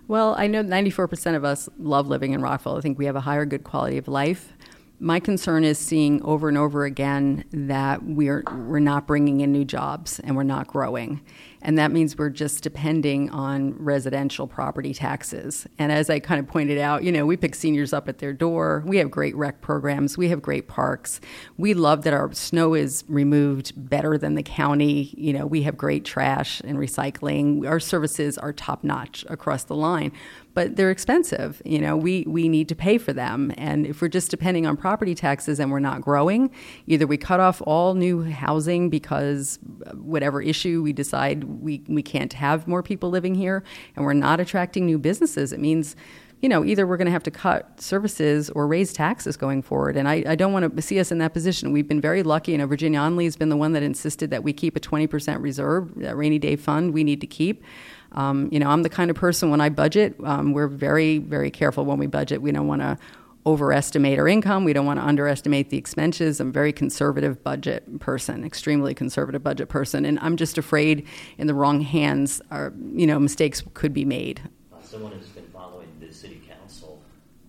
Well, 0.09 0.36
I 0.38 0.47
know 0.47 0.63
94% 0.63 1.36
of 1.36 1.45
us 1.45 1.69
love 1.77 2.07
living 2.07 2.34
in 2.34 2.41
Rockville. 2.41 2.77
I 2.77 2.82
think 2.82 2.97
we 2.97 3.05
have 3.05 3.15
a 3.15 3.21
higher 3.21 3.45
good 3.45 3.63
quality 3.63 3.97
of 3.97 4.07
life 4.07 4.53
my 5.00 5.20
concern 5.20 5.64
is 5.64 5.78
seeing 5.78 6.22
over 6.24 6.50
and 6.50 6.58
over 6.58 6.84
again 6.84 7.45
that 7.52 8.04
we're 8.04 8.43
we're 8.52 8.80
not 8.80 9.08
bringing 9.08 9.39
in 9.41 9.52
new 9.52 9.64
jobs 9.64 10.20
and 10.20 10.36
we're 10.36 10.43
not 10.43 10.68
growing. 10.68 11.22
And 11.62 11.78
that 11.78 11.91
means 11.91 12.18
we're 12.18 12.30
just 12.30 12.64
depending 12.64 13.30
on 13.32 13.74
residential 13.78 14.47
property 14.47 14.93
taxes. 14.93 15.68
And 15.78 15.91
as 15.91 16.10
i 16.10 16.20
kind 16.20 16.39
of 16.39 16.47
pointed 16.47 16.78
out 16.78 17.04
you 17.04 17.12
know 17.12 17.26
we 17.26 17.38
pick 17.38 17.56
seniors 17.56 17.93
up 17.93 18.10
at 18.10 18.20
their 18.20 18.34
door. 18.34 18.84
We 18.86 18.97
have 18.97 19.10
great 19.10 19.36
rec 19.36 19.62
programs. 19.62 20.18
We 20.18 20.30
have 20.30 20.41
great 20.41 20.68
parks. 20.68 21.22
We 21.58 21.74
love 21.74 22.04
that 22.04 22.14
our 22.14 22.32
snow 22.34 22.74
is 22.74 23.04
removed 23.08 23.74
better 23.76 24.18
than 24.18 24.36
the 24.36 24.43
county. 24.43 25.14
You 25.18 25.34
know 25.34 25.45
we 25.45 25.64
have 25.64 25.78
great 25.78 26.04
trash 26.04 26.62
and 26.62 26.78
recycling. 26.78 27.68
Our 27.68 27.80
services 27.80 28.38
are 28.38 28.52
top 28.52 28.84
notch 28.84 29.26
across 29.30 29.64
the 29.64 29.76
line 29.76 30.12
but 30.54 30.76
they're 30.76 30.91
expensive. 30.91 31.62
You 31.64 31.80
know, 31.80 31.95
we, 31.95 32.24
we 32.28 32.50
need 32.50 32.68
to 32.70 32.76
pay 32.76 32.97
for 32.97 33.14
them. 33.14 33.54
And 33.58 33.86
if 33.86 34.02
we're 34.02 34.08
just 34.08 34.32
depending 34.32 34.66
on 34.66 34.78
property 34.78 35.16
taxes 35.16 35.60
and 35.60 35.72
we're 35.72 35.80
not 35.80 36.02
growing, 36.02 36.52
either 36.88 37.06
we 37.06 37.18
cut 37.18 37.39
off 37.39 37.62
all 37.66 37.93
new 37.93 38.24
housing 38.24 38.89
because 38.89 39.60
whatever 39.93 40.41
issue 40.41 40.82
we 40.82 40.93
decide 40.93 41.43
we, 41.43 41.84
we 41.88 42.02
can't 42.02 42.34
have 42.34 42.68
more 42.68 42.84
people 42.84 43.10
living 43.10 43.36
here 43.36 43.64
and 43.95 44.06
we're 44.06 44.14
not 44.14 44.39
attracting 44.39 44.86
new 44.86 44.97
businesses, 44.97 45.54
it 45.54 45.60
means 45.60 45.95
you 46.41 46.47
know, 46.47 46.64
either 46.64 46.88
we're 46.88 46.97
going 46.97 47.06
to 47.06 47.12
have 47.12 47.24
to 47.24 47.32
cut 47.32 47.82
services 47.82 48.50
or 48.52 48.66
raise 48.66 48.93
taxes 48.93 49.36
going 49.36 49.62
forward. 49.62 49.97
And 49.97 50.08
I, 50.08 50.24
I, 50.26 50.36
don't 50.36 50.54
want 50.54 50.74
to 50.74 50.82
see 50.82 50.97
us 51.00 51.12
in 51.12 51.18
that 51.18 51.34
position. 51.34 51.74
We've 51.74 51.88
been 51.88 52.00
very 52.00 52.24
lucky. 52.24 52.54
You 52.54 52.60
know, 52.60 52.66
Virginia 52.66 53.00
Onley 53.00 53.26
has 53.26 53.36
been 53.36 53.50
the 53.50 53.58
one 53.58 53.74
that 53.74 53.84
insisted 53.84 54.30
that 54.30 54.41
we 54.41 54.54
keep 54.54 54.78
a 54.78 54.80
20% 54.80 55.41
reserve, 55.41 55.93
that 55.95 56.16
rainy 56.16 56.39
day 56.39 56.56
fund 56.56 56.93
we 56.93 57.04
need 57.04 57.20
to 57.22 57.28
keep. 57.28 57.62
Um, 58.14 58.49
you 58.51 58.60
know, 58.60 58.70
I'm 58.70 58.84
the 58.84 58.89
kind 58.89 59.12
of 59.12 59.16
person 59.16 59.49
when 59.49 59.62
I 59.62 59.70
budget, 59.70 60.16
um, 60.24 60.53
we're 60.53 60.68
very, 60.68 61.20
very 61.20 61.51
careful 61.51 61.86
when 61.86 61.99
we 61.99 62.07
budget. 62.07 62.41
We 62.41 62.51
don't 62.51 62.68
want 62.68 62.82
to 62.82 62.97
overestimate 63.45 64.20
our 64.20 64.28
income. 64.28 64.64
We 64.64 64.74
don't 64.74 64.86
want 64.86 64.99
to 64.99 65.05
underestimate 65.05 65.70
the 65.70 65.78
expenses. 65.78 66.39
I'm 66.39 66.49
a 66.49 66.51
very 66.51 66.74
conservative 66.74 67.43
budget 67.43 67.99
person, 67.99 68.43
extremely 68.43 68.93
conservative 68.93 69.43
budget 69.43 69.70
person, 69.70 70.05
and 70.05 70.20
I'm 70.20 70.36
just 70.36 70.57
afraid 70.57 71.07
in 71.38 71.47
the 71.47 71.53
wrong 71.53 71.82
hands, 71.82 72.41
our, 72.51 72.74
you 72.93 73.07
know, 73.07 73.18
mistakes 73.20 73.64
could 73.74 73.93
be 73.93 74.05
made. 74.05 74.41
Uh, 74.74 74.82
someone 74.82 75.14
who's 75.14 75.30
been 75.30 75.47
following 75.53 75.88
the 75.99 76.12
city 76.14 76.41
council, 76.47 77.01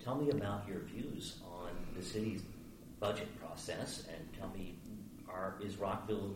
tell 0.03 0.15
me 0.15 0.29
about 0.29 0.67
your 0.67 0.79
views 0.79 1.39
on 1.45 1.69
the 1.95 2.03
city's 2.03 2.43
budget 2.99 3.27
process, 3.39 4.03
and 4.09 4.39
tell 4.39 4.49
me, 4.57 4.75
are 5.29 5.55
is 5.63 5.77
Rockville, 5.77 6.31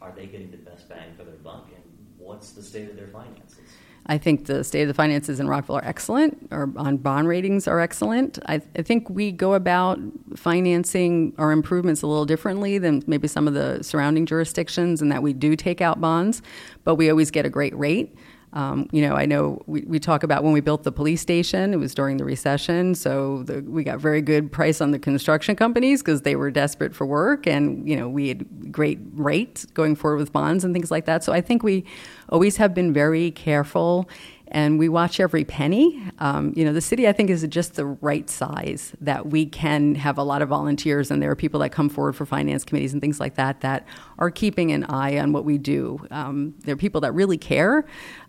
are 0.00 0.12
they 0.12 0.26
getting 0.26 0.50
the 0.50 0.56
best 0.56 0.88
bang 0.88 1.14
for 1.16 1.24
their 1.24 1.34
buck, 1.34 1.68
and 1.74 1.83
what's 2.24 2.52
the 2.52 2.62
state 2.62 2.88
of 2.88 2.96
their 2.96 3.08
finances? 3.08 3.58
I 4.06 4.18
think 4.18 4.46
the 4.46 4.62
state 4.64 4.82
of 4.82 4.88
the 4.88 4.94
finances 4.94 5.40
in 5.40 5.48
Rockville 5.48 5.76
are 5.76 5.84
excellent. 5.84 6.48
Our 6.50 6.68
on 6.76 6.98
bond 6.98 7.26
ratings 7.26 7.66
are 7.66 7.80
excellent. 7.80 8.38
I, 8.46 8.60
I, 8.76 8.82
think 8.82 9.08
we 9.08 9.32
go 9.32 9.54
about 9.54 9.98
financing 10.36 11.32
our 11.38 11.52
improvements 11.52 12.02
a 12.02 12.06
little 12.06 12.26
differently 12.26 12.76
than 12.76 13.02
maybe 13.06 13.28
some 13.28 13.48
of 13.48 13.54
the 13.54 13.82
surrounding 13.82 14.26
jurisdictions, 14.26 15.00
in 15.00 15.08
that 15.08 15.22
we 15.22 15.32
do 15.32 15.56
take 15.56 15.80
out 15.80 16.02
bonds, 16.02 16.42
but 16.84 16.96
we 16.96 17.08
always 17.08 17.30
get 17.30 17.46
a 17.46 17.50
great 17.50 17.74
rate. 17.78 18.14
Um, 18.54 18.88
you 18.92 19.02
know, 19.02 19.14
I 19.14 19.26
know 19.26 19.60
we, 19.66 19.82
we 19.82 19.98
talk 19.98 20.22
about 20.22 20.44
when 20.44 20.52
we 20.52 20.60
built 20.60 20.84
the 20.84 20.92
police 20.92 21.20
station, 21.20 21.74
it 21.74 21.78
was 21.78 21.92
during 21.92 22.18
the 22.18 22.24
recession, 22.24 22.94
so 22.94 23.42
the, 23.42 23.62
we 23.62 23.82
got 23.82 23.98
very 23.98 24.22
good 24.22 24.50
price 24.52 24.80
on 24.80 24.92
the 24.92 24.98
construction 24.98 25.56
companies 25.56 26.02
because 26.02 26.22
they 26.22 26.36
were 26.36 26.52
desperate 26.52 26.94
for 26.94 27.04
work, 27.04 27.48
and 27.48 27.88
you 27.88 27.96
know 27.96 28.08
we 28.08 28.28
had 28.28 28.72
great 28.72 29.00
rates 29.14 29.66
going 29.66 29.96
forward 29.96 30.18
with 30.18 30.32
bonds 30.32 30.64
and 30.64 30.72
things 30.72 30.90
like 30.90 31.04
that. 31.06 31.24
So 31.24 31.32
I 31.32 31.40
think 31.40 31.64
we 31.64 31.84
always 32.28 32.56
have 32.56 32.74
been 32.74 32.92
very 32.92 33.32
careful 33.32 34.08
and 34.48 34.78
we 34.78 34.88
watch 34.88 35.18
every 35.20 35.44
penny. 35.44 36.00
Um, 36.18 36.52
you 36.54 36.64
know, 36.64 36.72
the 36.72 36.80
city 36.80 37.08
I 37.08 37.12
think 37.12 37.28
is 37.30 37.44
just 37.48 37.74
the 37.74 37.86
right 37.86 38.28
size 38.30 38.94
that 39.00 39.26
we 39.26 39.46
can 39.46 39.96
have 39.96 40.18
a 40.18 40.22
lot 40.22 40.42
of 40.42 40.48
volunteers, 40.48 41.10
and 41.10 41.20
there 41.20 41.30
are 41.30 41.36
people 41.36 41.60
that 41.60 41.70
come 41.70 41.88
forward 41.88 42.14
for 42.14 42.24
finance 42.26 42.64
committees 42.64 42.92
and 42.92 43.00
things 43.00 43.18
like 43.18 43.34
that 43.34 43.62
that 43.62 43.84
are 44.18 44.30
keeping 44.30 44.70
an 44.70 44.84
eye 44.84 45.18
on 45.18 45.32
what 45.32 45.44
we 45.44 45.58
do. 45.58 46.06
Um, 46.10 46.54
there 46.60 46.74
are 46.74 46.78
people 46.78 47.00
that 47.00 47.12
really 47.12 47.38
care. 47.38 47.84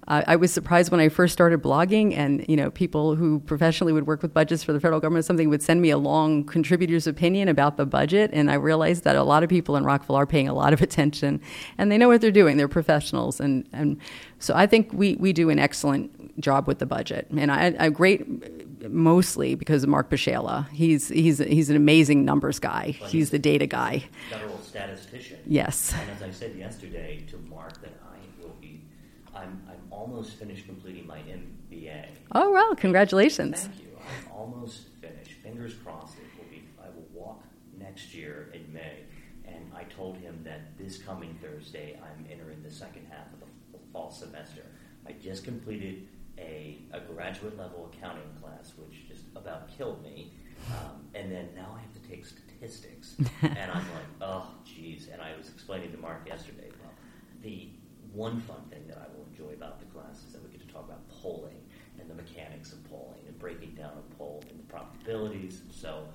Uh, 0.08 0.24
I 0.28 0.36
was 0.36 0.54
surprised 0.54 0.92
when 0.92 1.00
I 1.00 1.10
first 1.10 1.34
started 1.34 1.64
blogging, 1.64 2.16
and 2.16 2.46
you 2.48 2.56
know, 2.56 2.70
people 2.70 3.16
who 3.16 3.40
professionally 3.40 3.92
would 3.92 4.06
work 4.06 4.22
with 4.22 4.34
budgets 4.34 4.64
for 4.64 4.72
the 4.72 4.80
federal 4.80 5.00
government, 5.00 5.26
something 5.26 5.50
would 5.50 5.64
send 5.64 5.82
me 5.82 5.90
a 5.90 5.98
long 5.98 6.44
contributor's 6.44 7.08
opinion 7.08 7.48
about 7.48 7.78
the 7.78 7.86
budget, 7.86 8.30
and 8.34 8.52
I 8.52 8.56
realized 8.56 9.04
that 9.04 9.16
a 9.16 9.24
lot 9.24 9.44
of 9.44 9.50
people 9.50 9.76
in 9.76 9.84
Rockville 9.84 10.16
are 10.16 10.28
paying 10.28 10.48
a 10.48 10.54
lot 10.54 10.74
of 10.74 10.82
attention, 10.88 11.42
and 11.78 11.92
they 11.92 11.98
know 11.98 12.08
what 12.08 12.22
they're 12.22 12.32
doing. 12.32 12.58
They're 12.58 12.68
professionals, 12.68 13.40
and 13.40 13.68
and 13.74 13.98
so 14.40 14.54
I 14.56 14.68
think 14.68 14.92
we 14.94 15.16
we 15.16 15.34
do 15.34 15.50
an 15.50 15.60
excellent 15.60 16.40
job 16.40 16.68
with 16.68 16.80
the 16.80 16.86
budget, 16.86 17.28
and 17.36 17.52
I, 17.52 17.76
I 17.80 17.90
great 17.90 18.26
mostly 18.90 19.56
because 19.56 19.84
of 19.84 19.90
Mark 19.90 20.10
Pierzchala. 20.10 20.70
He's 20.70 21.10
he's 21.10 21.40
he's 21.40 21.70
an 21.70 21.76
amazing 21.76 22.26
numbers 22.26 22.60
guy. 22.60 22.92
He's 22.92 23.30
the 23.30 23.40
data 23.40 23.66
guy. 23.66 24.04
Federal 24.30 24.60
statistician. 24.60 25.40
Yes. 25.46 25.94
And 25.94 26.10
as 26.12 26.22
I 26.22 26.32
said 26.32 26.56
yesterday 26.56 27.24
to 27.32 27.38
Mark, 27.50 27.82
that 27.82 27.94
I 28.04 28.18
will 28.42 28.56
be, 28.62 28.82
I'm 29.34 29.62
I'm 29.70 29.85
almost 29.96 30.34
finished 30.34 30.66
completing 30.66 31.08
my 31.08 31.20
MBA. 31.20 32.08
Oh 32.34 32.52
well, 32.52 32.76
congratulations. 32.76 33.62
Thank 33.62 33.80
you. 33.80 33.98
I'm 33.98 34.32
almost 34.32 34.90
finished. 35.02 35.32
Fingers 35.42 35.74
crossed. 35.74 36.18
It 36.18 36.38
will 36.38 36.50
be. 36.50 36.64
I 36.82 36.88
will 36.88 37.08
walk 37.14 37.44
next 37.80 38.14
year 38.14 38.52
in 38.54 38.72
May, 38.74 39.04
and 39.46 39.72
I 39.76 39.84
told 39.84 40.18
him 40.18 40.42
that 40.44 40.78
this 40.78 40.98
coming 40.98 41.38
Thursday 41.42 42.00
I'm 42.02 42.26
entering 42.32 42.62
the 42.62 42.72
second 42.72 43.08
half 43.10 43.28
of 43.34 43.40
the 43.40 43.80
fall 43.92 44.12
semester. 44.12 44.64
I 45.08 45.14
just 45.14 45.44
completed 45.44 46.08
a, 46.38 46.80
a 46.92 47.00
graduate 47.00 47.58
level 47.58 47.92
accounting 47.94 48.30
class, 48.42 48.74
which 48.78 49.08
just 49.08 49.24
about 49.36 49.70
killed 49.76 50.04
me. 50.04 50.34
Um, 50.72 51.06
and 51.14 51.32
then 51.32 51.50
now 51.56 51.76
I 51.78 51.82
have 51.82 51.94
to 51.94 52.10
take 52.10 52.26
statistics, 52.26 53.16
and 53.42 53.72
I'm 53.72 53.86
like, 53.94 54.10
oh, 54.22 54.48
geez. 54.66 55.10
And 55.12 55.22
I 55.22 55.36
was 55.38 55.50
explaining 55.50 55.92
to 55.92 55.98
Mark 55.98 56.28
yesterday. 56.28 56.70
Well, 56.82 56.92
the 57.42 57.70
one 58.14 58.40
fun 58.42 58.62
thing 58.70 58.88
that 58.88 58.98
I 58.98 59.15
enjoy 59.36 59.54
about 59.54 59.80
the 59.80 59.86
class 59.86 60.24
is 60.26 60.34
that 60.34 60.44
we 60.44 60.50
get 60.50 60.66
to 60.66 60.74
talk 60.74 60.86
about 60.86 61.08
polling 61.10 61.60
and 62.00 62.10
the 62.10 62.14
mechanics 62.14 62.72
of 62.74 62.84
polling 62.90 63.22
and 63.28 63.38
breaking 63.40 63.72
down 63.76 63.92
a 63.98 64.16
poll 64.16 64.44
and 64.50 64.60
the 64.60 64.64
probabilities. 64.64 65.62
So, 65.72 66.08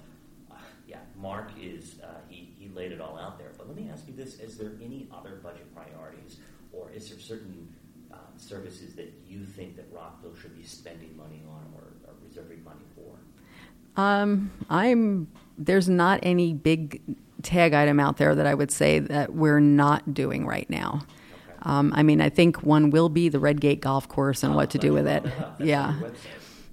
uh, 0.51 0.55
yeah, 0.87 0.99
Mark 1.16 1.51
is 1.61 1.97
uh, 2.03 2.18
he 2.29 2.53
he 2.59 2.68
laid 2.68 2.93
it 2.93 3.01
all 3.01 3.18
out 3.18 3.39
there. 3.39 3.53
But 3.57 3.68
let 3.68 3.77
me 3.77 3.91
ask 3.93 4.07
you 4.07 4.14
this: 4.14 4.39
Is 4.39 4.57
there 4.57 4.73
any 4.83 5.09
other 5.12 5.41
budget 5.43 5.75
priorities, 5.75 6.39
or 6.73 6.91
is 6.91 7.09
there 7.11 7.18
certain 7.18 7.68
uh, 8.12 8.16
services 8.37 8.95
that 8.95 9.12
you 9.27 9.45
think 9.45 9.77
that 9.77 9.87
Rockville 9.93 10.37
should 10.37 10.57
be 10.57 10.64
spending 10.64 11.16
money 11.16 11.43
on 11.49 11.66
or, 11.75 11.85
or 12.09 12.14
reserving 12.27 12.64
money 12.64 12.85
for? 12.95 14.01
Um, 14.01 14.51
I'm 14.68 15.29
there's 15.59 15.89
not 15.89 16.21
any 16.23 16.55
big 16.55 17.03
tag 17.43 17.73
item 17.73 17.99
out 17.99 18.18
there 18.18 18.35
that 18.35 18.47
I 18.47 18.55
would 18.55 18.71
say 18.71 18.99
that 18.99 19.35
we're 19.35 19.61
not 19.61 20.14
doing 20.14 20.47
right 20.47 20.68
now. 20.68 21.03
Um, 21.63 21.93
I 21.95 22.03
mean, 22.03 22.21
I 22.21 22.29
think 22.29 22.63
one 22.63 22.91
will 22.91 23.09
be 23.09 23.29
the 23.29 23.39
Redgate 23.39 23.81
Golf 23.81 24.09
Course 24.09 24.43
and 24.43 24.53
oh, 24.53 24.57
what 24.57 24.71
to 24.71 24.79
do 24.79 24.93
with 24.93 25.07
it. 25.07 25.25
Yeah. 25.59 25.95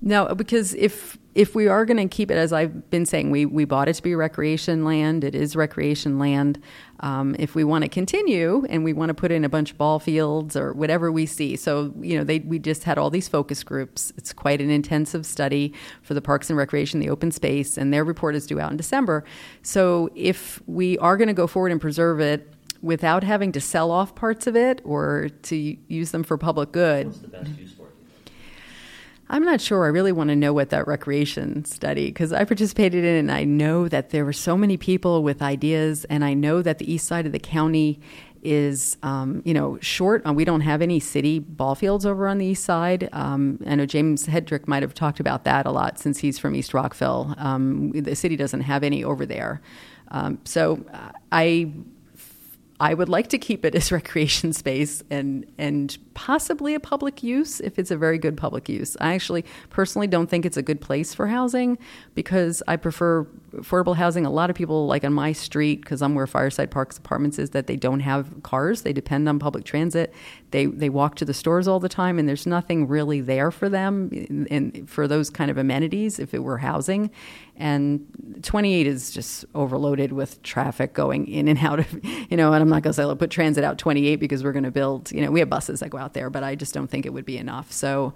No, 0.01 0.33
because 0.35 0.73
if 0.75 1.17
if 1.37 1.53
we 1.53 1.67
are 1.67 1.85
going 1.85 1.97
to 1.97 2.07
keep 2.07 2.31
it, 2.31 2.35
as 2.35 2.51
I've 2.51 2.89
been 2.89 3.05
saying, 3.05 3.29
we, 3.29 3.45
we 3.45 3.63
bought 3.63 3.87
it 3.87 3.93
to 3.93 4.01
be 4.01 4.15
recreation 4.15 4.83
land. 4.83 5.23
It 5.23 5.35
is 5.35 5.55
recreation 5.55 6.17
land. 6.17 6.59
Um, 7.01 7.35
if 7.37 7.53
we 7.53 7.63
want 7.63 7.83
to 7.83 7.89
continue 7.89 8.65
and 8.69 8.83
we 8.83 8.91
want 8.91 9.09
to 9.09 9.13
put 9.13 9.31
in 9.31 9.45
a 9.45 9.49
bunch 9.49 9.71
of 9.71 9.77
ball 9.77 9.99
fields 9.99 10.55
or 10.55 10.73
whatever 10.73 11.11
we 11.11 11.27
see, 11.27 11.55
so 11.55 11.93
you 12.01 12.17
know, 12.17 12.23
they, 12.23 12.39
we 12.39 12.57
just 12.57 12.85
had 12.85 12.97
all 12.97 13.11
these 13.11 13.27
focus 13.27 13.63
groups. 13.63 14.11
It's 14.17 14.33
quite 14.33 14.61
an 14.61 14.71
intensive 14.71 15.27
study 15.27 15.73
for 16.01 16.15
the 16.15 16.21
Parks 16.21 16.49
and 16.49 16.57
Recreation, 16.57 16.99
the 16.99 17.09
open 17.09 17.29
space, 17.29 17.77
and 17.77 17.93
their 17.93 18.03
report 18.03 18.33
is 18.33 18.47
due 18.47 18.59
out 18.59 18.71
in 18.71 18.77
December. 18.77 19.23
So 19.61 20.09
if 20.15 20.59
we 20.65 20.97
are 20.97 21.17
going 21.17 21.27
to 21.27 21.35
go 21.35 21.45
forward 21.45 21.71
and 21.71 21.79
preserve 21.79 22.19
it, 22.19 22.51
without 22.81 23.23
having 23.23 23.51
to 23.51 23.61
sell 23.61 23.91
off 23.91 24.15
parts 24.15 24.47
of 24.47 24.55
it 24.55 24.81
or 24.83 25.29
to 25.43 25.77
use 25.87 26.11
them 26.11 26.23
for 26.23 26.37
public 26.37 26.71
good. 26.71 27.13
I'm 29.29 29.43
not 29.43 29.59
sure. 29.59 29.85
I 29.85 29.89
really 29.89 30.13
want 30.13 30.29
to 30.29 30.35
know 30.35 30.53
what 30.53 30.69
that 30.69 30.87
recreation 30.87 31.65
study 31.65 32.05
because 32.05 32.31
I 32.31 32.45
participated 32.45 33.03
in 33.03 33.15
it 33.15 33.19
and 33.19 33.31
I 33.31 33.43
know 33.43 33.89
that 33.89 34.11
there 34.11 34.23
were 34.23 34.33
so 34.33 34.55
many 34.55 34.77
people 34.77 35.21
with 35.21 35.41
ideas 35.41 36.05
and 36.05 36.23
I 36.23 36.33
know 36.33 36.61
that 36.61 36.77
the 36.77 36.89
east 36.89 37.07
side 37.07 37.25
of 37.25 37.33
the 37.33 37.39
county 37.39 37.99
is, 38.41 38.95
um, 39.03 39.41
you 39.43 39.53
know, 39.53 39.77
short. 39.81 40.25
Uh, 40.25 40.31
we 40.31 40.45
don't 40.45 40.61
have 40.61 40.81
any 40.81 41.01
city 41.01 41.39
ball 41.39 41.75
fields 41.75 42.05
over 42.05 42.27
on 42.27 42.37
the 42.37 42.45
east 42.45 42.63
side. 42.63 43.09
Um, 43.11 43.59
I 43.67 43.75
know 43.75 43.85
James 43.85 44.27
Hedrick 44.27 44.67
might 44.67 44.83
have 44.83 44.93
talked 44.93 45.19
about 45.19 45.43
that 45.43 45.65
a 45.65 45.71
lot 45.71 45.99
since 45.99 46.19
he's 46.19 46.39
from 46.39 46.55
East 46.55 46.73
Rockville. 46.73 47.35
Um, 47.37 47.91
the 47.91 48.15
city 48.15 48.37
doesn't 48.37 48.61
have 48.61 48.83
any 48.83 49.03
over 49.03 49.25
there. 49.25 49.61
Um, 50.09 50.39
so 50.45 50.85
uh, 50.93 51.11
I 51.33 51.73
I 52.79 52.93
would 52.93 53.09
like 53.09 53.29
to 53.29 53.37
keep 53.37 53.65
it 53.65 53.75
as 53.75 53.91
recreation 53.91 54.53
space 54.53 55.03
and 55.09 55.45
and 55.57 55.97
possibly 56.17 56.73
a 56.73 56.79
public 56.79 57.21
use 57.21 57.59
if 57.59 57.77
it's 57.77 57.91
a 57.91 57.95
very 57.95 58.17
good 58.17 58.35
public 58.35 58.67
use. 58.67 58.97
I 58.99 59.13
actually 59.13 59.45
personally 59.69 60.07
don't 60.07 60.27
think 60.27 60.47
it's 60.47 60.57
a 60.57 60.63
good 60.63 60.81
place 60.81 61.13
for 61.13 61.27
housing 61.27 61.77
because 62.15 62.63
I 62.67 62.75
prefer 62.75 63.27
affordable 63.53 63.95
housing. 63.95 64.25
A 64.25 64.31
lot 64.31 64.49
of 64.49 64.55
people 64.55 64.87
like 64.87 65.03
on 65.03 65.13
my 65.13 65.31
street 65.31 65.81
because 65.81 66.01
I'm 66.01 66.15
where 66.15 66.25
Fireside 66.25 66.71
Parks 66.71 66.97
Apartments 66.97 67.37
is 67.37 67.51
that 67.51 67.67
they 67.67 67.75
don't 67.75 67.99
have 67.99 68.41
cars. 68.41 68.81
They 68.81 68.93
depend 68.93 69.29
on 69.29 69.37
public 69.37 69.63
transit. 69.63 70.11
They 70.49 70.65
they 70.65 70.89
walk 70.89 71.17
to 71.17 71.25
the 71.25 71.35
stores 71.35 71.67
all 71.67 71.79
the 71.79 71.87
time 71.87 72.17
and 72.17 72.27
there's 72.27 72.47
nothing 72.47 72.87
really 72.87 73.21
there 73.21 73.51
for 73.51 73.69
them 73.69 74.09
and 74.49 74.89
for 74.89 75.07
those 75.07 75.29
kind 75.29 75.51
of 75.51 75.57
amenities 75.59 76.17
if 76.17 76.33
it 76.33 76.39
were 76.39 76.57
housing. 76.57 77.11
And 77.59 78.05
28 78.43 78.85
is 78.85 79.11
just 79.11 79.43
overloaded 79.55 80.13
with 80.13 80.41
traffic 80.43 80.93
going 80.93 81.27
in 81.27 81.47
and 81.47 81.57
out 81.59 81.79
of, 81.79 82.05
you 82.29 82.37
know, 82.37 82.53
and 82.53 82.61
I'm 82.61 82.69
not 82.69 82.83
going 82.83 82.93
to 82.93 82.93
say, 82.93 83.15
put 83.15 83.31
transit 83.31 83.63
out 83.63 83.79
28 83.79 84.17
because 84.17 84.43
we're 84.43 84.51
going 84.51 84.63
to 84.63 84.71
build, 84.71 85.11
you 85.11 85.21
know, 85.21 85.31
we 85.31 85.39
have 85.39 85.49
buses 85.49 85.79
that 85.79 85.89
go 85.89 85.97
out 85.97 86.06
there, 86.13 86.29
but 86.29 86.43
I 86.43 86.55
just 86.55 86.73
don't 86.73 86.87
think 86.87 87.05
it 87.05 87.13
would 87.13 87.25
be 87.25 87.37
enough. 87.37 87.71
So 87.71 88.13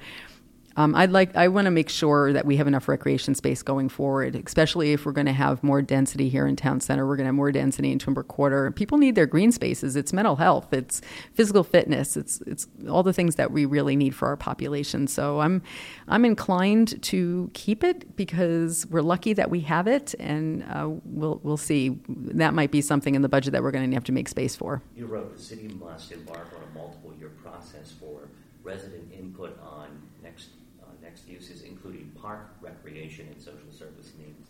um, 0.77 0.95
I'd 0.95 1.11
like 1.11 1.35
I 1.35 1.47
want 1.47 1.65
to 1.65 1.71
make 1.71 1.89
sure 1.89 2.31
that 2.33 2.45
we 2.45 2.57
have 2.57 2.67
enough 2.67 2.87
recreation 2.87 3.35
space 3.35 3.61
going 3.61 3.89
forward, 3.89 4.35
especially 4.35 4.93
if 4.93 5.05
we're 5.05 5.11
going 5.11 5.27
to 5.27 5.33
have 5.33 5.63
more 5.63 5.81
density 5.81 6.29
here 6.29 6.47
in 6.47 6.55
town 6.55 6.79
center. 6.79 7.05
We're 7.05 7.17
going 7.17 7.25
to 7.25 7.29
have 7.29 7.35
more 7.35 7.51
density 7.51 7.91
in 7.91 7.99
Twin 7.99 8.15
Quarter. 8.15 8.71
People 8.71 8.97
need 8.97 9.15
their 9.15 9.25
green 9.25 9.51
spaces. 9.51 9.95
It's 9.95 10.13
mental 10.13 10.35
health. 10.37 10.73
It's 10.73 11.01
physical 11.33 11.63
fitness. 11.63 12.15
It's 12.15 12.41
it's 12.41 12.67
all 12.89 13.03
the 13.03 13.13
things 13.13 13.35
that 13.35 13.51
we 13.51 13.65
really 13.65 13.95
need 13.95 14.15
for 14.15 14.27
our 14.27 14.37
population. 14.37 15.07
So 15.07 15.41
I'm 15.41 15.61
I'm 16.07 16.25
inclined 16.25 17.01
to 17.03 17.49
keep 17.53 17.83
it 17.83 18.15
because 18.15 18.85
we're 18.87 19.01
lucky 19.01 19.33
that 19.33 19.49
we 19.49 19.61
have 19.61 19.87
it, 19.87 20.15
and 20.19 20.63
uh, 20.63 20.89
we'll 21.05 21.39
we'll 21.43 21.57
see. 21.57 21.99
That 22.07 22.53
might 22.53 22.71
be 22.71 22.81
something 22.81 23.15
in 23.15 23.21
the 23.21 23.29
budget 23.29 23.53
that 23.53 23.63
we're 23.63 23.71
going 23.71 23.89
to 23.89 23.95
have 23.95 24.05
to 24.05 24.11
make 24.11 24.29
space 24.29 24.55
for. 24.55 24.81
You 24.95 25.05
wrote 25.05 25.35
the 25.35 25.41
city 25.41 25.67
must 25.79 26.11
embark 26.11 26.47
on 26.55 26.63
a 26.63 26.77
multiple 26.77 27.13
year 27.19 27.29
process 27.29 27.91
for 27.91 28.29
resident 28.63 29.11
input 29.11 29.59
on 29.61 29.87
next 30.21 30.49
uses, 31.31 31.63
including 31.63 32.11
park, 32.21 32.55
recreation, 32.61 33.27
and 33.27 33.41
social 33.41 33.71
service 33.71 34.11
needs. 34.17 34.49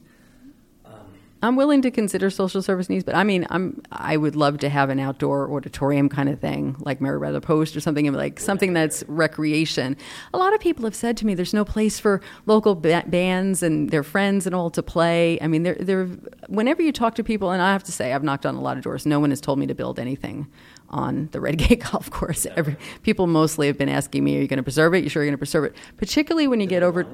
Um, 0.85 1.13
I'm 1.43 1.55
willing 1.55 1.81
to 1.81 1.91
consider 1.91 2.29
social 2.29 2.61
service 2.61 2.87
needs, 2.87 3.03
but 3.03 3.15
I 3.15 3.23
mean, 3.23 3.47
I'm 3.49 3.81
I 3.91 4.15
would 4.15 4.35
love 4.35 4.59
to 4.59 4.69
have 4.69 4.91
an 4.91 4.99
outdoor 4.99 5.51
auditorium 5.51 6.07
kind 6.07 6.29
of 6.29 6.39
thing, 6.39 6.75
like 6.79 7.01
Mary 7.01 7.19
Merriweather 7.19 7.41
Post 7.41 7.75
or 7.75 7.79
something 7.79 8.11
like 8.13 8.39
something 8.39 8.73
that's 8.73 9.03
recreation. 9.07 9.97
A 10.35 10.37
lot 10.37 10.53
of 10.53 10.59
people 10.59 10.85
have 10.85 10.93
said 10.93 11.17
to 11.17 11.25
me, 11.25 11.33
"There's 11.33 11.53
no 11.53 11.65
place 11.65 11.99
for 11.99 12.21
local 12.45 12.75
ba- 12.75 13.05
bands 13.07 13.63
and 13.63 13.89
their 13.89 14.03
friends 14.03 14.45
and 14.45 14.53
all 14.53 14.69
to 14.69 14.83
play." 14.83 15.39
I 15.41 15.47
mean, 15.47 15.63
they're, 15.63 15.77
they're 15.79 16.05
whenever 16.47 16.83
you 16.83 16.91
talk 16.91 17.15
to 17.15 17.23
people, 17.23 17.49
and 17.49 17.61
I 17.61 17.71
have 17.71 17.83
to 17.85 17.91
say, 17.91 18.13
I've 18.13 18.23
knocked 18.23 18.45
on 18.45 18.53
a 18.53 18.61
lot 18.61 18.77
of 18.77 18.83
doors. 18.83 19.07
No 19.07 19.19
one 19.19 19.31
has 19.31 19.41
told 19.41 19.57
me 19.57 19.65
to 19.65 19.75
build 19.75 19.99
anything 19.99 20.47
on 20.91 21.29
the 21.31 21.41
Redgate 21.41 21.83
Golf 21.91 22.11
Course. 22.11 22.45
Every, 22.55 22.77
people 23.01 23.27
mostly 23.27 23.67
have 23.67 23.77
been 23.77 23.89
asking 23.89 24.23
me, 24.23 24.37
"Are 24.37 24.41
you 24.41 24.47
going 24.47 24.57
to 24.57 24.63
preserve 24.63 24.93
it? 24.93 25.03
You 25.03 25.09
sure 25.09 25.23
you're 25.23 25.29
going 25.29 25.33
to 25.33 25.39
preserve 25.39 25.63
it?" 25.65 25.75
Particularly 25.97 26.47
when 26.47 26.59
you 26.59 26.67
get 26.67 26.83
over. 26.83 27.07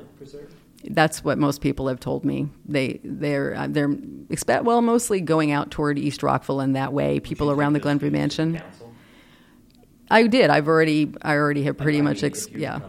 That's 0.90 1.24
what 1.24 1.38
most 1.38 1.62
people 1.62 1.88
have 1.88 2.00
told 2.00 2.24
me. 2.24 2.50
They 2.66 3.00
they're 3.04 3.56
uh, 3.56 3.68
they're 3.68 3.96
expect 4.30 4.64
well 4.64 4.82
mostly 4.82 5.22
going 5.22 5.52
out 5.52 5.72
toward 5.72 5.98
East 5.98 6.24
Rockville 6.24 6.62
in 6.62 6.74
that 6.74 6.94
way. 6.94 7.20
People 7.20 7.50
around 7.52 7.74
the 7.74 7.80
Glenview 7.80 8.12
Mansion. 8.12 8.58
Council? 8.60 8.94
I 10.10 10.28
did. 10.28 10.50
I've 10.50 10.68
already 10.68 11.14
I 11.22 11.36
already 11.36 11.64
have 11.64 11.78
pretty 11.78 12.02
much 12.02 12.24
ex- 12.24 12.50
yeah. 12.50 12.80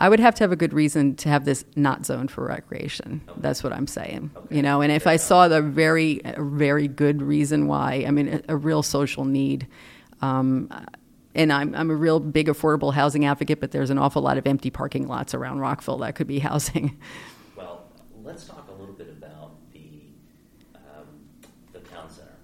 I 0.00 0.08
would 0.08 0.20
have 0.20 0.34
to 0.36 0.44
have 0.44 0.52
a 0.52 0.56
good 0.56 0.72
reason 0.72 1.14
to 1.16 1.28
have 1.28 1.44
this 1.44 1.64
not 1.76 2.04
zoned 2.04 2.30
for 2.30 2.44
recreation. 2.44 3.22
Okay. 3.28 3.40
That's 3.40 3.62
what 3.62 3.72
I'm 3.72 3.86
saying. 3.86 4.30
Okay. 4.36 4.56
You 4.56 4.62
know, 4.62 4.80
and 4.80 4.90
if 4.90 5.06
I 5.06 5.16
saw 5.16 5.48
the 5.48 5.62
very, 5.62 6.20
very 6.36 6.88
good 6.88 7.22
reason 7.22 7.68
why, 7.68 8.04
I 8.06 8.10
mean, 8.10 8.42
a, 8.48 8.54
a 8.54 8.56
real 8.56 8.82
social 8.82 9.24
need. 9.24 9.68
Um, 10.20 10.68
and 11.34 11.52
I'm, 11.52 11.74
I'm 11.74 11.90
a 11.90 11.94
real 11.94 12.20
big 12.20 12.48
affordable 12.48 12.92
housing 12.92 13.24
advocate, 13.24 13.60
but 13.60 13.70
there's 13.70 13.90
an 13.90 13.98
awful 13.98 14.22
lot 14.22 14.36
of 14.36 14.46
empty 14.46 14.70
parking 14.70 15.06
lots 15.06 15.34
around 15.34 15.60
Rockville 15.60 15.98
that 15.98 16.16
could 16.16 16.26
be 16.26 16.38
housing. 16.40 16.98
Well, 17.56 17.84
let's 18.22 18.46
talk 18.46 18.68
a 18.68 18.80
little 18.80 18.94
bit 18.94 19.08
about 19.08 19.52
the, 19.72 20.02
um, 20.74 21.06
the 21.72 21.80
town 21.80 22.10
center. 22.10 22.34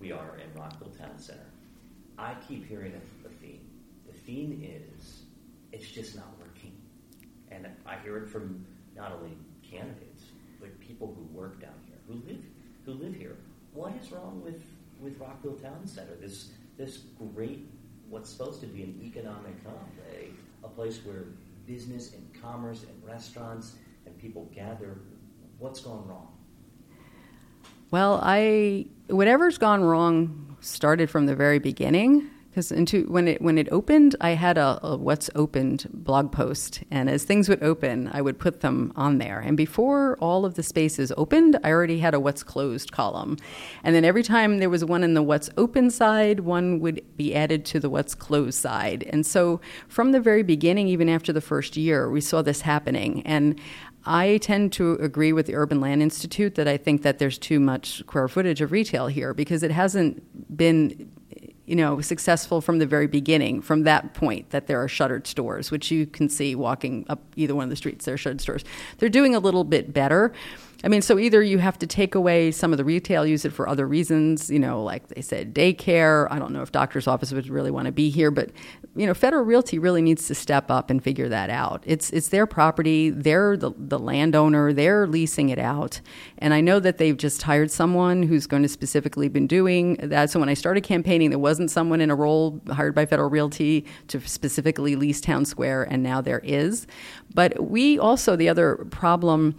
We 0.00 0.12
are 0.12 0.38
in 0.38 0.58
Rockville 0.58 0.92
Town 0.98 1.18
Center. 1.18 1.40
I 2.16 2.34
keep 2.48 2.68
hearing 2.68 2.92
a, 2.92 3.28
a 3.28 3.30
theme. 3.40 3.60
The 4.06 4.12
theme 4.12 4.62
is 4.64 5.22
it's 5.72 5.90
just 5.90 6.14
not 6.16 6.38
and 7.54 7.66
I 7.86 7.96
hear 8.02 8.16
it 8.18 8.28
from 8.28 8.64
not 8.96 9.12
only 9.12 9.36
candidates 9.62 10.24
but 10.60 10.78
people 10.80 11.14
who 11.16 11.36
work 11.36 11.60
down 11.60 11.74
here, 11.86 11.98
who 12.06 12.14
live 12.26 12.42
who 12.84 12.92
live 12.92 13.14
here. 13.14 13.36
What 13.72 13.92
is 14.00 14.12
wrong 14.12 14.40
with 14.44 14.62
with 15.00 15.18
Rockville 15.18 15.56
Town 15.56 15.86
Center? 15.86 16.14
This 16.20 16.50
this 16.76 16.98
great 17.34 17.66
what's 18.08 18.30
supposed 18.30 18.60
to 18.60 18.66
be 18.66 18.82
an 18.82 19.00
economic 19.02 19.54
hub, 19.64 19.88
a, 20.12 20.30
a 20.66 20.68
place 20.68 21.00
where 21.04 21.24
business 21.66 22.12
and 22.12 22.42
commerce 22.42 22.82
and 22.82 23.08
restaurants 23.08 23.76
and 24.04 24.18
people 24.18 24.50
gather. 24.54 24.98
What's 25.58 25.80
gone 25.80 26.06
wrong? 26.06 26.28
Well, 27.90 28.20
I 28.22 28.86
whatever's 29.08 29.58
gone 29.58 29.82
wrong 29.82 30.56
started 30.60 31.10
from 31.10 31.26
the 31.26 31.34
very 31.34 31.58
beginning 31.58 32.30
because 32.52 32.70
when 33.08 33.28
it 33.28 33.40
when 33.40 33.56
it 33.56 33.66
opened, 33.72 34.14
I 34.20 34.30
had 34.30 34.58
a, 34.58 34.78
a, 34.82 34.96
what's 34.98 35.30
opened 35.34 35.86
blog 35.90 36.32
post, 36.32 36.82
and 36.90 37.08
as 37.08 37.24
things 37.24 37.48
would 37.48 37.62
open, 37.62 38.10
I 38.12 38.20
would 38.20 38.38
put 38.38 38.60
them 38.60 38.92
on 38.94 39.16
there. 39.16 39.40
And 39.40 39.56
before 39.56 40.18
all 40.18 40.44
of 40.44 40.54
the 40.54 40.62
spaces 40.62 41.14
opened, 41.16 41.58
I 41.64 41.70
already 41.70 41.98
had 41.98 42.12
a 42.12 42.20
what's 42.20 42.42
closed 42.42 42.92
column, 42.92 43.38
and 43.82 43.94
then 43.94 44.04
every 44.04 44.22
time 44.22 44.58
there 44.58 44.68
was 44.68 44.84
one 44.84 45.02
in 45.02 45.14
the 45.14 45.22
what's 45.22 45.48
open 45.56 45.90
side, 45.90 46.40
one 46.40 46.78
would 46.80 47.02
be 47.16 47.34
added 47.34 47.64
to 47.66 47.80
the 47.80 47.88
what's 47.88 48.14
closed 48.14 48.58
side. 48.58 49.04
And 49.08 49.24
so 49.24 49.62
from 49.88 50.12
the 50.12 50.20
very 50.20 50.42
beginning, 50.42 50.88
even 50.88 51.08
after 51.08 51.32
the 51.32 51.40
first 51.40 51.78
year, 51.78 52.10
we 52.10 52.20
saw 52.20 52.42
this 52.42 52.60
happening, 52.60 53.22
and 53.24 53.58
I 54.04 54.38
tend 54.38 54.72
to 54.74 54.94
agree 54.94 55.32
with 55.32 55.46
the 55.46 55.54
Urban 55.54 55.80
Land 55.80 56.02
Institute 56.02 56.56
that 56.56 56.68
I 56.68 56.76
think 56.76 57.00
that 57.02 57.18
there's 57.18 57.38
too 57.38 57.60
much 57.60 58.00
square 58.00 58.28
footage 58.28 58.60
of 58.60 58.72
retail 58.72 59.06
here 59.06 59.32
because 59.32 59.62
it 59.62 59.70
hasn't 59.70 60.56
been 60.56 61.10
you 61.72 61.76
know, 61.76 62.02
successful 62.02 62.60
from 62.60 62.80
the 62.80 62.84
very 62.84 63.06
beginning, 63.06 63.62
from 63.62 63.84
that 63.84 64.12
point 64.12 64.50
that 64.50 64.66
there 64.66 64.78
are 64.82 64.88
shuttered 64.88 65.26
stores, 65.26 65.70
which 65.70 65.90
you 65.90 66.04
can 66.04 66.28
see 66.28 66.54
walking 66.54 67.06
up 67.08 67.22
either 67.34 67.54
one 67.54 67.64
of 67.64 67.70
the 67.70 67.76
streets, 67.76 68.04
there 68.04 68.12
are 68.12 68.18
shuttered 68.18 68.42
stores. 68.42 68.62
They're 68.98 69.08
doing 69.08 69.34
a 69.34 69.38
little 69.38 69.64
bit 69.64 69.90
better. 69.90 70.34
I 70.84 70.88
mean, 70.88 71.00
so 71.00 71.18
either 71.18 71.42
you 71.42 71.56
have 71.56 71.78
to 71.78 71.86
take 71.86 72.14
away 72.14 72.50
some 72.50 72.72
of 72.72 72.76
the 72.76 72.84
retail, 72.84 73.24
use 73.24 73.46
it 73.46 73.54
for 73.54 73.66
other 73.66 73.88
reasons, 73.88 74.50
you 74.50 74.58
know, 74.58 74.82
like 74.82 75.08
they 75.08 75.22
said, 75.22 75.54
daycare. 75.54 76.26
I 76.30 76.38
don't 76.38 76.52
know 76.52 76.60
if 76.60 76.72
doctor's 76.72 77.06
office 77.06 77.32
would 77.32 77.48
really 77.48 77.70
want 77.70 77.86
to 77.86 77.92
be 77.92 78.10
here, 78.10 78.30
but 78.30 78.50
you 78.94 79.06
know, 79.06 79.14
Federal 79.14 79.42
Realty 79.44 79.78
really 79.78 80.02
needs 80.02 80.26
to 80.26 80.34
step 80.34 80.70
up 80.70 80.90
and 80.90 81.02
figure 81.02 81.28
that 81.28 81.48
out. 81.48 81.82
It's 81.86 82.10
it's 82.10 82.28
their 82.28 82.46
property, 82.46 83.08
they're 83.08 83.56
the, 83.56 83.72
the 83.76 83.98
landowner, 83.98 84.72
they're 84.72 85.06
leasing 85.06 85.48
it 85.48 85.58
out, 85.58 86.00
and 86.38 86.52
I 86.52 86.60
know 86.60 86.78
that 86.78 86.98
they've 86.98 87.16
just 87.16 87.42
hired 87.42 87.70
someone 87.70 88.22
who's 88.22 88.46
going 88.46 88.62
to 88.62 88.68
specifically 88.68 89.28
been 89.28 89.46
doing 89.46 89.94
that. 90.02 90.30
So 90.30 90.38
when 90.40 90.50
I 90.50 90.54
started 90.54 90.82
campaigning, 90.82 91.30
there 91.30 91.38
wasn't 91.38 91.70
someone 91.70 92.02
in 92.02 92.10
a 92.10 92.14
role 92.14 92.60
hired 92.70 92.94
by 92.94 93.06
Federal 93.06 93.30
Realty 93.30 93.86
to 94.08 94.20
specifically 94.20 94.94
lease 94.94 95.20
Town 95.20 95.46
Square, 95.46 95.84
and 95.84 96.02
now 96.02 96.20
there 96.20 96.40
is. 96.44 96.86
But 97.34 97.70
we 97.70 97.98
also 97.98 98.36
the 98.36 98.50
other 98.50 98.86
problem 98.90 99.56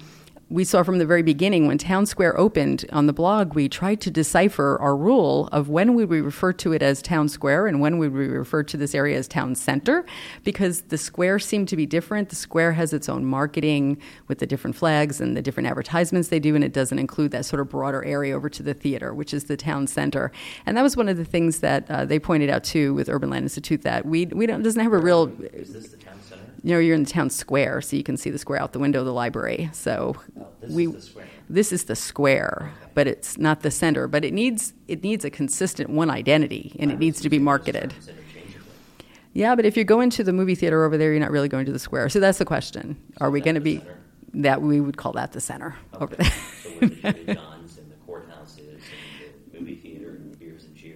we 0.53 0.63
saw 0.63 0.83
from 0.83 0.99
the 0.99 1.05
very 1.05 1.23
beginning 1.23 1.65
when 1.65 1.79
Town 1.79 2.05
Square 2.05 2.39
opened 2.39 2.85
on 2.91 3.07
the 3.07 3.13
blog, 3.13 3.55
we 3.55 3.67
tried 3.67 3.99
to 4.01 4.11
decipher 4.11 4.77
our 4.79 4.95
rule 4.95 5.49
of 5.51 5.67
when 5.67 5.95
would 5.95 6.09
we 6.09 6.21
refer 6.21 6.53
to 6.53 6.73
it 6.73 6.83
as 6.83 7.01
Town 7.01 7.27
Square 7.27 7.65
and 7.65 7.81
when 7.81 7.97
would 7.97 8.13
we 8.13 8.27
refer 8.27 8.61
to 8.61 8.77
this 8.77 8.93
area 8.93 9.17
as 9.17 9.27
Town 9.27 9.55
Center, 9.55 10.05
because 10.43 10.81
the 10.83 10.97
square 10.97 11.39
seemed 11.39 11.69
to 11.69 11.75
be 11.75 11.87
different. 11.87 12.29
The 12.29 12.35
square 12.35 12.73
has 12.73 12.93
its 12.93 13.09
own 13.09 13.25
marketing 13.25 13.97
with 14.27 14.37
the 14.37 14.45
different 14.45 14.75
flags 14.75 15.19
and 15.19 15.35
the 15.35 15.41
different 15.41 15.65
advertisements 15.65 16.27
they 16.27 16.39
do, 16.39 16.53
and 16.53 16.63
it 16.63 16.71
doesn't 16.71 16.99
include 16.99 17.31
that 17.31 17.45
sort 17.45 17.59
of 17.59 17.69
broader 17.69 18.05
area 18.05 18.35
over 18.35 18.47
to 18.47 18.61
the 18.61 18.75
theater, 18.75 19.11
which 19.11 19.33
is 19.33 19.45
the 19.45 19.57
town 19.57 19.87
center. 19.87 20.31
And 20.67 20.77
that 20.77 20.83
was 20.83 20.95
one 20.95 21.09
of 21.09 21.17
the 21.17 21.25
things 21.25 21.61
that 21.61 21.89
uh, 21.89 22.05
they 22.05 22.19
pointed 22.19 22.51
out 22.51 22.63
too 22.63 22.93
with 22.93 23.09
Urban 23.09 23.31
Land 23.31 23.45
Institute 23.45 23.81
that 23.81 24.05
we 24.05 24.27
we 24.27 24.45
don't 24.45 24.61
doesn't 24.61 24.83
have 24.83 24.93
a 24.93 24.99
real. 24.99 25.31
Is 25.51 25.73
this 25.73 25.87
the 25.87 25.97
town? 25.97 26.12
You 26.63 26.71
know, 26.71 26.79
you're 26.79 26.95
in 26.95 27.03
the 27.03 27.09
town 27.09 27.29
square, 27.29 27.81
so 27.81 27.97
you 27.97 28.03
can 28.03 28.15
see 28.15 28.29
the 28.29 28.39
square 28.39 28.61
out 28.61 28.71
the 28.71 28.79
window 28.79 28.99
of 28.99 29.05
the 29.05 29.13
library. 29.13 29.69
So 29.73 30.15
oh, 30.39 30.47
this 30.61 30.71
we 30.71 30.87
is 30.87 31.13
this 31.49 31.73
is 31.73 31.83
the 31.85 31.95
square, 31.95 32.71
okay. 32.81 32.91
but 32.93 33.07
it's 33.07 33.37
not 33.37 33.61
the 33.61 33.71
center. 33.71 34.07
But 34.07 34.23
it 34.23 34.33
needs 34.33 34.73
it 34.87 35.03
needs 35.03 35.25
a 35.25 35.29
consistent 35.29 35.89
one 35.89 36.09
identity, 36.09 36.75
and 36.79 36.89
it 36.89 36.99
needs 36.99 37.19
to 37.21 37.29
be 37.29 37.37
marketed. 37.37 37.93
Yeah, 39.33 39.55
but 39.55 39.65
if 39.65 39.75
you 39.75 39.83
go 39.83 39.99
into 39.99 40.23
the 40.23 40.31
movie 40.31 40.55
theater 40.55 40.85
over 40.85 40.97
there, 40.97 41.11
you're 41.11 41.19
not 41.19 41.31
really 41.31 41.49
going 41.49 41.65
to 41.65 41.71
the 41.71 41.79
square. 41.79 42.07
So 42.07 42.19
that's 42.19 42.37
the 42.37 42.45
question: 42.45 42.95
Are 43.19 43.29
we 43.29 43.41
going 43.41 43.55
to 43.55 43.61
be 43.61 43.79
center? 43.79 43.97
that? 44.35 44.61
We 44.61 44.79
would 44.79 44.95
call 44.95 45.11
that 45.13 45.33
the 45.33 45.41
center 45.41 45.75
okay. 45.95 46.03
over 46.03 46.15
there. 46.15 46.31
so 46.63 46.69
where 46.69 47.11
the 47.13 47.33
John's 47.33 47.77
and 47.77 47.91
the 47.91 47.95
courthouse 48.05 48.57
is, 48.57 48.67
and 48.67 49.51
the 49.51 49.59
movie 49.59 49.75
theater 49.75 49.92
cheers 49.92 49.92
and 49.92 49.92
cheers. 49.92 49.92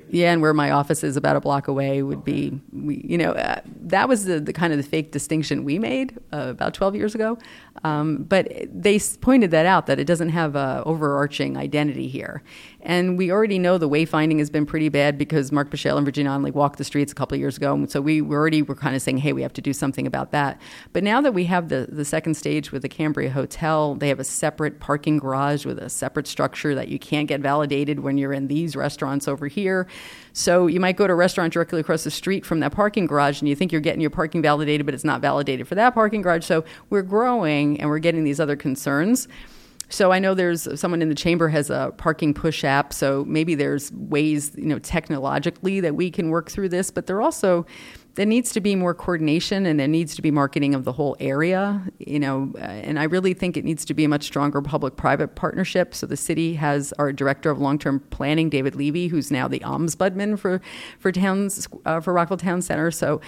Yeah, 0.09 0.31
and 0.31 0.41
where 0.41 0.53
my 0.53 0.71
office 0.71 1.03
is 1.03 1.17
about 1.17 1.35
a 1.35 1.41
block 1.41 1.67
away 1.67 2.01
would 2.01 2.23
be, 2.23 2.59
we, 2.71 3.03
you 3.07 3.17
know, 3.17 3.31
uh, 3.31 3.61
that 3.81 4.07
was 4.07 4.25
the, 4.25 4.39
the 4.39 4.53
kind 4.53 4.71
of 4.71 4.77
the 4.77 4.83
fake 4.83 5.11
distinction 5.11 5.63
we 5.63 5.79
made 5.79 6.17
uh, 6.31 6.47
about 6.49 6.73
12 6.73 6.95
years 6.95 7.13
ago. 7.13 7.37
Um, 7.83 8.23
but 8.23 8.51
they 8.71 8.99
pointed 9.21 9.51
that 9.51 9.65
out 9.65 9.85
that 9.87 9.99
it 9.99 10.05
doesn't 10.05 10.29
have 10.29 10.55
an 10.55 10.83
overarching 10.85 11.57
identity 11.57 12.07
here. 12.07 12.41
And 12.87 13.17
we 13.17 13.29
already 13.31 13.59
know 13.59 13.77
the 13.77 13.89
wayfinding 13.89 14.39
has 14.39 14.49
been 14.49 14.65
pretty 14.65 14.87
bad 14.87 15.17
because 15.17 15.51
Mark 15.51 15.69
Bushell 15.69 15.97
and 15.97 16.05
Virginia 16.05 16.39
walked 16.53 16.77
the 16.77 16.85
streets 16.85 17.11
a 17.11 17.15
couple 17.15 17.35
of 17.35 17.41
years 17.41 17.57
ago. 17.57 17.73
And 17.73 17.91
so 17.91 17.99
we 17.99 18.21
already 18.21 18.61
were 18.61 18.75
kind 18.75 18.95
of 18.95 19.01
saying, 19.01 19.17
hey, 19.17 19.33
we 19.33 19.41
have 19.41 19.51
to 19.53 19.61
do 19.61 19.73
something 19.73 20.07
about 20.07 20.31
that. 20.31 20.61
But 20.93 21.03
now 21.03 21.19
that 21.19 21.33
we 21.33 21.43
have 21.45 21.67
the, 21.67 21.87
the 21.91 22.05
second 22.05 22.35
stage 22.35 22.71
with 22.71 22.83
the 22.83 22.87
Cambria 22.87 23.29
Hotel, 23.29 23.95
they 23.95 24.07
have 24.07 24.21
a 24.21 24.23
separate 24.23 24.79
parking 24.79 25.17
garage 25.17 25.65
with 25.65 25.79
a 25.79 25.89
separate 25.89 26.27
structure 26.27 26.73
that 26.75 26.87
you 26.87 26.97
can't 26.97 27.27
get 27.27 27.41
validated 27.41 27.99
when 27.99 28.17
you're 28.17 28.31
in 28.31 28.47
these 28.47 28.73
restaurants 28.73 29.27
over 29.27 29.47
here. 29.47 29.85
So 30.31 30.67
you 30.67 30.79
might 30.79 30.95
go 30.95 31.07
to 31.07 31.13
a 31.13 31.15
restaurant 31.17 31.51
directly 31.51 31.81
across 31.81 32.05
the 32.05 32.11
street 32.11 32.45
from 32.45 32.61
that 32.61 32.71
parking 32.71 33.05
garage 33.05 33.41
and 33.41 33.49
you 33.49 33.55
think 33.55 33.73
you're 33.73 33.81
getting 33.81 33.99
your 33.99 34.11
parking 34.11 34.41
validated, 34.41 34.85
but 34.85 34.95
it's 34.95 35.03
not 35.03 35.19
validated 35.19 35.67
for 35.67 35.75
that 35.75 35.93
parking 35.93 36.21
garage. 36.21 36.45
So 36.45 36.63
we're 36.89 37.01
growing 37.01 37.81
and 37.81 37.89
we're 37.89 37.99
getting 37.99 38.23
these 38.23 38.39
other 38.39 38.55
concerns. 38.55 39.27
So 39.89 40.11
I 40.11 40.19
know 40.19 40.33
there's 40.33 40.67
someone 40.79 41.01
in 41.01 41.09
the 41.09 41.15
chamber 41.15 41.47
has 41.49 41.69
a 41.69 41.93
parking 41.97 42.33
push 42.33 42.63
app. 42.63 42.93
So 42.93 43.23
maybe 43.25 43.55
there's 43.55 43.91
ways, 43.93 44.51
you 44.55 44.65
know, 44.65 44.79
technologically 44.79 45.79
that 45.79 45.95
we 45.95 46.11
can 46.11 46.29
work 46.29 46.51
through 46.51 46.69
this. 46.69 46.91
But 46.91 47.07
there 47.07 47.21
also 47.21 47.65
there 48.15 48.25
needs 48.25 48.51
to 48.51 48.59
be 48.59 48.75
more 48.75 48.95
coordination 48.95 49.67
and 49.67 49.79
there 49.79 49.87
needs 49.87 50.15
to 50.15 50.23
be 50.23 50.31
marketing 50.31 50.73
of 50.73 50.85
the 50.85 50.91
whole 50.91 51.15
area. 51.19 51.81
You 51.99 52.19
know, 52.19 52.51
and 52.57 52.99
I 52.99 53.03
really 53.03 53.33
think 53.33 53.55
it 53.55 53.63
needs 53.63 53.85
to 53.85 53.93
be 53.93 54.03
a 54.03 54.09
much 54.09 54.23
stronger 54.23 54.61
public-private 54.61 55.35
partnership. 55.35 55.93
So 55.93 56.07
the 56.07 56.17
city 56.17 56.55
has 56.55 56.93
our 56.93 57.13
director 57.13 57.51
of 57.51 57.59
long-term 57.59 57.99
planning, 58.09 58.49
David 58.49 58.75
Levy, 58.75 59.07
who's 59.07 59.31
now 59.31 59.47
the 59.47 59.59
ombudsman 59.59 60.37
for 60.37 60.61
for 60.99 61.11
towns 61.11 61.67
uh, 61.85 62.01
for 62.01 62.11
Rockville 62.11 62.37
Town 62.37 62.61
Center. 62.61 62.91
So 62.91 63.21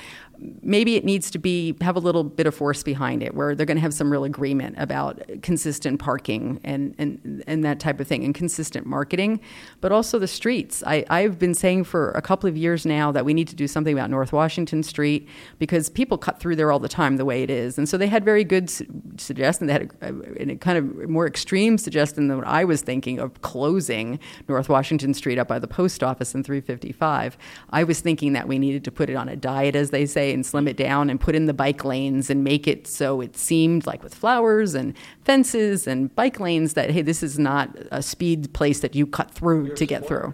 maybe 0.61 0.95
it 0.95 1.03
needs 1.03 1.29
to 1.31 1.39
be 1.39 1.75
have 1.81 1.95
a 1.95 1.99
little 1.99 2.23
bit 2.23 2.47
of 2.47 2.55
force 2.55 2.83
behind 2.83 3.21
it 3.21 3.33
where 3.33 3.55
they're 3.55 3.65
going 3.65 3.77
to 3.77 3.81
have 3.81 3.93
some 3.93 4.11
real 4.11 4.23
agreement 4.23 4.75
about 4.77 5.21
consistent 5.41 5.99
parking 5.99 6.59
and, 6.63 6.95
and, 6.97 7.43
and 7.47 7.63
that 7.63 7.79
type 7.79 7.99
of 7.99 8.07
thing 8.07 8.23
and 8.23 8.33
consistent 8.33 8.85
marketing. 8.85 9.39
But 9.81 9.91
also 9.91 10.19
the 10.19 10.27
streets. 10.27 10.83
I, 10.85 11.05
i've 11.09 11.37
been 11.39 11.53
saying 11.53 11.83
for 11.83 12.11
a 12.11 12.21
couple 12.21 12.47
of 12.49 12.55
years 12.55 12.85
now 12.85 13.11
that 13.11 13.25
we 13.25 13.33
need 13.33 13.47
to 13.49 13.55
do 13.55 13.67
something 13.67 13.93
about 13.93 14.09
north 14.09 14.31
washington 14.31 14.83
street 14.83 15.27
because 15.57 15.89
people 15.89 16.17
cut 16.17 16.39
through 16.39 16.55
there 16.55 16.71
all 16.71 16.79
the 16.79 16.89
time 16.89 17.17
the 17.17 17.25
way 17.25 17.43
it 17.43 17.49
is. 17.49 17.77
And 17.77 17.87
so 17.87 17.97
they 17.97 18.07
had 18.07 18.23
very 18.23 18.43
good 18.43 18.69
su- 18.69 18.85
suggestions 19.17 19.67
they 19.67 19.73
had 19.73 19.91
a, 20.01 20.51
a, 20.51 20.55
kind 20.57 20.77
of 20.77 21.09
more 21.09 21.27
extreme 21.27 21.77
suggestion 21.77 22.27
than 22.27 22.37
what 22.37 22.47
i 22.47 22.63
was 22.63 22.81
thinking 22.81 23.19
of 23.19 23.41
closing 23.41 24.19
north 24.47 24.69
washington 24.69 25.13
street 25.13 25.37
up 25.37 25.47
by 25.47 25.59
the 25.59 25.67
post 25.67 26.03
office 26.03 26.33
in 26.33 26.43
355 26.43 27.37
i 27.71 27.83
was 27.83 27.99
thinking 27.99 28.33
that 28.33 28.47
we 28.47 28.57
needed 28.57 28.83
to 28.83 28.91
put 28.91 29.09
it 29.09 29.15
on 29.15 29.27
a 29.29 29.35
diet 29.35 29.75
as 29.75 29.89
they 29.89 30.05
say 30.05 30.28
and 30.33 30.45
slim 30.45 30.67
it 30.67 30.77
down 30.77 31.09
and 31.09 31.19
put 31.19 31.35
in 31.35 31.45
the 31.45 31.53
bike 31.53 31.83
lanes 31.83 32.29
and 32.29 32.43
make 32.43 32.67
it 32.67 32.87
so 32.87 33.21
it 33.21 33.35
seemed 33.37 33.85
like 33.85 34.03
with 34.03 34.13
flowers 34.13 34.75
and 34.75 34.95
fences 35.23 35.87
and 35.87 36.13
bike 36.15 36.39
lanes 36.39 36.73
that 36.73 36.91
hey 36.91 37.01
this 37.01 37.23
is 37.23 37.39
not 37.39 37.69
a 37.91 38.01
speed 38.01 38.51
place 38.53 38.79
that 38.79 38.95
you 38.95 39.05
cut 39.05 39.31
through 39.31 39.67
You're 39.67 39.75
to 39.75 39.85
get 39.85 40.07
through 40.07 40.33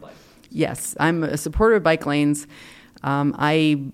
yes 0.50 0.96
i'm 1.00 1.24
a 1.24 1.38
supporter 1.38 1.76
of 1.76 1.84
bike 1.84 2.06
lanes 2.06 2.48
um, 3.04 3.36
i 3.38 3.92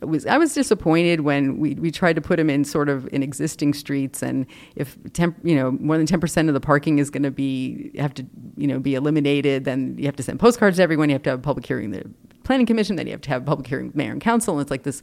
was 0.00 0.26
I 0.26 0.38
was 0.38 0.54
disappointed 0.54 1.22
when 1.22 1.58
we, 1.58 1.74
we 1.74 1.90
tried 1.90 2.14
to 2.14 2.20
put 2.20 2.36
them 2.36 2.48
in 2.48 2.64
sort 2.64 2.88
of 2.88 3.08
in 3.12 3.22
existing 3.22 3.74
streets, 3.74 4.22
and 4.22 4.46
if 4.76 4.96
temp, 5.12 5.36
you 5.42 5.56
know 5.56 5.72
more 5.72 5.96
than 5.96 6.06
ten 6.06 6.20
percent 6.20 6.48
of 6.48 6.54
the 6.54 6.60
parking 6.60 6.98
is 6.98 7.10
going 7.10 7.24
to 7.24 7.30
be 7.30 7.90
have 7.98 8.14
to 8.14 8.26
you 8.56 8.66
know 8.66 8.78
be 8.78 8.94
eliminated, 8.94 9.64
then 9.64 9.96
you 9.98 10.06
have 10.06 10.16
to 10.16 10.22
send 10.22 10.38
postcards 10.38 10.76
to 10.76 10.82
everyone. 10.82 11.08
You 11.08 11.14
have 11.14 11.22
to 11.24 11.30
have 11.30 11.40
a 11.40 11.42
public 11.42 11.66
hearing, 11.66 11.90
the 11.90 12.08
planning 12.44 12.66
commission, 12.66 12.96
then 12.96 13.06
you 13.06 13.12
have 13.12 13.20
to 13.22 13.30
have 13.30 13.42
a 13.42 13.44
public 13.44 13.66
hearing, 13.66 13.86
with 13.86 13.96
mayor 13.96 14.12
and 14.12 14.20
council, 14.20 14.54
and 14.54 14.62
it's 14.62 14.70
like 14.70 14.84
this 14.84 15.02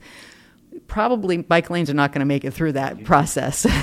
probably 0.88 1.38
bike 1.38 1.70
lanes 1.70 1.90
are 1.90 1.94
not 1.94 2.12
going 2.12 2.20
to 2.20 2.26
make 2.26 2.44
it 2.46 2.52
through 2.52 2.74
that 2.74 3.00
You- 3.00 3.06
process. 3.06 3.66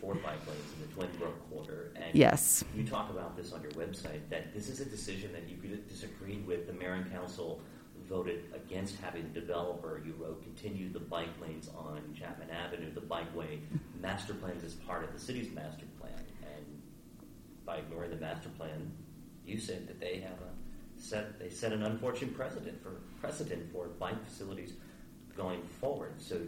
For 0.00 0.14
bike 0.16 0.46
lanes 0.46 0.72
in 0.74 0.80
the 0.86 0.94
Twin 0.94 1.08
Brook 1.18 1.50
quarter, 1.50 1.92
and 1.96 2.14
Yes. 2.14 2.62
you 2.76 2.84
talk 2.84 3.08
about 3.10 3.36
this 3.36 3.52
on 3.52 3.62
your 3.62 3.70
website 3.72 4.20
that 4.28 4.52
this 4.52 4.68
is 4.68 4.80
a 4.80 4.84
decision 4.84 5.32
that 5.32 5.48
you 5.48 5.56
disagreed 5.88 6.46
with. 6.46 6.66
The 6.66 6.74
mayor 6.74 6.92
and 6.92 7.10
council 7.10 7.60
voted 8.06 8.44
against 8.54 8.96
having 9.00 9.22
the 9.32 9.40
developer. 9.40 10.02
You 10.04 10.12
wrote 10.18 10.42
continue 10.42 10.92
the 10.92 11.00
bike 11.00 11.30
lanes 11.40 11.70
on 11.76 12.02
Chapman 12.14 12.50
Avenue. 12.50 12.92
The 12.92 13.00
bikeway 13.00 13.60
master 14.00 14.34
plans 14.34 14.62
is 14.62 14.74
part 14.74 15.04
of 15.04 15.12
the 15.14 15.18
city's 15.18 15.50
master 15.54 15.86
plan, 15.98 16.12
and 16.42 16.64
by 17.64 17.76
ignoring 17.78 18.10
the 18.10 18.16
master 18.16 18.50
plan, 18.58 18.92
you 19.46 19.58
said 19.58 19.88
that 19.88 20.00
they 20.00 20.20
have 20.20 20.38
a 20.42 21.00
set. 21.00 21.38
They 21.38 21.48
set 21.48 21.72
an 21.72 21.82
unfortunate 21.82 22.36
precedent 22.36 22.82
for 22.82 23.00
precedent 23.20 23.72
for 23.72 23.86
bike 23.98 24.22
facilities 24.26 24.74
going 25.36 25.62
forward. 25.80 26.12
So 26.18 26.40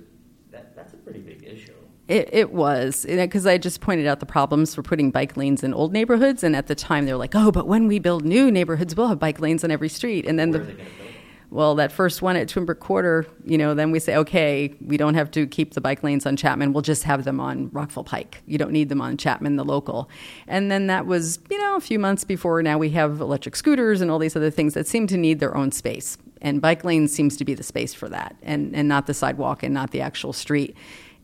that 0.51 0.75
that's 0.77 0.95
a 0.95 0.97
pretty 0.97 1.21
big 1.21 1.45
issue. 1.45 1.73
It, 2.09 2.29
it 2.33 2.53
was 2.53 3.05
because 3.09 3.47
I 3.47 3.59
just 3.59 3.81
pointed 3.81 4.07
out 4.07 4.21
the 4.21 4.27
problems 4.27 4.75
for 4.75 4.83
putting 4.83 5.11
bike 5.11 5.37
lanes 5.37 5.65
in 5.65 5.75
old 5.75 5.93
neighborhoods, 5.93 6.45
and 6.45 6.55
at 6.55 6.69
the 6.69 6.77
time 6.77 7.05
they 7.05 7.13
were 7.13 7.19
like, 7.19 7.35
"Oh, 7.35 7.51
but 7.51 7.67
when 7.67 7.89
we 7.89 7.99
build 7.99 8.25
new 8.25 8.51
neighborhoods, 8.51 8.95
we'll 8.95 9.09
have 9.09 9.19
bike 9.19 9.41
lanes 9.41 9.65
on 9.65 9.73
every 9.73 9.89
street." 9.89 10.25
And 10.25 10.39
then 10.39 10.53
Where 10.53 10.61
the 10.61 10.77
well, 11.51 11.77
that 11.77 11.93
first 11.93 12.23
one 12.23 12.37
at 12.37 12.49
Twinbrook 12.49 12.81
Quarter, 12.81 13.27
you 13.45 13.57
know, 13.57 13.75
then 13.75 13.91
we 13.91 14.01
say, 14.01 14.17
okay, 14.17 14.75
we 14.85 14.97
don't 14.97 15.15
have 15.15 15.31
to 15.33 15.47
keep 15.47 15.75
the 15.75 15.81
bike 15.81 16.03
lanes 16.03 16.27
on 16.27 16.37
Chapman. 16.37 16.73
We'll 16.73 16.83
just 16.83 17.05
have 17.05 17.25
them 17.25 17.39
on 17.39 17.71
Rockville 17.71 18.05
Pike. 18.05 18.43
You 18.47 18.59
don't 18.59 18.73
need 18.73 18.89
them 18.89 19.01
on 19.01 19.17
Chapman, 19.17 19.57
the 19.57 19.65
local. 19.65 20.11
And 20.49 20.71
then 20.71 20.89
that 20.89 21.07
was, 21.07 21.39
you 21.51 21.59
know, 21.59 21.77
a 21.77 21.81
few 21.81 21.99
months 21.99 22.25
before. 22.25 22.63
Now 22.63 22.79
we 22.79 22.91
have 22.91 23.21
electric 23.21 23.55
scooters 23.55 24.01
and 24.01 24.11
all 24.11 24.19
these 24.19 24.35
other 24.35 24.51
things 24.51 24.75
that 24.75 24.87
seem 24.87 25.07
to 25.07 25.17
need 25.17 25.39
their 25.39 25.57
own 25.57 25.71
space. 25.71 26.19
And 26.43 26.61
bike 26.61 26.85
lanes 26.85 27.13
seems 27.13 27.37
to 27.39 27.45
be 27.45 27.55
the 27.55 27.63
space 27.63 27.95
for 27.95 28.09
that, 28.11 28.37
and, 28.43 28.75
and 28.77 28.89
not 28.89 29.07
the 29.07 29.15
sidewalk 29.15 29.63
and 29.63 29.73
not 29.73 29.93
the 29.93 30.03
actual 30.03 30.33
street. 30.33 30.77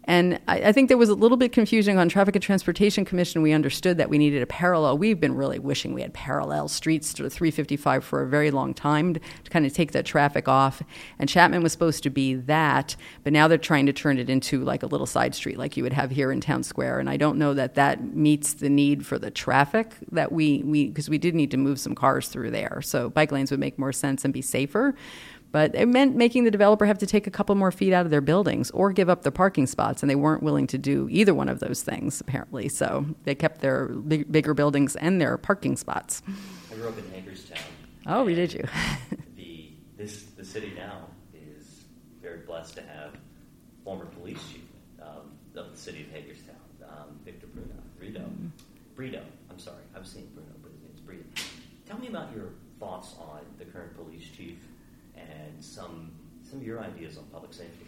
And 0.04 0.40
I, 0.48 0.68
I 0.68 0.72
think 0.72 0.88
there 0.88 0.98
was 0.98 1.08
a 1.08 1.14
little 1.14 1.36
bit 1.36 1.52
confusing 1.52 1.98
on 1.98 2.08
Traffic 2.08 2.34
and 2.34 2.42
Transportation 2.42 3.04
Commission. 3.04 3.42
We 3.42 3.52
understood 3.52 3.98
that 3.98 4.10
we 4.10 4.18
needed 4.18 4.42
a 4.42 4.46
parallel. 4.46 4.98
We've 4.98 5.20
been 5.20 5.34
really 5.34 5.58
wishing 5.58 5.94
we 5.94 6.02
had 6.02 6.12
parallel 6.12 6.68
streets 6.68 7.14
to 7.14 7.30
355 7.30 8.04
for 8.04 8.22
a 8.22 8.28
very 8.28 8.50
long 8.50 8.74
time 8.74 9.14
to, 9.14 9.20
to 9.20 9.50
kind 9.50 9.64
of 9.64 9.72
take 9.72 9.92
that 9.92 10.04
traffic 10.04 10.48
off. 10.48 10.82
And 11.18 11.28
Chapman 11.28 11.62
was 11.62 11.72
supposed 11.72 12.02
to 12.02 12.10
be 12.10 12.34
that, 12.34 12.96
but 13.22 13.32
now 13.32 13.46
they're 13.46 13.58
trying 13.58 13.86
to 13.86 13.92
turn 13.92 14.18
it 14.18 14.28
into 14.28 14.64
like 14.64 14.82
a 14.82 14.86
little 14.86 15.06
side 15.06 15.34
street, 15.34 15.58
like 15.58 15.76
you 15.76 15.82
would 15.84 15.92
have 15.92 16.10
here 16.10 16.32
in 16.32 16.40
Town 16.40 16.62
Square. 16.62 16.98
And 16.98 17.08
I 17.08 17.16
don't 17.16 17.38
know 17.38 17.54
that 17.54 17.74
that 17.74 18.14
meets 18.14 18.54
the 18.54 18.68
need 18.68 19.06
for 19.06 19.18
the 19.18 19.30
traffic 19.30 19.94
that 20.10 20.32
we 20.32 20.62
we 20.64 20.88
because 20.88 21.08
we 21.08 21.18
did 21.18 21.34
need 21.34 21.50
to 21.52 21.56
move 21.56 21.78
some 21.78 21.94
cars 21.94 22.28
through 22.28 22.50
there. 22.50 22.82
So 22.82 23.10
bike 23.10 23.30
lanes 23.30 23.50
would 23.50 23.60
make 23.60 23.78
more 23.78 23.92
sense 23.92 24.24
and 24.24 24.34
be 24.34 24.42
safer. 24.42 24.94
But 25.52 25.74
it 25.74 25.86
meant 25.86 26.16
making 26.16 26.44
the 26.44 26.50
developer 26.50 26.86
have 26.86 26.98
to 26.98 27.06
take 27.06 27.26
a 27.26 27.30
couple 27.30 27.54
more 27.54 27.70
feet 27.70 27.92
out 27.92 28.06
of 28.06 28.10
their 28.10 28.22
buildings 28.22 28.70
or 28.70 28.90
give 28.90 29.10
up 29.10 29.22
their 29.22 29.30
parking 29.30 29.66
spots, 29.66 30.02
and 30.02 30.08
they 30.08 30.14
weren't 30.14 30.42
willing 30.42 30.66
to 30.68 30.78
do 30.78 31.08
either 31.10 31.34
one 31.34 31.50
of 31.50 31.60
those 31.60 31.82
things, 31.82 32.22
apparently. 32.22 32.70
So 32.70 33.04
they 33.24 33.34
kept 33.34 33.60
their 33.60 33.88
big, 33.88 34.32
bigger 34.32 34.54
buildings 34.54 34.96
and 34.96 35.20
their 35.20 35.36
parking 35.36 35.76
spots. 35.76 36.22
I 36.72 36.74
grew 36.76 36.88
up 36.88 36.98
in 36.98 37.10
Hagerstown. 37.12 37.58
Oh, 38.06 38.26
did 38.26 38.54
you? 38.54 38.64
the 39.36 39.72
this 39.96 40.22
the 40.36 40.44
city 40.44 40.72
now 40.74 41.02
is 41.34 41.84
very 42.22 42.38
blessed 42.38 42.76
to 42.76 42.82
have 42.82 43.16
former 43.84 44.06
police 44.06 44.42
chief 44.50 44.62
um, 45.02 45.32
of 45.54 45.70
the 45.70 45.76
city 45.76 46.00
of 46.00 46.10
Hagerstown, 46.10 46.56
um, 46.88 47.18
Victor 47.26 47.46
Bruno. 47.48 47.74
Brito. 47.98 48.20
Mm-hmm. 48.20 48.46
Brito. 48.96 49.22
I'm 49.50 49.58
sorry, 49.58 49.82
I 49.94 49.98
was 49.98 50.08
saying 50.08 50.30
Bruno, 50.34 50.50
but 50.62 50.72
his 50.72 50.80
name's 50.82 51.00
Brito. 51.00 51.24
Tell 51.86 51.98
me 51.98 52.08
about 52.08 52.34
your 52.34 52.46
thoughts 52.80 53.14
on 53.20 53.40
the 53.58 53.66
current 53.66 53.94
police 53.94 54.24
chief 54.34 54.56
some 55.62 56.12
some 56.42 56.60
of 56.60 56.66
your 56.66 56.80
ideas 56.80 57.16
on 57.16 57.24
public 57.32 57.52
safety. 57.54 57.86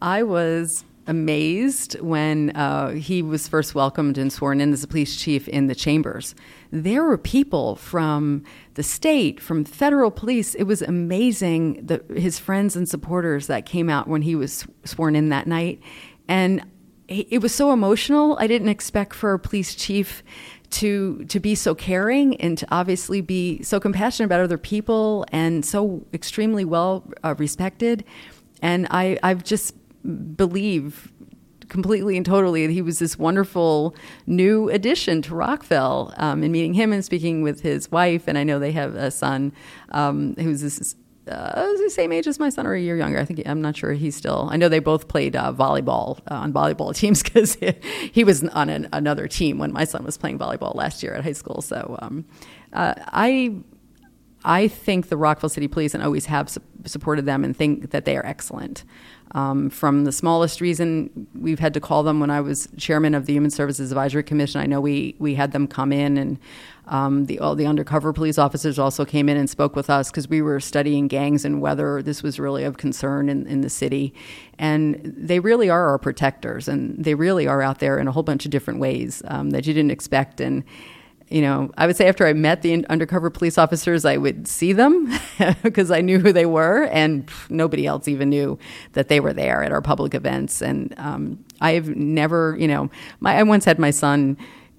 I 0.00 0.22
was 0.22 0.84
amazed 1.06 2.00
when 2.00 2.50
uh, 2.56 2.90
he 2.90 3.22
was 3.22 3.46
first 3.46 3.74
welcomed 3.74 4.18
and 4.18 4.32
sworn 4.32 4.60
in 4.60 4.72
as 4.72 4.82
a 4.82 4.88
police 4.88 5.16
chief 5.16 5.46
in 5.48 5.66
the 5.66 5.74
chambers. 5.74 6.34
There 6.70 7.04
were 7.04 7.18
people 7.18 7.76
from 7.76 8.42
the 8.74 8.82
state, 8.82 9.40
from 9.40 9.64
federal 9.64 10.10
police. 10.10 10.54
It 10.54 10.64
was 10.64 10.82
amazing 10.82 11.86
the, 11.86 12.02
his 12.14 12.38
friends 12.38 12.74
and 12.74 12.88
supporters 12.88 13.46
that 13.46 13.66
came 13.66 13.88
out 13.88 14.08
when 14.08 14.22
he 14.22 14.34
was 14.34 14.66
sworn 14.84 15.14
in 15.14 15.28
that 15.28 15.46
night. 15.46 15.80
And 16.28 16.64
it 17.08 17.40
was 17.40 17.54
so 17.54 17.72
emotional. 17.72 18.36
I 18.38 18.46
didn't 18.46 18.68
expect 18.68 19.14
for 19.14 19.32
a 19.32 19.38
police 19.38 19.74
chief 19.74 20.22
to 20.70 21.24
to 21.26 21.38
be 21.38 21.54
so 21.54 21.74
caring 21.74 22.40
and 22.40 22.58
to 22.58 22.66
obviously 22.70 23.20
be 23.20 23.62
so 23.62 23.78
compassionate 23.78 24.26
about 24.26 24.40
other 24.40 24.58
people 24.58 25.24
and 25.30 25.64
so 25.64 26.04
extremely 26.12 26.64
well 26.64 27.04
uh, 27.22 27.34
respected. 27.38 28.04
And 28.62 28.88
I 28.90 29.18
I've 29.22 29.44
just 29.44 29.74
believe 30.36 31.12
completely 31.68 32.16
and 32.16 32.24
totally 32.24 32.66
that 32.66 32.72
he 32.72 32.82
was 32.82 32.98
this 32.98 33.18
wonderful 33.18 33.94
new 34.26 34.68
addition 34.70 35.20
to 35.22 35.34
Rockville. 35.34 36.12
Um, 36.16 36.42
and 36.42 36.52
meeting 36.52 36.74
him 36.74 36.92
and 36.92 37.04
speaking 37.04 37.42
with 37.42 37.60
his 37.60 37.90
wife, 37.90 38.24
and 38.26 38.38
I 38.38 38.44
know 38.44 38.58
they 38.58 38.72
have 38.72 38.94
a 38.94 39.10
son 39.10 39.52
um, 39.90 40.34
who's 40.38 40.62
this. 40.62 40.96
Uh, 41.28 41.66
the 41.78 41.90
same 41.90 42.12
age 42.12 42.26
as 42.26 42.38
my 42.38 42.48
son, 42.48 42.66
or 42.66 42.74
a 42.74 42.80
year 42.80 42.96
younger. 42.96 43.18
I 43.18 43.24
think 43.24 43.42
I'm 43.46 43.60
not 43.60 43.76
sure. 43.76 43.92
He's 43.92 44.14
still. 44.14 44.48
I 44.50 44.56
know 44.56 44.68
they 44.68 44.78
both 44.78 45.08
played 45.08 45.34
uh, 45.34 45.52
volleyball 45.52 46.20
uh, 46.30 46.34
on 46.34 46.52
volleyball 46.52 46.94
teams 46.96 47.22
because 47.22 47.56
he, 48.12 48.24
was 48.24 48.44
on 48.44 48.68
an, 48.68 48.88
another 48.92 49.26
team 49.26 49.58
when 49.58 49.72
my 49.72 49.84
son 49.84 50.04
was 50.04 50.16
playing 50.16 50.38
volleyball 50.38 50.74
last 50.74 51.02
year 51.02 51.14
at 51.14 51.24
high 51.24 51.32
school. 51.32 51.62
So 51.62 51.98
um, 52.00 52.24
uh, 52.72 52.94
I 53.08 53.56
I 54.44 54.68
think 54.68 55.08
the 55.08 55.16
Rockville 55.16 55.50
City 55.50 55.66
Police 55.66 55.94
and 55.94 56.02
always 56.04 56.26
have 56.26 56.48
su- 56.48 56.60
supported 56.84 57.26
them 57.26 57.42
and 57.42 57.56
think 57.56 57.90
that 57.90 58.04
they 58.04 58.16
are 58.16 58.24
excellent. 58.24 58.84
Um, 59.32 59.70
from 59.70 60.04
the 60.04 60.12
smallest 60.12 60.60
reason, 60.60 61.26
we've 61.34 61.58
had 61.58 61.74
to 61.74 61.80
call 61.80 62.04
them 62.04 62.20
when 62.20 62.30
I 62.30 62.40
was 62.40 62.68
chairman 62.76 63.14
of 63.14 63.26
the 63.26 63.32
Human 63.32 63.50
Services 63.50 63.90
Advisory 63.90 64.22
Commission. 64.22 64.60
I 64.60 64.66
know 64.66 64.80
we 64.80 65.16
we 65.18 65.34
had 65.34 65.50
them 65.50 65.66
come 65.66 65.92
in, 65.92 66.16
and 66.16 66.38
um, 66.88 67.26
the 67.26 67.38
all 67.40 67.54
the 67.54 67.66
undercover 67.66 68.12
police 68.12 68.38
officers 68.38 68.78
also 68.78 69.04
came 69.04 69.28
in 69.28 69.36
and 69.36 69.50
spoke 69.50 69.74
with 69.74 69.90
us 69.90 70.10
because 70.10 70.28
we 70.28 70.40
were 70.40 70.60
studying 70.60 71.08
gangs 71.08 71.44
and 71.44 71.60
whether 71.60 72.02
this 72.02 72.22
was 72.22 72.38
really 72.38 72.64
of 72.64 72.76
concern 72.76 73.28
in, 73.28 73.46
in 73.46 73.60
the 73.60 73.70
city. 73.70 74.14
And 74.58 75.00
they 75.16 75.40
really 75.40 75.68
are 75.68 75.88
our 75.88 75.98
protectors, 75.98 76.68
and 76.68 77.02
they 77.02 77.14
really 77.14 77.46
are 77.46 77.62
out 77.62 77.80
there 77.80 77.98
in 77.98 78.08
a 78.08 78.12
whole 78.12 78.22
bunch 78.22 78.44
of 78.44 78.50
different 78.50 78.80
ways 78.80 79.22
um, 79.26 79.50
that 79.50 79.66
you 79.66 79.74
didn't 79.74 79.90
expect. 79.90 80.40
And 80.40 80.64
you 81.28 81.42
know, 81.42 81.72
I 81.76 81.88
would 81.88 81.96
say 81.96 82.06
after 82.08 82.24
I 82.24 82.32
met 82.32 82.62
the 82.62 82.86
undercover 82.86 83.30
police 83.30 83.58
officers, 83.58 84.04
I 84.04 84.16
would 84.16 84.46
see 84.46 84.72
them 84.72 85.12
because 85.62 85.90
I 85.90 86.00
knew 86.00 86.20
who 86.20 86.32
they 86.32 86.46
were, 86.46 86.84
and 86.84 87.28
nobody 87.50 87.84
else 87.84 88.06
even 88.06 88.30
knew 88.30 88.58
that 88.92 89.08
they 89.08 89.18
were 89.18 89.32
there 89.32 89.64
at 89.64 89.72
our 89.72 89.82
public 89.82 90.14
events. 90.14 90.62
And 90.62 90.94
um, 90.98 91.44
I've 91.60 91.88
never, 91.96 92.56
you 92.58 92.68
know, 92.68 92.90
my, 93.18 93.36
I 93.36 93.42
once 93.42 93.64
had 93.64 93.80
my 93.80 93.90
son 93.90 94.36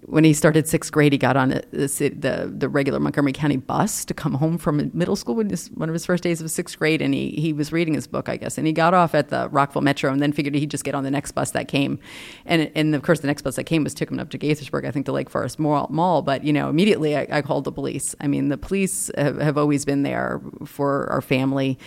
when 0.07 0.23
he 0.23 0.33
started 0.33 0.69
sixth 0.69 0.89
grade, 0.89 1.11
he 1.11 1.17
got 1.17 1.35
on 1.35 1.49
the, 1.49 1.63
the, 1.71 2.49
the 2.55 2.69
regular 2.69 2.97
Montgomery 2.97 3.33
County 3.33 3.57
bus 3.57 4.05
to 4.05 4.13
come 4.13 4.35
home 4.35 4.57
from 4.57 4.89
middle 4.93 5.17
school 5.17 5.35
when 5.35 5.49
his, 5.49 5.67
one 5.71 5.89
of 5.89 5.93
his 5.93 6.05
first 6.05 6.23
days 6.23 6.39
of 6.39 6.49
sixth 6.49 6.79
grade, 6.79 7.01
and 7.01 7.13
he 7.13 7.31
he 7.31 7.51
was 7.51 7.73
reading 7.73 7.93
his 7.93 8.07
book, 8.07 8.29
I 8.29 8.37
guess, 8.37 8.57
and 8.57 8.65
he 8.65 8.71
got 8.71 8.93
off 8.93 9.13
at 9.13 9.27
the 9.27 9.49
Rockville 9.49 9.81
Metro, 9.81 10.09
and 10.09 10.21
then 10.21 10.31
figured 10.31 10.55
he'd 10.55 10.71
just 10.71 10.85
get 10.85 10.95
on 10.95 11.03
the 11.03 11.11
next 11.11 11.33
bus 11.33 11.51
that 11.51 11.67
came, 11.67 11.99
and 12.45 12.71
and 12.73 12.95
of 12.95 13.01
course 13.01 13.19
the 13.19 13.27
next 13.27 13.41
bus 13.41 13.57
that 13.57 13.65
came 13.65 13.83
was 13.83 13.93
took 13.93 14.09
him 14.09 14.17
up 14.17 14.29
to 14.29 14.37
Gaithersburg, 14.37 14.87
I 14.87 14.91
think 14.91 15.05
to 15.07 15.11
Lake 15.11 15.29
Forest 15.29 15.59
Mall, 15.59 16.21
but 16.21 16.45
you 16.45 16.53
know 16.53 16.69
immediately 16.69 17.17
I, 17.17 17.27
I 17.29 17.41
called 17.41 17.65
the 17.65 17.73
police. 17.73 18.15
I 18.21 18.27
mean 18.27 18.47
the 18.47 18.57
police 18.57 19.11
have, 19.17 19.37
have 19.41 19.57
always 19.57 19.83
been 19.83 20.03
there 20.03 20.39
for 20.65 21.07
our 21.11 21.21
family 21.21 21.77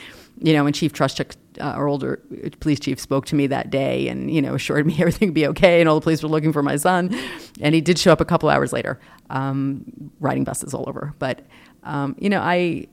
you 0.41 0.55
know, 0.55 0.67
and 0.67 0.75
Chief 0.75 0.93
Treschuk, 0.93 1.37
uh, 1.61 1.65
our 1.65 1.87
older 1.87 2.21
police 2.61 2.81
chief, 2.81 2.99
spoke 2.99 3.27
to 3.27 3.35
me 3.35 3.47
that 3.47 3.71
day 3.71 4.09
and, 4.09 4.31
you 4.31 4.41
know, 4.41 4.55
assured 4.55 4.87
me 4.87 4.97
everything 4.99 5.29
would 5.29 5.35
be 5.35 5.47
okay 5.49 5.81
and 5.81 5.89
all 5.89 5.95
the 5.95 6.01
police 6.01 6.23
were 6.23 6.29
looking 6.29 6.53
for 6.53 6.63
my 6.63 6.77
son. 6.77 7.15
And 7.61 7.75
he 7.75 7.81
did 7.81 7.99
show 7.99 8.13
up 8.13 8.21
a 8.21 8.25
couple 8.25 8.49
hours 8.49 8.73
later, 8.73 8.99
um, 9.29 9.85
riding 10.19 10.45
buses 10.45 10.73
all 10.73 10.89
over. 10.89 11.15
But, 11.19 11.47
um, 11.83 12.17
you 12.19 12.31
know, 12.31 12.41
I, 12.41 12.87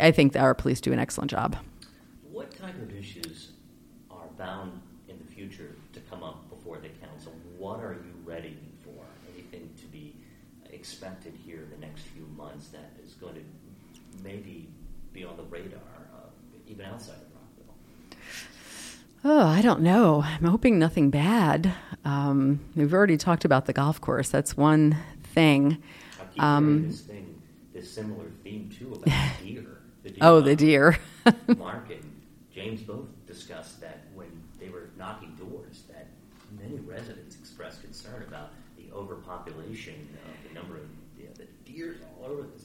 I 0.00 0.10
think 0.10 0.36
our 0.36 0.54
police 0.54 0.80
do 0.80 0.92
an 0.92 0.98
excellent 0.98 1.30
job. 1.30 1.56
What 2.30 2.50
type 2.58 2.80
of 2.82 2.92
issues 2.94 3.52
are 4.10 4.26
bound 4.36 4.80
in 5.08 5.16
the 5.24 5.32
future 5.32 5.76
to 5.92 6.00
come 6.00 6.24
up 6.24 6.50
before 6.50 6.78
the 6.78 6.88
council? 7.06 7.32
What 7.56 7.78
are 7.80 7.92
you 7.92 8.14
ready 8.24 8.56
for? 8.82 9.04
Anything 9.32 9.70
to 9.76 9.86
be 9.86 10.16
expected 10.72 11.34
here 11.46 11.62
in 11.62 11.70
the 11.70 11.86
next 11.86 12.02
few 12.02 12.26
months 12.36 12.68
that 12.68 12.90
is 13.04 13.12
going 13.14 13.34
to 13.34 13.42
maybe 14.24 14.68
be 15.12 15.24
on 15.24 15.36
the 15.36 15.44
radar? 15.44 15.80
Even 16.74 16.86
outside 16.86 17.16
of 17.16 17.28
Rockville? 17.34 18.18
Oh, 19.24 19.46
I 19.46 19.62
don't 19.62 19.80
know. 19.80 20.22
I'm 20.22 20.44
hoping 20.44 20.78
nothing 20.78 21.10
bad. 21.10 21.72
Um, 22.04 22.60
we've 22.74 22.92
already 22.92 23.16
talked 23.16 23.44
about 23.44 23.66
the 23.66 23.72
golf 23.72 24.00
course. 24.00 24.28
That's 24.28 24.56
one 24.56 24.96
thing. 25.22 25.82
Um, 26.38 26.88
this 26.88 27.00
thing, 27.02 27.40
this 27.72 27.90
similar 27.90 28.26
theme 28.42 28.70
too 28.76 28.94
about 28.94 29.04
deer. 29.42 29.64
The 30.02 30.10
deer 30.10 30.18
oh, 30.20 30.40
the 30.40 30.56
deer. 30.56 30.98
Mark 31.56 31.90
and 31.90 32.22
James 32.52 32.82
both 32.82 33.06
discussed 33.26 33.80
that 33.80 34.04
when 34.14 34.28
they 34.58 34.68
were 34.68 34.90
knocking 34.98 35.34
doors, 35.36 35.84
that 35.88 36.08
many 36.60 36.80
residents 36.80 37.36
expressed 37.36 37.82
concern 37.82 38.24
about 38.26 38.50
the 38.76 38.92
overpopulation 38.92 39.94
of 39.94 40.48
the 40.48 40.54
number 40.54 40.76
of 40.76 40.82
you 41.18 41.26
know, 41.26 41.30
the 41.36 41.46
deers 41.70 41.98
all 42.18 42.30
over 42.30 42.42
this 42.42 42.64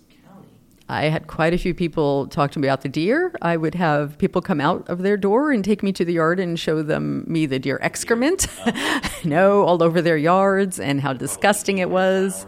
I 0.90 1.04
had 1.06 1.28
quite 1.28 1.54
a 1.54 1.58
few 1.58 1.76
people 1.76 2.26
talk 2.28 2.50
to 2.52 2.60
me 2.60 2.68
about 2.68 2.82
the 2.82 2.90
deer. 2.90 3.32
I 3.44 3.58
would 3.58 3.76
have 3.76 4.18
people 4.18 4.42
come 4.42 4.60
out 4.60 4.90
of 4.90 5.04
their 5.04 5.18
door 5.18 5.52
and 5.52 5.64
take 5.64 5.84
me 5.84 5.92
to 5.94 6.04
the 6.04 6.14
yard 6.14 6.40
and 6.40 6.60
show 6.60 6.82
them 6.82 7.26
me 7.28 7.46
the 7.46 7.60
deer 7.60 7.78
excrement, 7.82 8.48
no, 9.24 9.64
all 9.64 9.84
over 9.84 10.02
their 10.02 10.18
yards 10.18 10.80
and 10.80 11.00
how 11.00 11.14
disgusting 11.14 11.78
it 11.78 11.92
was. 11.92 12.48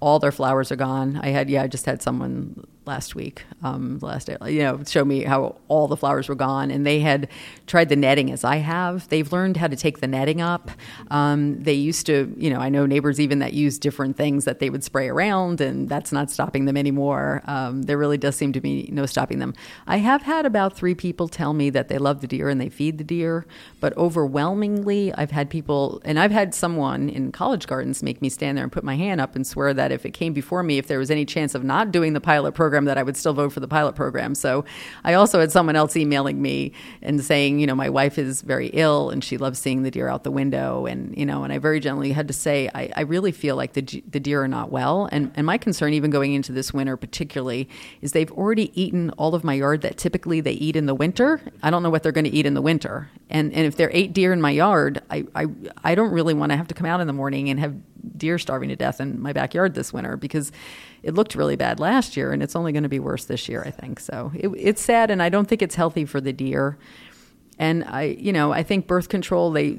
All 0.00 0.18
their 0.18 0.30
flowers 0.30 0.70
are 0.70 0.76
gone. 0.76 1.18
I 1.22 1.28
had, 1.28 1.48
yeah, 1.48 1.62
I 1.62 1.66
just 1.66 1.86
had 1.86 2.02
someone 2.02 2.62
last 2.88 3.14
week, 3.14 3.44
um, 3.62 3.98
last 4.00 4.26
day, 4.26 4.36
you 4.46 4.62
know, 4.62 4.82
show 4.84 5.04
me 5.04 5.22
how 5.22 5.54
all 5.68 5.86
the 5.86 5.96
flowers 5.96 6.28
were 6.28 6.34
gone. 6.34 6.70
And 6.70 6.84
they 6.84 7.00
had 7.00 7.28
tried 7.66 7.90
the 7.90 7.96
netting 7.96 8.32
as 8.32 8.42
I 8.42 8.56
have. 8.56 9.08
They've 9.10 9.30
learned 9.30 9.58
how 9.58 9.68
to 9.68 9.76
take 9.76 10.00
the 10.00 10.08
netting 10.08 10.40
up. 10.40 10.70
Um, 11.10 11.62
they 11.62 11.74
used 11.74 12.06
to, 12.06 12.34
you 12.36 12.50
know, 12.50 12.58
I 12.58 12.70
know 12.70 12.86
neighbors 12.86 13.20
even 13.20 13.38
that 13.40 13.52
use 13.52 13.78
different 13.78 14.16
things 14.16 14.46
that 14.46 14.58
they 14.58 14.70
would 14.70 14.82
spray 14.82 15.08
around, 15.08 15.60
and 15.60 15.88
that's 15.88 16.10
not 16.10 16.30
stopping 16.30 16.64
them 16.64 16.76
anymore. 16.76 17.42
Um, 17.46 17.82
there 17.82 17.98
really 17.98 18.18
does 18.18 18.34
seem 18.34 18.52
to 18.54 18.60
be 18.60 18.88
no 18.90 19.06
stopping 19.06 19.38
them. 19.38 19.54
I 19.86 19.98
have 19.98 20.22
had 20.22 20.46
about 20.46 20.74
three 20.74 20.94
people 20.94 21.28
tell 21.28 21.52
me 21.52 21.70
that 21.70 21.88
they 21.88 21.98
love 21.98 22.22
the 22.22 22.26
deer 22.26 22.48
and 22.48 22.60
they 22.60 22.70
feed 22.70 22.96
the 22.96 23.04
deer, 23.04 23.46
but 23.80 23.96
overwhelmingly, 23.96 25.12
I've 25.14 25.30
had 25.30 25.50
people, 25.50 26.00
and 26.04 26.18
I've 26.18 26.32
had 26.32 26.54
someone 26.54 27.10
in 27.10 27.32
College 27.32 27.66
Gardens 27.66 28.02
make 28.02 28.22
me 28.22 28.30
stand 28.30 28.56
there 28.56 28.64
and 28.64 28.72
put 28.72 28.82
my 28.82 28.96
hand 28.96 29.20
up 29.20 29.36
and 29.36 29.46
swear 29.46 29.74
that 29.74 29.92
if 29.92 30.06
it 30.06 30.12
came 30.12 30.32
before 30.32 30.62
me, 30.62 30.78
if 30.78 30.86
there 30.86 30.98
was 30.98 31.10
any 31.10 31.26
chance 31.26 31.54
of 31.54 31.62
not 31.62 31.92
doing 31.92 32.14
the 32.14 32.20
pilot 32.20 32.54
program, 32.54 32.77
program 32.78 32.84
that 32.84 32.98
I 32.98 33.02
would 33.02 33.16
still 33.16 33.34
vote 33.34 33.52
for 33.52 33.60
the 33.60 33.66
pilot 33.66 33.94
program. 33.96 34.34
So 34.34 34.64
I 35.04 35.14
also 35.14 35.40
had 35.40 35.50
someone 35.50 35.74
else 35.74 35.96
emailing 35.96 36.40
me 36.40 36.72
and 37.02 37.22
saying, 37.22 37.58
you 37.58 37.66
know, 37.66 37.74
my 37.74 37.88
wife 37.88 38.18
is 38.18 38.42
very 38.42 38.68
ill 38.68 39.10
and 39.10 39.24
she 39.24 39.36
loves 39.36 39.58
seeing 39.58 39.82
the 39.82 39.90
deer 39.90 40.08
out 40.08 40.22
the 40.22 40.30
window. 40.30 40.86
And, 40.86 41.16
you 41.16 41.26
know, 41.26 41.42
and 41.42 41.52
I 41.52 41.58
very 41.58 41.80
gently 41.80 42.12
had 42.12 42.28
to 42.28 42.34
say, 42.34 42.70
I, 42.74 42.90
I 42.96 43.00
really 43.02 43.32
feel 43.32 43.56
like 43.56 43.72
the, 43.72 43.82
the 44.08 44.20
deer 44.20 44.42
are 44.42 44.48
not 44.48 44.70
well. 44.70 45.08
And, 45.10 45.32
and 45.34 45.44
my 45.44 45.58
concern, 45.58 45.92
even 45.92 46.10
going 46.10 46.34
into 46.34 46.52
this 46.52 46.72
winter 46.72 46.96
particularly, 46.96 47.68
is 48.00 48.12
they've 48.12 48.30
already 48.32 48.70
eaten 48.80 49.10
all 49.18 49.34
of 49.34 49.42
my 49.42 49.54
yard 49.54 49.82
that 49.82 49.96
typically 49.96 50.40
they 50.40 50.52
eat 50.52 50.76
in 50.76 50.86
the 50.86 50.94
winter. 50.94 51.40
I 51.62 51.70
don't 51.70 51.82
know 51.82 51.90
what 51.90 52.02
they're 52.02 52.12
going 52.12 52.30
to 52.30 52.34
eat 52.34 52.46
in 52.46 52.54
the 52.54 52.62
winter. 52.62 53.10
And, 53.28 53.52
and 53.52 53.66
if 53.66 53.76
there 53.76 53.88
are 53.88 53.92
eight 53.92 54.12
deer 54.12 54.32
in 54.32 54.40
my 54.40 54.50
yard, 54.50 55.02
I, 55.10 55.24
I, 55.34 55.46
I 55.82 55.94
don't 55.96 56.12
really 56.12 56.34
want 56.34 56.52
to 56.52 56.56
have 56.56 56.68
to 56.68 56.74
come 56.74 56.86
out 56.86 57.00
in 57.00 57.06
the 57.06 57.12
morning 57.12 57.50
and 57.50 57.58
have 57.58 57.74
deer 58.16 58.38
starving 58.38 58.68
to 58.68 58.76
death 58.76 59.00
in 59.00 59.20
my 59.20 59.32
backyard 59.32 59.74
this 59.74 59.92
winter 59.92 60.16
because 60.16 60.52
it 61.02 61.14
looked 61.14 61.34
really 61.34 61.56
bad 61.56 61.80
last 61.80 62.16
year 62.16 62.32
and 62.32 62.42
it's 62.42 62.56
only 62.56 62.72
going 62.72 62.82
to 62.82 62.88
be 62.88 62.98
worse 62.98 63.24
this 63.24 63.48
year, 63.48 63.62
I 63.64 63.70
think. 63.70 64.00
So 64.00 64.32
it, 64.34 64.48
it's 64.56 64.82
sad, 64.82 65.10
and 65.10 65.22
I 65.22 65.28
don't 65.28 65.48
think 65.48 65.62
it's 65.62 65.74
healthy 65.74 66.04
for 66.04 66.20
the 66.20 66.32
deer. 66.32 66.78
And 67.58 67.84
I, 67.84 68.02
you 68.18 68.32
know, 68.32 68.52
I 68.52 68.62
think 68.62 68.86
birth 68.86 69.08
control, 69.08 69.50
they 69.50 69.78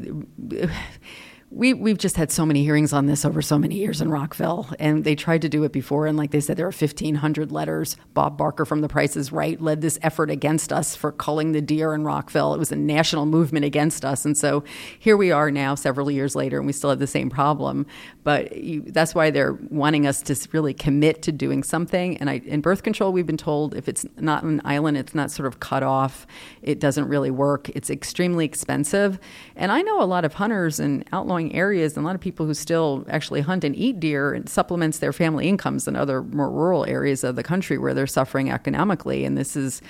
we 1.52 1.74
we've 1.74 1.98
just 1.98 2.16
had 2.16 2.32
so 2.32 2.46
many 2.46 2.64
hearings 2.64 2.94
on 2.94 3.08
this 3.08 3.26
over 3.26 3.42
so 3.42 3.58
many 3.58 3.76
years 3.76 4.02
in 4.02 4.12
Rockville, 4.12 4.70
and 4.80 5.04
they 5.04 5.16
tried 5.16 5.42
to 5.42 5.50
do 5.50 5.64
it 5.64 5.72
before, 5.72 6.06
and 6.06 6.16
like 6.16 6.30
they 6.30 6.42
said, 6.42 6.58
there 6.58 6.68
are 6.68 6.72
fifteen 6.72 7.16
hundred 7.16 7.52
letters. 7.52 7.98
Bob 8.14 8.38
Barker 8.38 8.66
from 8.66 8.82
The 8.82 8.88
Price 8.88 9.18
is 9.18 9.32
Right 9.32 9.60
led 9.60 9.82
this 9.82 9.98
effort 10.04 10.30
against 10.30 10.72
us 10.72 10.96
for 10.96 11.12
culling 11.12 11.54
the 11.54 11.62
deer 11.62 11.96
in 11.96 12.04
Rockville. 12.04 12.54
It 12.54 12.60
was 12.60 12.72
a 12.72 12.76
national 12.76 13.26
movement 13.26 13.66
against 13.66 14.06
us, 14.06 14.26
and 14.26 14.38
so 14.38 14.64
here 15.00 15.18
we 15.18 15.32
are 15.32 15.50
now, 15.50 15.74
several 15.74 16.12
years 16.12 16.36
later, 16.36 16.60
and 16.60 16.68
we 16.68 16.74
still 16.74 16.92
have 16.92 17.00
the 17.00 17.08
same 17.08 17.32
problem. 17.32 17.88
But 18.24 18.56
you, 18.56 18.84
that's 18.86 19.16
why 19.16 19.32
they're 19.32 19.54
wanting 19.72 20.06
us 20.06 20.22
to 20.24 20.36
really 20.52 20.76
commit 20.76 21.24
to 21.24 21.32
doing 21.32 21.64
something. 21.64 22.18
And 22.18 22.30
I, 22.30 22.42
in 22.46 22.62
birth 22.62 22.84
control, 22.84 23.12
we've 23.12 23.26
been 23.26 23.38
told 23.38 23.74
if 23.74 23.90
it's 23.90 24.06
not 24.18 24.44
an 24.44 24.62
island, 24.66 24.98
it's 24.98 25.16
not 25.16 25.32
sort 25.32 25.48
of 25.48 25.60
cut 25.60 25.82
off, 25.82 26.28
it 26.62 26.80
doesn't 26.80 27.08
really 27.08 27.32
work. 27.32 27.70
It's 27.70 27.90
extremely 27.90 28.46
expensive, 28.46 29.20
and 29.56 29.72
I 29.72 29.82
know 29.82 30.00
a 30.00 30.06
lot 30.06 30.26
of 30.26 30.36
hunters 30.36 30.80
and 30.80 31.04
outlaw 31.12 31.39
areas 31.48 31.96
and 31.96 32.04
a 32.04 32.08
lot 32.08 32.16
of 32.16 32.22
people 32.22 32.46
who 32.46 32.54
still 32.54 33.06
actually 33.10 33.42
hunt 33.42 33.64
and 33.64 33.76
eat 33.76 34.00
deer 34.00 34.34
and 34.34 34.50
supplements 34.50 35.00
their 35.00 35.14
family 35.14 35.48
incomes 35.48 35.88
in 35.88 35.96
other 35.96 36.22
more 36.22 36.52
rural 36.52 36.86
areas 36.86 37.24
of 37.24 37.36
the 37.36 37.44
country 37.44 37.78
where 37.78 37.94
they're 37.94 38.08
suffering 38.08 38.52
economically 38.52 39.26
and 39.26 39.38
this 39.38 39.56
is 39.56 39.82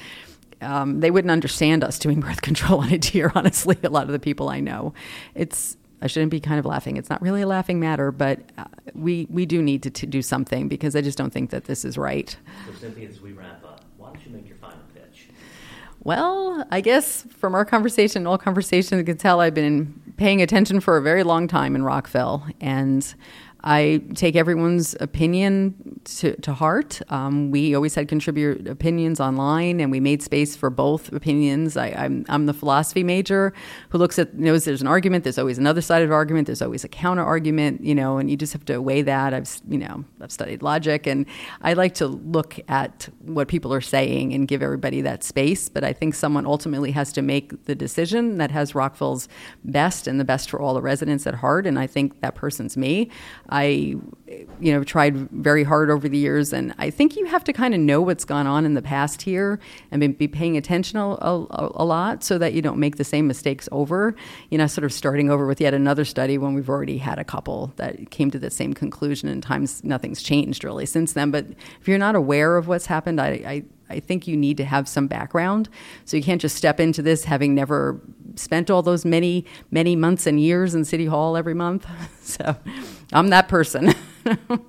um, 0.61 0.99
they 0.99 1.09
wouldn't 1.09 1.31
understand 1.31 1.83
us 1.83 1.97
doing 1.97 2.19
birth 2.19 2.41
control 2.49 2.81
on 2.81 2.91
a 2.91 2.97
deer 2.97 3.31
honestly 3.35 3.77
a 3.83 3.89
lot 3.89 4.03
of 4.03 4.11
the 4.11 4.19
people 4.19 4.49
i 4.49 4.59
know 4.59 4.93
it's 5.35 5.77
I 6.01 6.07
shouldn't 6.07 6.31
be 6.31 6.39
kind 6.39 6.59
of 6.59 6.65
laughing. 6.65 6.97
It's 6.97 7.09
not 7.09 7.21
really 7.21 7.41
a 7.41 7.47
laughing 7.47 7.79
matter, 7.79 8.11
but 8.11 8.39
uh, 8.57 8.65
we 8.93 9.27
we 9.29 9.45
do 9.45 9.61
need 9.61 9.83
to, 9.83 9.89
to, 9.89 10.05
do 10.05 10.21
something 10.21 10.67
because 10.67 10.95
I 10.95 11.01
just 11.01 11.17
don't 11.17 11.31
think 11.31 11.49
that 11.49 11.65
this 11.65 11.83
is 11.83 11.97
right. 11.97 12.35
So, 12.65 12.73
Cynthia, 12.73 13.09
as 13.09 13.19
we 13.19 13.33
wrap 13.33 13.63
up, 13.65 13.83
why 13.97 14.13
don't 14.13 14.25
you 14.25 14.31
make 14.31 14.47
your 14.47 14.57
final 14.57 14.79
pitch? 14.93 15.27
Well, 16.03 16.65
I 16.71 16.81
guess 16.81 17.23
from 17.37 17.53
our 17.53 17.65
conversation, 17.65 18.25
all 18.25 18.37
conversation, 18.37 18.97
you 18.97 19.03
can 19.03 19.17
tell 19.17 19.41
I've 19.41 19.53
been 19.53 20.08
paying 20.19 20.41
attention 20.41 20.81
for 20.81 20.97
a 20.97 21.01
very 21.01 21.23
long 21.23 21.47
time 21.47 21.77
in 21.77 21.81
Rockville, 21.81 22.45
and 22.59 23.15
I 23.61 24.01
take 24.15 24.35
everyone's 24.35 24.95
opinion 25.01 25.99
to, 26.05 26.35
to 26.41 26.53
heart. 26.53 27.01
Um, 27.09 27.51
we 27.51 27.75
always 27.75 27.93
had 27.93 28.07
contribute 28.07 28.67
opinions 28.67 29.19
online, 29.19 29.81
and 29.81 29.91
we 29.91 29.99
made 29.99 30.23
space 30.23 30.55
for 30.55 30.69
both 30.69 31.11
opinions. 31.11 31.75
I, 31.75 31.87
am 31.87 31.99
I'm, 31.99 32.25
I'm 32.29 32.45
the 32.45 32.53
philosophy 32.53 33.03
major 33.03 33.53
who 33.89 33.97
looks 33.97 34.17
at 34.17 34.35
knows 34.35 34.63
there's 34.63 34.81
an 34.81 34.87
argument. 34.87 35.25
There's 35.25 35.37
always 35.37 35.57
another 35.57 35.81
side 35.81 36.03
of 36.03 36.11
argument. 36.11 36.47
There's 36.47 36.61
always 36.61 36.85
a 36.85 36.87
counter 36.87 37.23
argument, 37.23 37.83
you 37.83 37.93
know, 37.93 38.17
and 38.17 38.29
you 38.31 38.37
just 38.37 38.53
have 38.53 38.63
to 38.65 38.81
weigh 38.81 39.01
that. 39.01 39.33
I've 39.33 39.49
you 39.67 39.77
know 39.77 40.05
I've 40.21 40.31
studied 40.31 40.63
logic, 40.63 41.05
and 41.05 41.25
I 41.61 41.73
like 41.73 41.95
to 41.95 42.07
look 42.07 42.59
at 42.69 43.09
what 43.19 43.49
people 43.49 43.73
are 43.73 43.81
saying 43.81 44.33
and 44.33 44.47
give 44.47 44.61
everybody 44.61 45.01
that 45.01 45.23
space. 45.23 45.67
But 45.67 45.83
I 45.83 45.91
think 45.91 46.15
someone 46.15 46.45
ultimately 46.45 46.91
has 46.91 47.11
to 47.13 47.21
make 47.21 47.65
the 47.65 47.75
decision 47.75 48.37
that 48.37 48.51
has 48.51 48.73
Rockville's 48.73 49.27
best 49.65 50.07
and 50.07 50.17
the 50.17 50.25
best 50.25 50.49
for 50.49 50.61
all 50.61 50.73
the 50.73 50.81
residents 50.81 51.27
at 51.27 51.35
heart, 51.35 51.67
and 51.67 51.77
I 51.77 51.87
think 51.87 52.21
that 52.21 52.35
person's 52.35 52.77
me. 52.77 53.09
I, 53.51 53.95
you 54.59 54.73
know, 54.73 54.83
tried 54.83 55.29
very 55.31 55.63
hard 55.63 55.89
over 55.89 56.07
the 56.07 56.17
years, 56.17 56.53
and 56.53 56.73
I 56.77 56.89
think 56.89 57.15
you 57.15 57.25
have 57.25 57.43
to 57.45 57.53
kind 57.53 57.73
of 57.73 57.79
know 57.79 58.01
what's 58.01 58.25
gone 58.25 58.47
on 58.47 58.65
in 58.65 58.73
the 58.73 58.81
past 58.81 59.21
here 59.21 59.59
and 59.91 60.17
be 60.17 60.27
paying 60.27 60.57
attention 60.57 60.99
a, 60.99 61.03
a, 61.03 61.71
a, 61.75 61.85
lot 61.85 62.23
so 62.23 62.37
that 62.37 62.53
you 62.53 62.61
don't 62.61 62.79
make 62.79 62.97
the 62.97 63.03
same 63.03 63.27
mistakes 63.27 63.67
over. 63.71 64.15
You 64.49 64.57
know, 64.57 64.67
sort 64.67 64.85
of 64.85 64.93
starting 64.93 65.29
over 65.29 65.45
with 65.45 65.59
yet 65.59 65.73
another 65.73 66.05
study 66.05 66.37
when 66.37 66.53
we've 66.53 66.69
already 66.69 66.97
had 66.97 67.19
a 67.19 67.23
couple 67.23 67.73
that 67.77 68.11
came 68.11 68.31
to 68.31 68.39
the 68.39 68.49
same 68.49 68.73
conclusion, 68.73 69.29
and 69.29 69.41
times 69.41 69.83
nothing's 69.83 70.21
changed 70.21 70.63
really 70.63 70.85
since 70.85 71.13
then. 71.13 71.31
But 71.31 71.45
if 71.81 71.87
you're 71.87 71.97
not 71.97 72.15
aware 72.15 72.57
of 72.57 72.67
what's 72.67 72.85
happened, 72.85 73.19
I, 73.19 73.27
I 73.27 73.63
I 73.89 73.99
think 73.99 74.27
you 74.27 74.37
need 74.37 74.57
to 74.57 74.65
have 74.65 74.87
some 74.87 75.07
background. 75.07 75.69
So 76.05 76.17
you 76.17 76.23
can't 76.23 76.41
just 76.41 76.55
step 76.55 76.79
into 76.79 77.01
this 77.01 77.25
having 77.25 77.55
never 77.55 77.99
spent 78.35 78.69
all 78.69 78.81
those 78.81 79.05
many, 79.05 79.45
many 79.71 79.95
months 79.95 80.27
and 80.27 80.39
years 80.39 80.75
in 80.75 80.85
City 80.85 81.05
Hall 81.05 81.37
every 81.37 81.53
month. 81.53 81.87
So 82.29 82.55
I'm 83.11 83.29
that 83.29 83.47
person. 83.47 83.91
Cynthia 84.23 84.59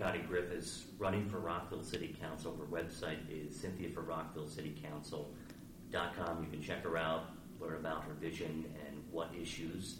Cotte 0.00 0.52
is 0.52 0.86
running 0.98 1.28
for 1.28 1.38
Rockville 1.38 1.84
City 1.84 2.16
Council. 2.20 2.56
Her 2.56 2.64
website 2.64 3.18
is 3.30 3.56
cynthiaforrockvillecitycouncil.com. 3.56 6.42
You 6.42 6.50
can 6.50 6.60
check 6.60 6.82
her 6.82 6.96
out, 6.96 7.26
learn 7.60 7.74
about 7.74 8.02
her 8.02 8.14
vision 8.20 8.64
and 8.88 8.96
what 9.12 9.30
issues 9.40 9.98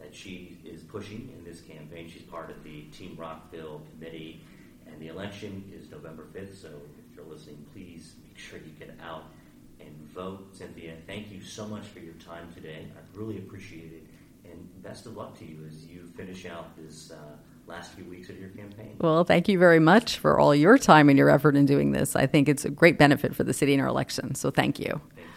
that 0.00 0.14
she 0.14 0.58
is 0.64 0.82
pushing 0.82 1.32
in 1.36 1.44
this 1.44 1.60
campaign. 1.60 2.08
She's 2.08 2.22
part 2.22 2.50
of 2.50 2.62
the 2.64 2.82
Team 2.84 3.14
Rockville 3.16 3.82
committee, 3.92 4.40
and 4.86 5.00
the 5.00 5.08
election 5.08 5.70
is 5.72 5.90
November 5.90 6.26
5th. 6.34 6.60
So 6.60 6.70
you're 7.18 7.32
listening, 7.32 7.64
please 7.72 8.14
make 8.26 8.38
sure 8.38 8.58
you 8.58 8.72
get 8.78 8.94
out 9.02 9.24
and 9.80 9.94
vote. 10.10 10.56
Cynthia, 10.56 10.94
thank 11.06 11.30
you 11.30 11.42
so 11.42 11.66
much 11.66 11.86
for 11.86 11.98
your 11.98 12.14
time 12.14 12.48
today. 12.54 12.86
I 12.96 13.18
really 13.18 13.38
appreciate 13.38 13.92
it 13.92 14.04
and 14.50 14.82
best 14.82 15.06
of 15.06 15.16
luck 15.16 15.38
to 15.38 15.44
you 15.44 15.58
as 15.66 15.84
you 15.86 16.10
finish 16.16 16.46
out 16.46 16.76
this 16.76 17.10
uh, 17.10 17.16
last 17.66 17.92
few 17.92 18.04
weeks 18.04 18.28
of 18.28 18.38
your 18.38 18.48
campaign. 18.50 18.96
Well, 19.00 19.24
thank 19.24 19.48
you 19.48 19.58
very 19.58 19.80
much 19.80 20.18
for 20.18 20.38
all 20.38 20.54
your 20.54 20.78
time 20.78 21.08
and 21.08 21.18
your 21.18 21.28
effort 21.28 21.56
in 21.56 21.66
doing 21.66 21.92
this. 21.92 22.16
I 22.16 22.26
think 22.26 22.48
it's 22.48 22.64
a 22.64 22.70
great 22.70 22.98
benefit 22.98 23.34
for 23.34 23.44
the 23.44 23.52
city 23.52 23.74
in 23.74 23.80
our 23.80 23.88
election. 23.88 24.34
So 24.34 24.50
thank 24.50 24.78
you. 24.78 25.00
Thank 25.14 25.26
you. 25.26 25.27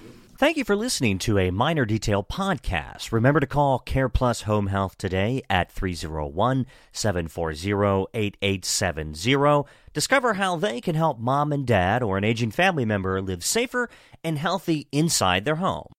Thank 0.41 0.57
you 0.57 0.65
for 0.65 0.75
listening 0.75 1.19
to 1.19 1.37
a 1.37 1.51
Miner 1.51 1.85
Detail 1.85 2.23
podcast. 2.23 3.11
Remember 3.11 3.39
to 3.39 3.45
call 3.45 3.77
Care 3.77 4.09
Plus 4.09 4.41
Home 4.41 4.65
Health 4.65 4.97
today 4.97 5.43
at 5.51 5.71
301 5.71 6.65
740 6.91 8.07
8870. 8.11 9.69
Discover 9.93 10.33
how 10.33 10.55
they 10.55 10.81
can 10.81 10.95
help 10.95 11.19
mom 11.19 11.53
and 11.53 11.67
dad 11.67 12.01
or 12.01 12.17
an 12.17 12.23
aging 12.23 12.49
family 12.49 12.85
member 12.85 13.21
live 13.21 13.45
safer 13.45 13.87
and 14.23 14.39
healthy 14.39 14.87
inside 14.91 15.45
their 15.45 15.57
home. 15.57 15.93